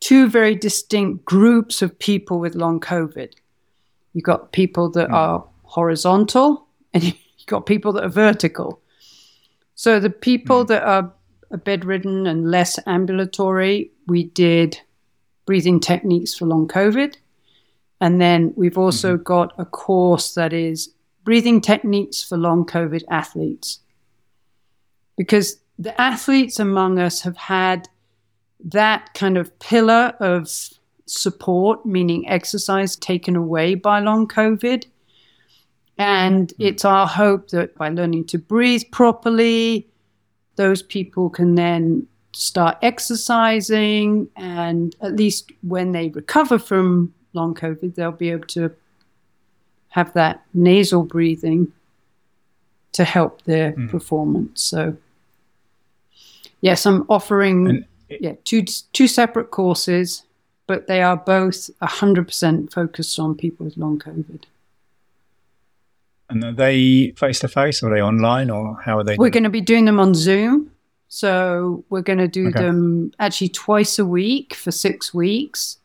two 0.00 0.28
very 0.28 0.54
distinct 0.54 1.24
groups 1.24 1.82
of 1.82 1.98
people 1.98 2.40
with 2.40 2.54
long 2.54 2.80
COVID. 2.80 3.32
You've 4.12 4.24
got 4.24 4.52
people 4.52 4.90
that 4.92 5.08
mm. 5.08 5.14
are 5.14 5.44
horizontal 5.64 6.66
and 6.94 7.04
you've 7.04 7.16
got 7.46 7.66
people 7.66 7.92
that 7.92 8.04
are 8.04 8.08
vertical. 8.08 8.80
So 9.74 10.00
the 10.00 10.10
people 10.10 10.64
mm. 10.64 10.68
that 10.68 10.82
are 10.82 11.12
bedridden 11.64 12.26
and 12.26 12.50
less 12.50 12.78
ambulatory, 12.86 13.90
we 14.06 14.24
did 14.24 14.80
breathing 15.46 15.80
techniques 15.80 16.34
for 16.34 16.46
long 16.46 16.68
COVID. 16.68 17.16
And 18.00 18.20
then 18.20 18.52
we've 18.56 18.78
also 18.78 19.14
mm-hmm. 19.14 19.22
got 19.24 19.52
a 19.58 19.64
course 19.64 20.34
that 20.34 20.52
is 20.52 20.90
breathing 21.24 21.60
techniques 21.60 22.22
for 22.22 22.36
long 22.36 22.64
COVID 22.64 23.02
athletes. 23.10 23.80
Because 25.16 25.60
the 25.78 25.98
athletes 26.00 26.58
among 26.58 26.98
us 26.98 27.20
have 27.22 27.36
had 27.36 27.88
that 28.64 29.14
kind 29.14 29.38
of 29.38 29.58
pillar 29.58 30.14
of 30.20 30.48
support, 31.06 31.84
meaning 31.84 32.28
exercise, 32.28 32.96
taken 32.96 33.36
away 33.36 33.74
by 33.74 34.00
long 34.00 34.28
COVID. 34.28 34.86
And 35.98 36.48
mm-hmm. 36.48 36.62
it's 36.62 36.84
our 36.84 37.06
hope 37.06 37.48
that 37.50 37.74
by 37.74 37.88
learning 37.88 38.26
to 38.26 38.38
breathe 38.38 38.84
properly, 38.90 39.88
those 40.56 40.82
people 40.82 41.30
can 41.30 41.54
then 41.54 42.06
start 42.32 42.78
exercising. 42.82 44.28
And 44.36 44.94
at 45.00 45.16
least 45.16 45.52
when 45.62 45.92
they 45.92 46.08
recover 46.10 46.58
from 46.58 47.12
long 47.32 47.54
COVID, 47.54 47.94
they'll 47.94 48.12
be 48.12 48.30
able 48.30 48.46
to 48.48 48.70
have 49.90 50.12
that 50.14 50.42
nasal 50.54 51.02
breathing 51.04 51.72
to 52.92 53.04
help 53.04 53.42
their 53.42 53.72
mm. 53.72 53.90
performance. 53.90 54.62
So, 54.62 54.96
yes, 56.60 56.86
I'm 56.86 57.06
offering 57.08 57.68
and 57.68 57.84
yeah 58.08 58.34
two 58.44 58.64
two 58.92 59.06
separate 59.06 59.50
courses, 59.50 60.24
but 60.66 60.86
they 60.86 61.02
are 61.02 61.16
both 61.16 61.70
100% 61.82 62.72
focused 62.72 63.18
on 63.18 63.34
people 63.34 63.66
with 63.66 63.76
long 63.76 63.98
COVID. 63.98 64.44
And 66.28 66.44
are 66.44 66.52
they 66.52 67.12
face 67.16 67.40
to 67.40 67.48
face 67.48 67.82
or 67.82 67.90
are 67.90 67.94
they 67.96 68.02
online 68.02 68.50
or 68.50 68.80
how 68.80 68.98
are 68.98 69.04
they? 69.04 69.16
We're 69.16 69.30
going 69.30 69.44
to 69.44 69.50
be 69.50 69.60
doing 69.60 69.84
them 69.84 69.98
on 69.98 70.14
Zoom. 70.14 70.70
So 71.08 71.84
we're 71.90 72.02
going 72.02 72.20
to 72.20 72.28
do 72.28 72.48
okay. 72.48 72.60
them 72.60 73.12
actually 73.18 73.48
twice 73.48 73.98
a 73.98 74.06
week 74.06 74.54
for 74.54 74.70
six 74.70 75.12
weeks. 75.12 75.78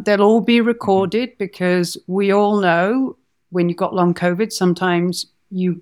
They'll 0.00 0.22
all 0.22 0.40
be 0.40 0.60
recorded 0.60 1.38
because 1.38 1.96
we 2.08 2.32
all 2.32 2.60
know 2.60 3.16
when 3.52 3.68
you've 3.68 3.78
got 3.78 3.94
long 3.94 4.14
COVID, 4.14 4.50
sometimes 4.52 5.26
you 5.50 5.80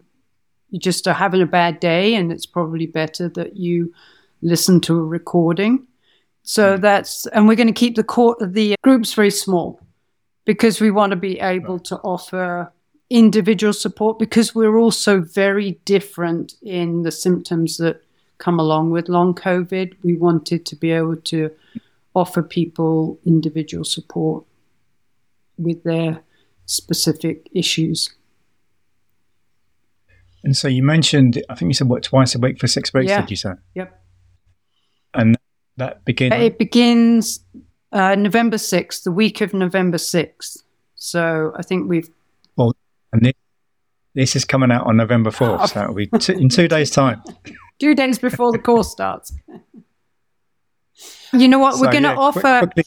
you 0.71 0.79
just 0.79 1.09
are 1.09 1.15
having 1.15 1.43
a 1.43 1.47
bad 1.47 1.81
day, 1.81 2.15
and 2.15 2.31
it's 2.31 2.47
probably 2.47 2.87
better 2.87 3.29
that 3.31 3.57
you 3.57 3.93
listen 4.43 4.81
to 4.83 4.99
a 4.99 5.03
recording. 5.03 5.87
So 6.43 6.77
mm. 6.77 6.81
that's 6.81 7.27
and 7.29 7.49
we're 7.49 7.57
going 7.57 7.67
to 7.67 7.73
keep 7.73 7.97
the 7.97 8.05
court 8.05 8.39
the 8.41 8.77
groups 8.83 9.15
very 9.15 9.31
small 9.31 9.81
because 10.45 10.81
we 10.81 10.91
want 10.91 11.11
to 11.11 11.17
be 11.17 11.39
able 11.41 11.79
to 11.79 11.97
offer 11.99 12.73
individual 13.09 13.73
support 13.73 14.19
because 14.19 14.55
we're 14.55 14.79
also 14.79 15.21
very 15.21 15.73
different 15.85 16.55
in 16.63 17.03
the 17.03 17.11
symptoms 17.11 17.77
that 17.77 18.03
come 18.39 18.59
along 18.59 18.91
with 18.91 19.09
long 19.09 19.35
COVID. 19.35 19.97
We 20.03 20.17
wanted 20.17 20.65
to 20.67 20.77
be 20.77 20.91
able 20.93 21.17
to 21.17 21.51
offer 22.15 22.43
people 22.43 23.19
individual 23.25 23.85
support 23.85 24.45
with 25.59 25.83
their 25.85 26.21
specific 26.67 27.49
issues. 27.53 28.15
And 30.43 30.57
so 30.57 30.69
you 30.69 30.83
mentioned, 30.83 31.43
I 31.49 31.55
think 31.55 31.69
you 31.69 31.75
said 31.75 31.89
what 31.89 32.03
twice 32.03 32.35
a 32.35 32.39
week 32.39 32.59
for 32.59 32.67
six 32.67 32.95
weeks. 32.95 33.11
Yeah. 33.11 33.21
Did 33.21 33.31
you 33.31 33.37
say? 33.37 33.53
Yep. 33.75 34.03
And 35.15 35.37
that 35.77 36.05
begins. 36.05 36.35
It 36.35 36.59
begins 36.59 37.41
uh, 37.93 38.15
November 38.15 38.59
sixth, 38.59 39.05
the 39.05 39.13
week 39.13 39.41
of 39.41 39.53
November 39.53 39.99
sixth. 39.99 40.63
So 40.95 41.53
I 41.57 41.63
think 41.63 41.89
we've. 41.89 42.09
Well, 42.57 42.75
and 43.13 43.25
this, 43.25 43.33
this 44.15 44.37
is 44.37 44.45
coming 44.45 44.71
out 44.71 44.87
on 44.87 44.97
November 44.97 45.31
fourth. 45.31 45.71
so 45.71 45.81
that'll 45.81 45.95
be 45.95 46.09
in 46.29 46.49
two 46.49 46.69
days' 46.69 46.91
time. 46.91 47.23
two 47.79 47.95
days 47.95 48.19
before 48.19 48.53
the 48.53 48.59
course 48.59 48.91
starts. 48.91 49.33
you 51.33 51.49
know 51.49 51.59
what? 51.59 51.75
So, 51.75 51.81
we're 51.81 51.93
going 51.93 52.05
to 52.05 52.11
yeah, 52.11 52.17
offer. 52.17 52.59
Quickly, 52.61 52.85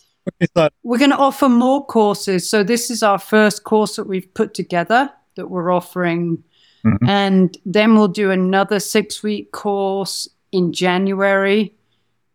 we're 0.83 0.97
going 0.97 1.11
to 1.11 1.17
offer 1.17 1.49
more 1.49 1.85
courses. 1.85 2.49
So 2.49 2.63
this 2.63 2.89
is 2.89 3.03
our 3.03 3.19
first 3.19 3.63
course 3.63 3.95
that 3.95 4.07
we've 4.07 4.31
put 4.33 4.53
together 4.53 5.11
that 5.35 5.49
we're 5.49 5.71
offering. 5.71 6.43
Mm-hmm. 6.85 7.09
And 7.09 7.57
then 7.65 7.95
we'll 7.95 8.07
do 8.07 8.31
another 8.31 8.79
six 8.79 9.23
week 9.23 9.51
course 9.51 10.29
in 10.51 10.73
January. 10.73 11.73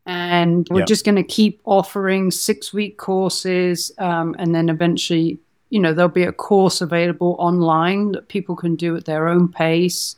And 0.06 0.66
we're 0.70 0.80
yep. 0.80 0.88
just 0.88 1.04
going 1.04 1.16
to 1.16 1.22
keep 1.22 1.60
offering 1.64 2.30
six 2.30 2.72
week 2.72 2.96
courses. 2.96 3.92
Um, 3.98 4.34
and 4.38 4.54
then 4.54 4.68
eventually, 4.68 5.38
you 5.70 5.78
know, 5.78 5.92
there'll 5.92 6.08
be 6.08 6.22
a 6.22 6.32
course 6.32 6.80
available 6.80 7.36
online 7.38 8.12
that 8.12 8.28
people 8.28 8.56
can 8.56 8.74
do 8.74 8.96
at 8.96 9.04
their 9.04 9.28
own 9.28 9.48
pace 9.48 10.16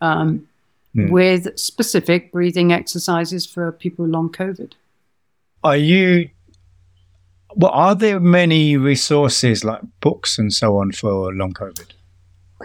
um, 0.00 0.48
mm. 0.96 1.08
with 1.10 1.56
specific 1.56 2.32
breathing 2.32 2.72
exercises 2.72 3.46
for 3.46 3.70
people 3.70 4.04
with 4.04 4.12
long 4.12 4.28
COVID. 4.30 4.72
Are 5.62 5.76
you 5.76 6.28
well, 7.56 7.72
are 7.72 7.94
there 7.94 8.20
many 8.20 8.76
resources 8.76 9.64
like 9.64 9.80
books 10.00 10.38
and 10.38 10.52
so 10.52 10.78
on 10.78 10.92
for 10.92 11.32
long 11.32 11.52
COVID? 11.52 11.92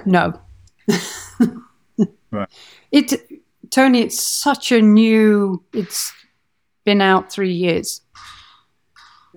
No. 0.06 0.40
right. 2.32 2.50
It, 2.92 3.14
Tony, 3.70 4.02
it's 4.02 4.22
such 4.22 4.72
a 4.72 4.82
new. 4.82 5.64
It's 5.74 6.14
been 6.86 7.02
out 7.02 7.32
three 7.32 7.54
years. 7.54 8.02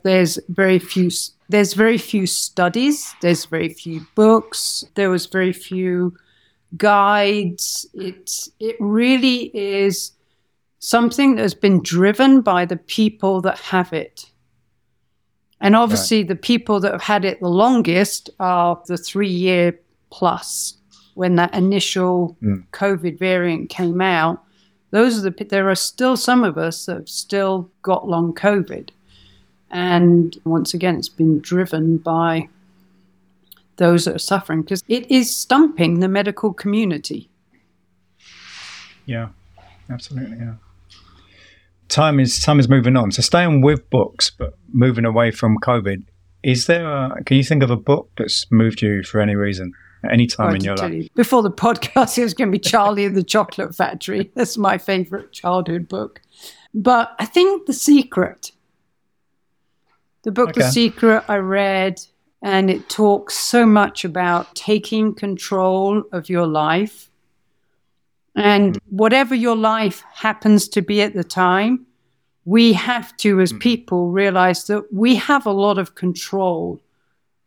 There's 0.05 0.39
very 0.49 0.79
few. 0.79 1.11
There's 1.49 1.75
very 1.75 1.99
few 1.99 2.27
studies. 2.27 3.15
There's 3.21 3.45
very 3.45 3.71
few 3.71 4.07
books. 4.15 4.85
There 4.95 5.11
was 5.11 5.27
very 5.27 5.53
few 5.53 6.15
guides. 6.77 7.87
It's 7.95 8.51
it 8.61 8.77
really 8.79 9.51
is 9.55 10.13
something 10.79 11.35
that's 11.35 11.55
been 11.55 11.83
driven 11.83 12.41
by 12.41 12.65
the 12.65 12.77
people 12.77 13.41
that 13.43 13.59
have 13.59 13.93
it. 13.93 14.30
And 15.61 15.77
obviously, 15.77 16.19
right. 16.19 16.29
the 16.29 16.37
people 16.37 16.81
that 16.81 16.93
have 16.93 17.03
had 17.03 17.25
it 17.25 17.41
the 17.41 17.49
longest 17.49 18.31
are 18.41 18.81
the 18.87 18.97
three 18.97 19.29
year 19.29 19.79
plus 20.11 20.75
when 21.15 21.37
that 21.37 21.55
initial 21.55 22.37
mm. 22.43 22.65
COVID 22.73 23.19
variant 23.19 23.69
came 23.69 24.01
out. 24.01 24.43
Those 24.91 25.19
are 25.19 25.31
the, 25.31 25.45
there 25.45 25.69
are 25.69 25.75
still 25.75 26.17
some 26.17 26.45
of 26.45 26.57
us 26.57 26.87
that 26.87 26.97
have 26.97 27.09
still 27.09 27.71
got 27.83 28.09
long 28.09 28.35
COVID. 28.35 28.91
And 29.71 30.37
once 30.45 30.75
again, 30.75 30.97
it's 30.97 31.09
been 31.09 31.41
driven 31.41 31.99
by 31.99 32.49
those 33.77 34.07
that 34.07 34.17
are 34.17 34.19
suffering 34.19 34.63
because 34.63 34.83
it 34.89 35.11
is 35.11 35.35
stumping 35.35 36.01
the 36.01 36.09
medical 36.09 36.53
community. 36.53 37.29
Yeah, 39.07 39.29
absolutely. 39.91 40.39
Yeah 40.39 40.55
time 41.91 42.21
is 42.21 42.41
time 42.41 42.59
is 42.59 42.69
moving 42.69 42.97
on. 42.97 43.13
So 43.13 43.23
staying 43.23 43.63
with 43.63 43.89
books, 43.91 44.31
but 44.31 44.55
moving 44.73 45.05
away 45.05 45.31
from 45.31 45.59
COVID. 45.59 46.05
Is 46.43 46.67
there? 46.67 46.89
A, 46.89 47.23
can 47.25 47.37
you 47.37 47.45
think 47.45 47.63
of 47.63 47.71
a 47.71 47.77
book 47.77 48.11
that's 48.17 48.51
moved 48.51 48.81
you 48.81 49.03
for 49.03 49.21
any 49.21 49.35
reason 49.35 49.73
any 50.11 50.27
time 50.27 50.55
in 50.55 50.65
your 50.65 50.77
life? 50.77 50.93
You, 50.93 51.09
before 51.15 51.43
the 51.43 51.51
podcast, 51.67 52.17
it 52.17 52.23
was 52.23 52.35
going 52.35 52.49
to 52.49 52.53
be 52.53 52.59
Charlie 52.59 53.05
and 53.05 53.17
the 53.17 53.23
Chocolate 53.23 53.75
Factory. 53.75 54.31
That's 54.35 54.57
my 54.57 54.79
favorite 54.79 55.33
childhood 55.33 55.89
book. 55.89 56.23
But 56.73 57.15
I 57.19 57.27
think 57.27 57.67
The 57.67 57.73
Secret. 57.73 58.53
The 60.23 60.33
book 60.33 60.51
okay. 60.51 60.63
The 60.63 60.71
Secret 60.71 61.25
I 61.29 61.37
read, 61.37 62.01
and 62.43 62.71
it 62.71 62.89
talks 62.89 63.35
so 63.35 63.67
much 63.67 64.05
about 64.05 64.55
taking 64.55 65.15
control 65.15 66.05
of 66.13 66.29
your 66.29 66.47
life 66.47 67.10
and 68.37 68.75
mm. 68.75 68.81
whatever 68.89 69.35
your 69.35 69.57
life 69.57 70.05
happens 70.13 70.69
to 70.69 70.83
be 70.83 71.03
at 71.03 71.15
the 71.15 71.25
time, 71.25 71.87
we 72.45 72.73
have 72.73 73.17
to, 73.19 73.41
as 73.41 73.53
mm. 73.53 73.61
people, 73.61 74.11
realize 74.11 74.67
that 74.67 74.93
we 74.93 75.17
have 75.17 75.47
a 75.47 75.53
lot 75.53 75.79
of 75.79 75.95
control 75.95 76.81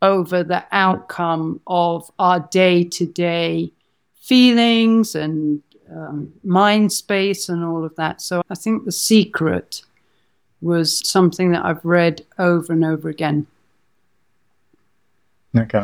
over 0.01 0.43
the 0.43 0.63
outcome 0.71 1.61
of 1.65 2.11
our 2.19 2.41
day 2.51 2.83
to 2.83 3.05
day 3.05 3.71
feelings 4.19 5.15
and 5.15 5.61
um, 5.89 6.33
mind 6.43 6.91
space 6.91 7.49
and 7.49 7.63
all 7.63 7.83
of 7.85 7.95
that. 7.95 8.21
So 8.21 8.41
I 8.49 8.55
think 8.55 8.85
The 8.85 8.91
Secret 8.91 9.83
was 10.61 11.07
something 11.07 11.51
that 11.51 11.65
I've 11.65 11.83
read 11.83 12.25
over 12.39 12.71
and 12.73 12.85
over 12.85 13.09
again. 13.09 13.47
Okay. 15.55 15.83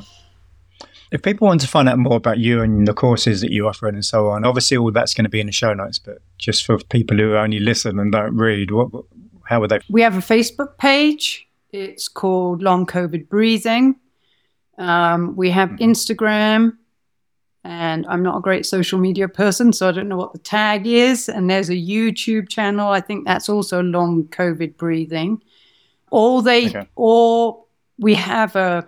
If 1.11 1.23
people 1.23 1.47
want 1.47 1.61
to 1.61 1.67
find 1.67 1.89
out 1.89 1.97
more 1.97 2.17
about 2.17 2.37
you 2.37 2.61
and 2.61 2.87
the 2.87 2.93
courses 2.93 3.41
that 3.41 3.51
you 3.51 3.67
offer 3.67 3.87
and 3.87 4.05
so 4.05 4.29
on, 4.29 4.45
obviously 4.45 4.77
all 4.77 4.91
that's 4.91 5.13
going 5.13 5.25
to 5.25 5.29
be 5.29 5.39
in 5.39 5.47
the 5.47 5.51
show 5.51 5.73
notes. 5.73 5.97
But 5.97 6.19
just 6.37 6.65
for 6.65 6.77
people 6.77 7.17
who 7.17 7.35
only 7.35 7.59
listen 7.59 7.97
and 7.99 8.11
don't 8.11 8.35
read, 8.35 8.71
what, 8.71 8.89
how 9.45 9.59
would 9.59 9.71
they? 9.71 9.79
We 9.89 10.01
have 10.01 10.15
a 10.15 10.21
Facebook 10.21 10.77
page. 10.77 11.47
It's 11.71 12.07
called 12.07 12.61
Long 12.61 12.85
COVID 12.85 13.27
Breathing. 13.27 13.95
Um, 14.77 15.35
we 15.35 15.49
have 15.49 15.69
mm-hmm. 15.69 15.91
Instagram, 15.91 16.77
and 17.63 18.05
I'm 18.07 18.23
not 18.23 18.37
a 18.37 18.41
great 18.41 18.65
social 18.65 18.97
media 18.97 19.27
person, 19.27 19.73
so 19.73 19.89
I 19.89 19.91
don't 19.91 20.07
know 20.07 20.17
what 20.17 20.33
the 20.33 20.39
tag 20.39 20.87
is. 20.87 21.27
And 21.27 21.49
there's 21.49 21.69
a 21.69 21.75
YouTube 21.75 22.49
channel. 22.49 22.89
I 22.89 23.01
think 23.01 23.25
that's 23.25 23.49
also 23.49 23.81
Long 23.81 24.25
COVID 24.25 24.77
Breathing. 24.77 25.41
All 26.11 26.41
they, 26.41 26.69
okay. 26.69 26.87
or 26.95 27.65
we 27.97 28.15
have 28.15 28.55
a 28.55 28.87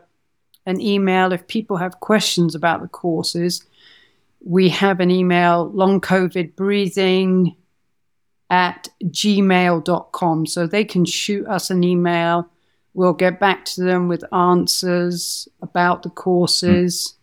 an 0.66 0.80
email 0.80 1.34
if 1.34 1.48
people 1.48 1.78
have 1.78 2.00
questions 2.00 2.56
about 2.56 2.82
the 2.82 2.88
courses. 2.88 3.66
we 4.44 4.70
have 4.70 5.00
an 5.00 5.12
email, 5.12 5.70
long 5.72 6.02
COVID 6.02 6.56
breathing 6.56 7.56
at 8.50 8.90
gmail.com. 9.04 10.46
So 10.48 10.66
they 10.68 10.84
can 10.84 11.06
shoot 11.06 11.48
us 11.48 11.70
an 11.70 11.84
email. 11.84 12.50
We'll 12.94 13.14
get 13.14 13.40
back 13.40 13.66
to 13.66 13.84
them 13.84 14.08
with 14.08 14.34
answers 14.34 15.48
about 15.62 16.04
the 16.04 16.10
courses. 16.10 17.16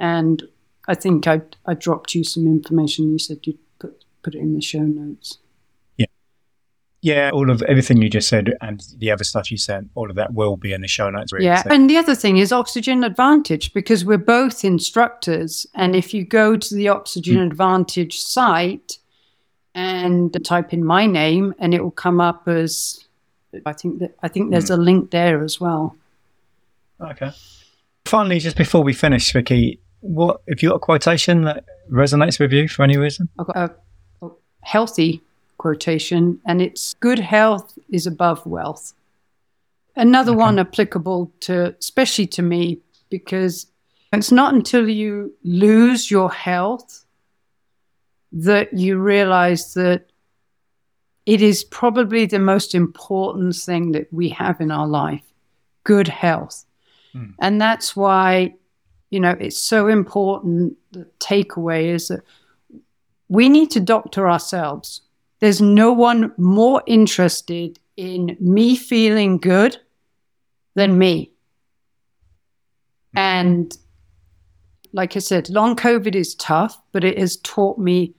Mm. 0.00 0.04
And 0.04 0.42
I 0.88 0.94
think 0.94 1.26
I, 1.26 1.42
I 1.66 1.74
dropped 1.74 2.14
you 2.14 2.24
some 2.24 2.46
information. 2.46 3.10
You 3.10 3.18
said 3.18 3.40
you'd 3.42 3.58
put, 3.78 4.04
put 4.22 4.34
it 4.34 4.38
in 4.38 4.54
the 4.54 4.62
show 4.62 4.80
notes. 4.80 5.38
Yeah, 7.04 7.28
all 7.34 7.50
of 7.50 7.60
everything 7.64 8.00
you 8.00 8.08
just 8.08 8.30
said 8.30 8.54
and 8.62 8.82
the 8.96 9.10
other 9.10 9.24
stuff 9.24 9.50
you 9.50 9.58
said, 9.58 9.90
all 9.94 10.08
of 10.08 10.16
that 10.16 10.32
will 10.32 10.56
be 10.56 10.72
in 10.72 10.80
the 10.80 10.88
show 10.88 11.10
notes. 11.10 11.34
Really, 11.34 11.44
yeah, 11.44 11.62
so. 11.62 11.68
and 11.70 11.90
the 11.90 11.98
other 11.98 12.14
thing 12.14 12.38
is 12.38 12.50
Oxygen 12.50 13.04
Advantage 13.04 13.74
because 13.74 14.06
we're 14.06 14.16
both 14.16 14.64
instructors, 14.64 15.66
and 15.74 15.94
if 15.94 16.14
you 16.14 16.24
go 16.24 16.56
to 16.56 16.74
the 16.74 16.88
Oxygen 16.88 17.36
mm. 17.36 17.46
Advantage 17.46 18.18
site 18.18 19.00
and 19.74 20.34
type 20.46 20.72
in 20.72 20.82
my 20.82 21.04
name, 21.04 21.54
and 21.58 21.74
it 21.74 21.82
will 21.82 21.90
come 21.90 22.22
up 22.22 22.48
as 22.48 23.04
I 23.66 23.74
think 23.74 23.98
that 23.98 24.16
I 24.22 24.28
think 24.28 24.50
there's 24.50 24.70
mm. 24.70 24.78
a 24.78 24.80
link 24.80 25.10
there 25.10 25.44
as 25.44 25.60
well. 25.60 25.96
Okay. 26.98 27.32
Finally, 28.06 28.38
just 28.38 28.56
before 28.56 28.82
we 28.82 28.94
finish, 28.94 29.30
Vikki, 29.30 29.78
what 30.00 30.40
if 30.46 30.62
you 30.62 30.70
got 30.70 30.76
a 30.76 30.78
quotation 30.78 31.42
that 31.42 31.66
resonates 31.92 32.40
with 32.40 32.50
you 32.50 32.66
for 32.66 32.82
any 32.82 32.96
reason? 32.96 33.28
I've 33.38 33.46
got 33.48 33.56
a, 33.56 33.74
a 34.24 34.30
healthy 34.62 35.20
quotation, 35.64 36.38
and 36.44 36.60
it's 36.60 36.92
good 37.00 37.18
health 37.18 37.78
is 37.88 38.06
above 38.06 38.44
wealth. 38.44 38.92
Another 39.96 40.32
okay. 40.32 40.38
one 40.46 40.58
applicable 40.58 41.32
to, 41.40 41.74
especially 41.78 42.26
to 42.26 42.42
me, 42.42 42.80
because 43.08 43.66
it's 44.12 44.30
not 44.30 44.52
until 44.52 44.86
you 44.86 45.32
lose 45.42 46.10
your 46.10 46.30
health 46.30 47.06
that 48.30 48.74
you 48.74 48.98
realize 48.98 49.72
that 49.72 50.10
it 51.24 51.40
is 51.40 51.64
probably 51.64 52.26
the 52.26 52.38
most 52.38 52.74
important 52.74 53.56
thing 53.56 53.92
that 53.92 54.12
we 54.12 54.28
have 54.28 54.60
in 54.60 54.70
our 54.70 54.86
life 54.86 55.24
good 55.84 56.08
health. 56.08 56.66
Mm. 57.14 57.32
And 57.40 57.58
that's 57.58 57.96
why, 57.96 58.54
you 59.08 59.18
know, 59.18 59.34
it's 59.40 59.62
so 59.62 59.88
important. 59.88 60.76
The 60.92 61.06
takeaway 61.20 61.86
is 61.86 62.08
that 62.08 62.20
we 63.28 63.48
need 63.48 63.70
to 63.70 63.80
doctor 63.80 64.28
ourselves. 64.28 65.00
There's 65.40 65.60
no 65.60 65.92
one 65.92 66.32
more 66.36 66.82
interested 66.86 67.78
in 67.96 68.36
me 68.40 68.76
feeling 68.76 69.38
good 69.38 69.78
than 70.74 70.98
me. 70.98 71.30
And 73.16 73.76
like 74.92 75.16
I 75.16 75.20
said, 75.20 75.50
long 75.50 75.76
COVID 75.76 76.14
is 76.14 76.34
tough, 76.34 76.80
but 76.92 77.04
it 77.04 77.18
has 77.18 77.36
taught 77.38 77.78
me 77.78 78.14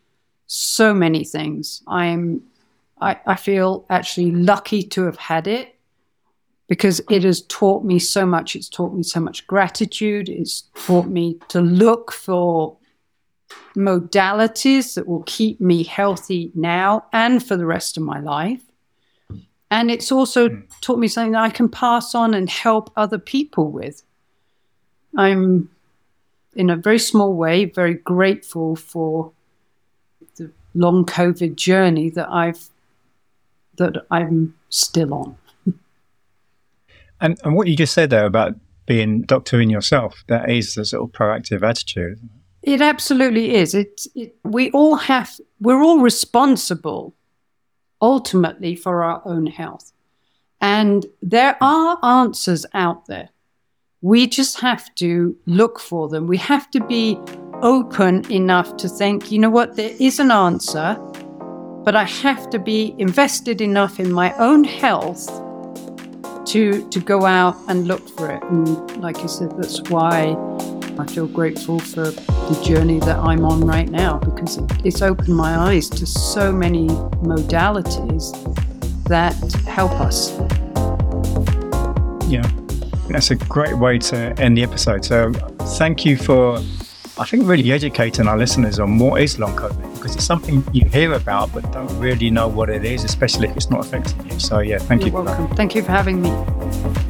so 0.48 0.94
many 0.94 1.24
things. 1.24 1.82
I'm 1.88 2.44
I, 3.02 3.20
I 3.26 3.36
feel 3.36 3.86
actually 3.90 4.32
lucky 4.32 4.82
to 4.84 5.04
have 5.04 5.18
had 5.18 5.48
it 5.48 5.76
because 6.68 7.02
it 7.10 7.24
has 7.24 7.42
taught 7.44 7.84
me 7.84 8.00
so 8.00 8.26
much. 8.26 8.56
It's 8.56 8.70
taught 8.70 8.94
me 8.94 9.04
so 9.04 9.20
much 9.20 9.46
gratitude. 9.48 10.30
It's 10.30 10.64
taught 10.86 11.08
me 11.08 11.40
to 11.50 11.62
look 11.62 12.12
for 12.12 12.78
modalities 13.76 14.96
that 14.96 15.08
will 15.08 15.24
keep 15.24 15.60
me 15.60 15.84
healthy 15.84 16.52
now 16.56 17.06
and 17.12 17.46
for 17.46 17.58
the 17.58 17.66
rest 17.66 17.98
of 17.98 18.04
my 18.04 18.20
life. 18.20 18.62
And 19.72 19.92
it's 19.92 20.12
also 20.12 20.50
mm. 20.50 20.64
taught 20.82 21.00
me 21.00 21.08
something 21.08 21.34
that 21.34 21.42
I 21.42 21.50
can 21.50 21.70
pass 21.70 22.16
on 22.16 22.34
and 22.34 22.50
help 22.50 22.92
other 22.96 23.18
people 23.18 23.72
with. 23.72 24.04
I'm, 25.18 25.70
in 26.56 26.70
a 26.70 26.76
very 26.76 27.00
small 27.00 27.34
way, 27.34 27.66
very 27.66 27.96
grateful 27.96 28.76
for 28.76 29.32
the 30.38 30.52
long 30.74 31.06
COVID 31.06 31.56
journey 31.56 32.10
that 32.12 32.30
I've 32.30 32.70
that 33.78 34.06
I'm 34.10 34.56
still 34.70 35.14
on. 35.14 35.38
and 37.20 37.38
and 37.44 37.56
what 37.56 37.68
you 37.68 37.76
just 37.76 37.94
said 37.94 38.10
there 38.10 38.26
about 38.26 38.56
being 38.86 39.24
doctoring 39.24 39.70
yourself, 39.70 40.24
that 40.28 40.50
is 40.50 40.76
the 40.76 40.86
sort 40.86 41.04
of 41.04 41.12
proactive 41.12 41.68
attitude. 41.68 42.20
It 42.66 42.82
absolutely 42.82 43.54
is. 43.56 43.76
It, 43.76 44.08
it, 44.16 44.36
we 44.44 44.72
all 44.72 44.96
have, 44.96 45.40
we're 45.60 45.84
all 45.84 46.00
responsible 46.00 47.14
ultimately 48.02 48.76
for 48.76 49.04
our 49.04 49.22
own 49.24 49.46
health. 49.46 49.92
And 50.60 51.06
there 51.22 51.58
are 51.62 52.04
answers 52.04 52.66
out 52.74 53.06
there. 53.06 53.30
We 54.02 54.26
just 54.26 54.60
have 54.62 54.94
to 54.96 55.38
look 55.46 55.80
for 55.80 56.10
them. 56.10 56.26
We 56.26 56.38
have 56.38 56.72
to 56.72 56.84
be 56.84 57.20
open 57.62 58.30
enough 58.32 58.76
to 58.78 58.90
think, 58.90 59.32
you 59.32 59.38
know 59.38 59.52
what, 59.52 59.76
there 59.76 59.96
is 60.00 60.20
an 60.20 60.32
answer, 60.32 60.96
but 61.84 61.96
I 61.96 62.06
have 62.06 62.50
to 62.50 62.58
be 62.58 62.96
invested 62.98 63.62
enough 63.62 64.00
in 64.00 64.12
my 64.12 64.36
own 64.38 64.64
health 64.64 65.28
to 66.48 66.88
to 66.90 67.00
go 67.00 67.26
out 67.26 67.56
and 67.68 67.88
look 67.88 68.08
for 68.10 68.32
it. 68.32 68.44
And 68.44 69.02
like 69.02 69.18
I 69.20 69.28
said, 69.28 69.52
that's 69.58 69.82
why 69.90 70.36
I 70.98 71.06
feel 71.08 71.28
grateful 71.28 71.80
for 71.80 72.12
the 72.12 72.62
journey 72.64 73.00
that 73.00 73.18
I'm 73.20 73.44
on 73.44 73.62
right 73.62 73.90
now 73.90 74.18
because 74.20 74.58
it's 74.86 75.02
opened 75.02 75.36
my 75.36 75.56
eyes 75.58 75.90
to 75.90 76.06
so 76.06 76.52
many 76.52 76.88
modalities 76.88 78.32
that 79.06 79.36
help 79.64 79.92
us. 79.94 80.32
Yeah, 82.30 82.50
that's 83.10 83.32
a 83.32 83.36
great 83.36 83.78
way 83.78 84.00
to 84.00 84.34
end 84.40 84.58
the 84.58 84.64
episode. 84.64 85.04
So, 85.04 85.32
thank 85.78 86.06
you 86.06 86.16
for, 86.18 86.58
I 87.18 87.26
think, 87.26 87.46
really 87.46 87.72
educating 87.72 88.28
our 88.28 88.38
listeners 88.38 88.80
on 88.80 88.98
what 88.98 89.22
is 89.22 89.38
long 89.38 89.56
COVID 89.56 89.96
because 89.96 90.16
it's 90.16 90.26
something 90.26 90.64
you 90.72 90.88
hear 90.88 91.14
about 91.14 91.54
but 91.54 91.70
don't 91.72 91.92
really 92.00 92.30
know 92.30 92.48
what 92.48 92.70
it 92.70 92.86
is, 92.86 93.04
especially 93.04 93.50
if 93.50 93.58
it's 93.58 93.70
not 93.70 93.82
affecting 93.82 94.30
you. 94.30 94.40
So, 94.40 94.60
yeah, 94.60 94.78
thank 94.78 95.02
You're 95.02 95.10
you. 95.10 95.24
welcome. 95.24 95.56
Thank 95.56 95.76
you 95.76 95.84
for 95.84 95.92
having 95.92 96.22
me. 96.22 97.05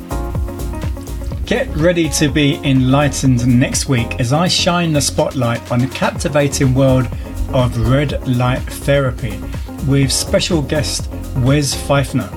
Get 1.45 1.67
ready 1.75 2.09
to 2.09 2.27
be 2.27 2.55
enlightened 2.63 3.45
next 3.45 3.87
week 3.87 4.19
as 4.19 4.33
I 4.33 4.47
shine 4.47 4.93
the 4.93 4.99
spotlight 4.99 5.71
on 5.71 5.77
the 5.77 5.87
captivating 5.87 6.73
world 6.73 7.07
of 7.53 7.87
red 7.87 8.27
light 8.27 8.63
therapy 8.63 9.39
with 9.87 10.11
special 10.11 10.63
guest 10.63 11.07
Wes 11.37 11.75
Feifner. 11.75 12.31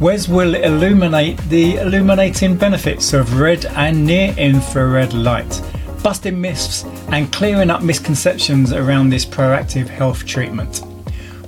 Wes 0.00 0.28
will 0.28 0.54
illuminate 0.54 1.38
the 1.48 1.78
illuminating 1.78 2.56
benefits 2.56 3.12
of 3.12 3.40
red 3.40 3.66
and 3.66 4.06
near 4.06 4.32
infrared 4.38 5.12
light, 5.12 5.60
busting 6.04 6.40
myths 6.40 6.84
and 7.08 7.32
clearing 7.32 7.68
up 7.68 7.82
misconceptions 7.82 8.72
around 8.72 9.10
this 9.10 9.26
proactive 9.26 9.88
health 9.88 10.24
treatment. 10.24 10.82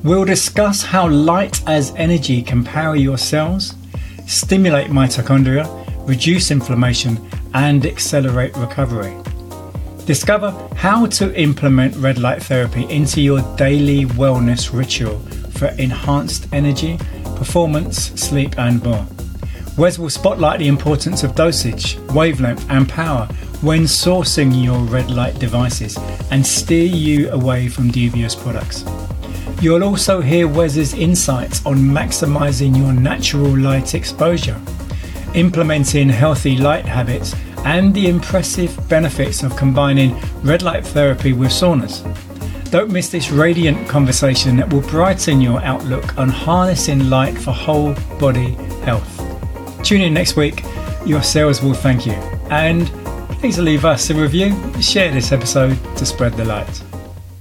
We'll 0.02 0.24
discuss 0.24 0.82
how 0.82 1.08
light 1.08 1.62
as 1.68 1.94
energy 1.94 2.42
can 2.42 2.64
power 2.64 2.96
your 2.96 3.18
cells, 3.18 3.76
stimulate 4.26 4.90
mitochondria, 4.90 5.87
reduce 6.08 6.50
inflammation, 6.50 7.20
and 7.54 7.84
accelerate 7.84 8.56
recovery. 8.56 9.14
Discover 10.06 10.50
how 10.74 11.04
to 11.06 11.38
implement 11.38 11.94
red 11.96 12.18
light 12.18 12.42
therapy 12.42 12.84
into 12.90 13.20
your 13.20 13.42
daily 13.56 14.06
wellness 14.06 14.72
ritual 14.72 15.18
for 15.50 15.66
enhanced 15.78 16.48
energy, 16.52 16.98
performance, 17.36 18.06
sleep, 18.20 18.58
and 18.58 18.82
more. 18.82 19.06
Wes 19.76 19.98
will 19.98 20.10
spotlight 20.10 20.58
the 20.58 20.66
importance 20.66 21.22
of 21.22 21.34
dosage, 21.34 21.98
wavelength, 22.14 22.68
and 22.70 22.88
power 22.88 23.26
when 23.60 23.82
sourcing 23.82 24.64
your 24.64 24.78
red 24.84 25.10
light 25.10 25.38
devices 25.38 25.98
and 26.30 26.44
steer 26.44 26.86
you 26.86 27.30
away 27.30 27.68
from 27.68 27.90
dubious 27.90 28.34
products. 28.34 28.84
You'll 29.60 29.84
also 29.84 30.20
hear 30.20 30.48
Wes's 30.48 30.94
insights 30.94 31.64
on 31.66 31.76
maximizing 31.76 32.76
your 32.76 32.92
natural 32.92 33.56
light 33.56 33.94
exposure 33.94 34.60
implementing 35.34 36.08
healthy 36.08 36.56
light 36.56 36.84
habits, 36.84 37.34
and 37.64 37.92
the 37.94 38.08
impressive 38.08 38.76
benefits 38.88 39.42
of 39.42 39.56
combining 39.56 40.18
red 40.42 40.62
light 40.62 40.86
therapy 40.86 41.32
with 41.32 41.50
saunas. 41.50 42.02
Don't 42.70 42.90
miss 42.90 43.08
this 43.08 43.30
radiant 43.30 43.88
conversation 43.88 44.56
that 44.56 44.72
will 44.72 44.82
brighten 44.82 45.40
your 45.40 45.60
outlook 45.62 46.18
on 46.18 46.28
harnessing 46.28 47.08
light 47.08 47.36
for 47.36 47.52
whole 47.52 47.94
body 48.18 48.50
health. 48.84 49.14
Tune 49.82 50.02
in 50.02 50.14
next 50.14 50.36
week, 50.36 50.62
your 51.06 51.22
cells 51.22 51.62
will 51.62 51.74
thank 51.74 52.04
you. 52.04 52.12
And 52.50 52.88
please 53.40 53.58
leave 53.58 53.84
us 53.84 54.10
a 54.10 54.14
review, 54.14 54.54
share 54.82 55.10
this 55.10 55.32
episode 55.32 55.78
to 55.96 56.04
spread 56.04 56.34
the 56.34 56.44
light. 56.44 56.87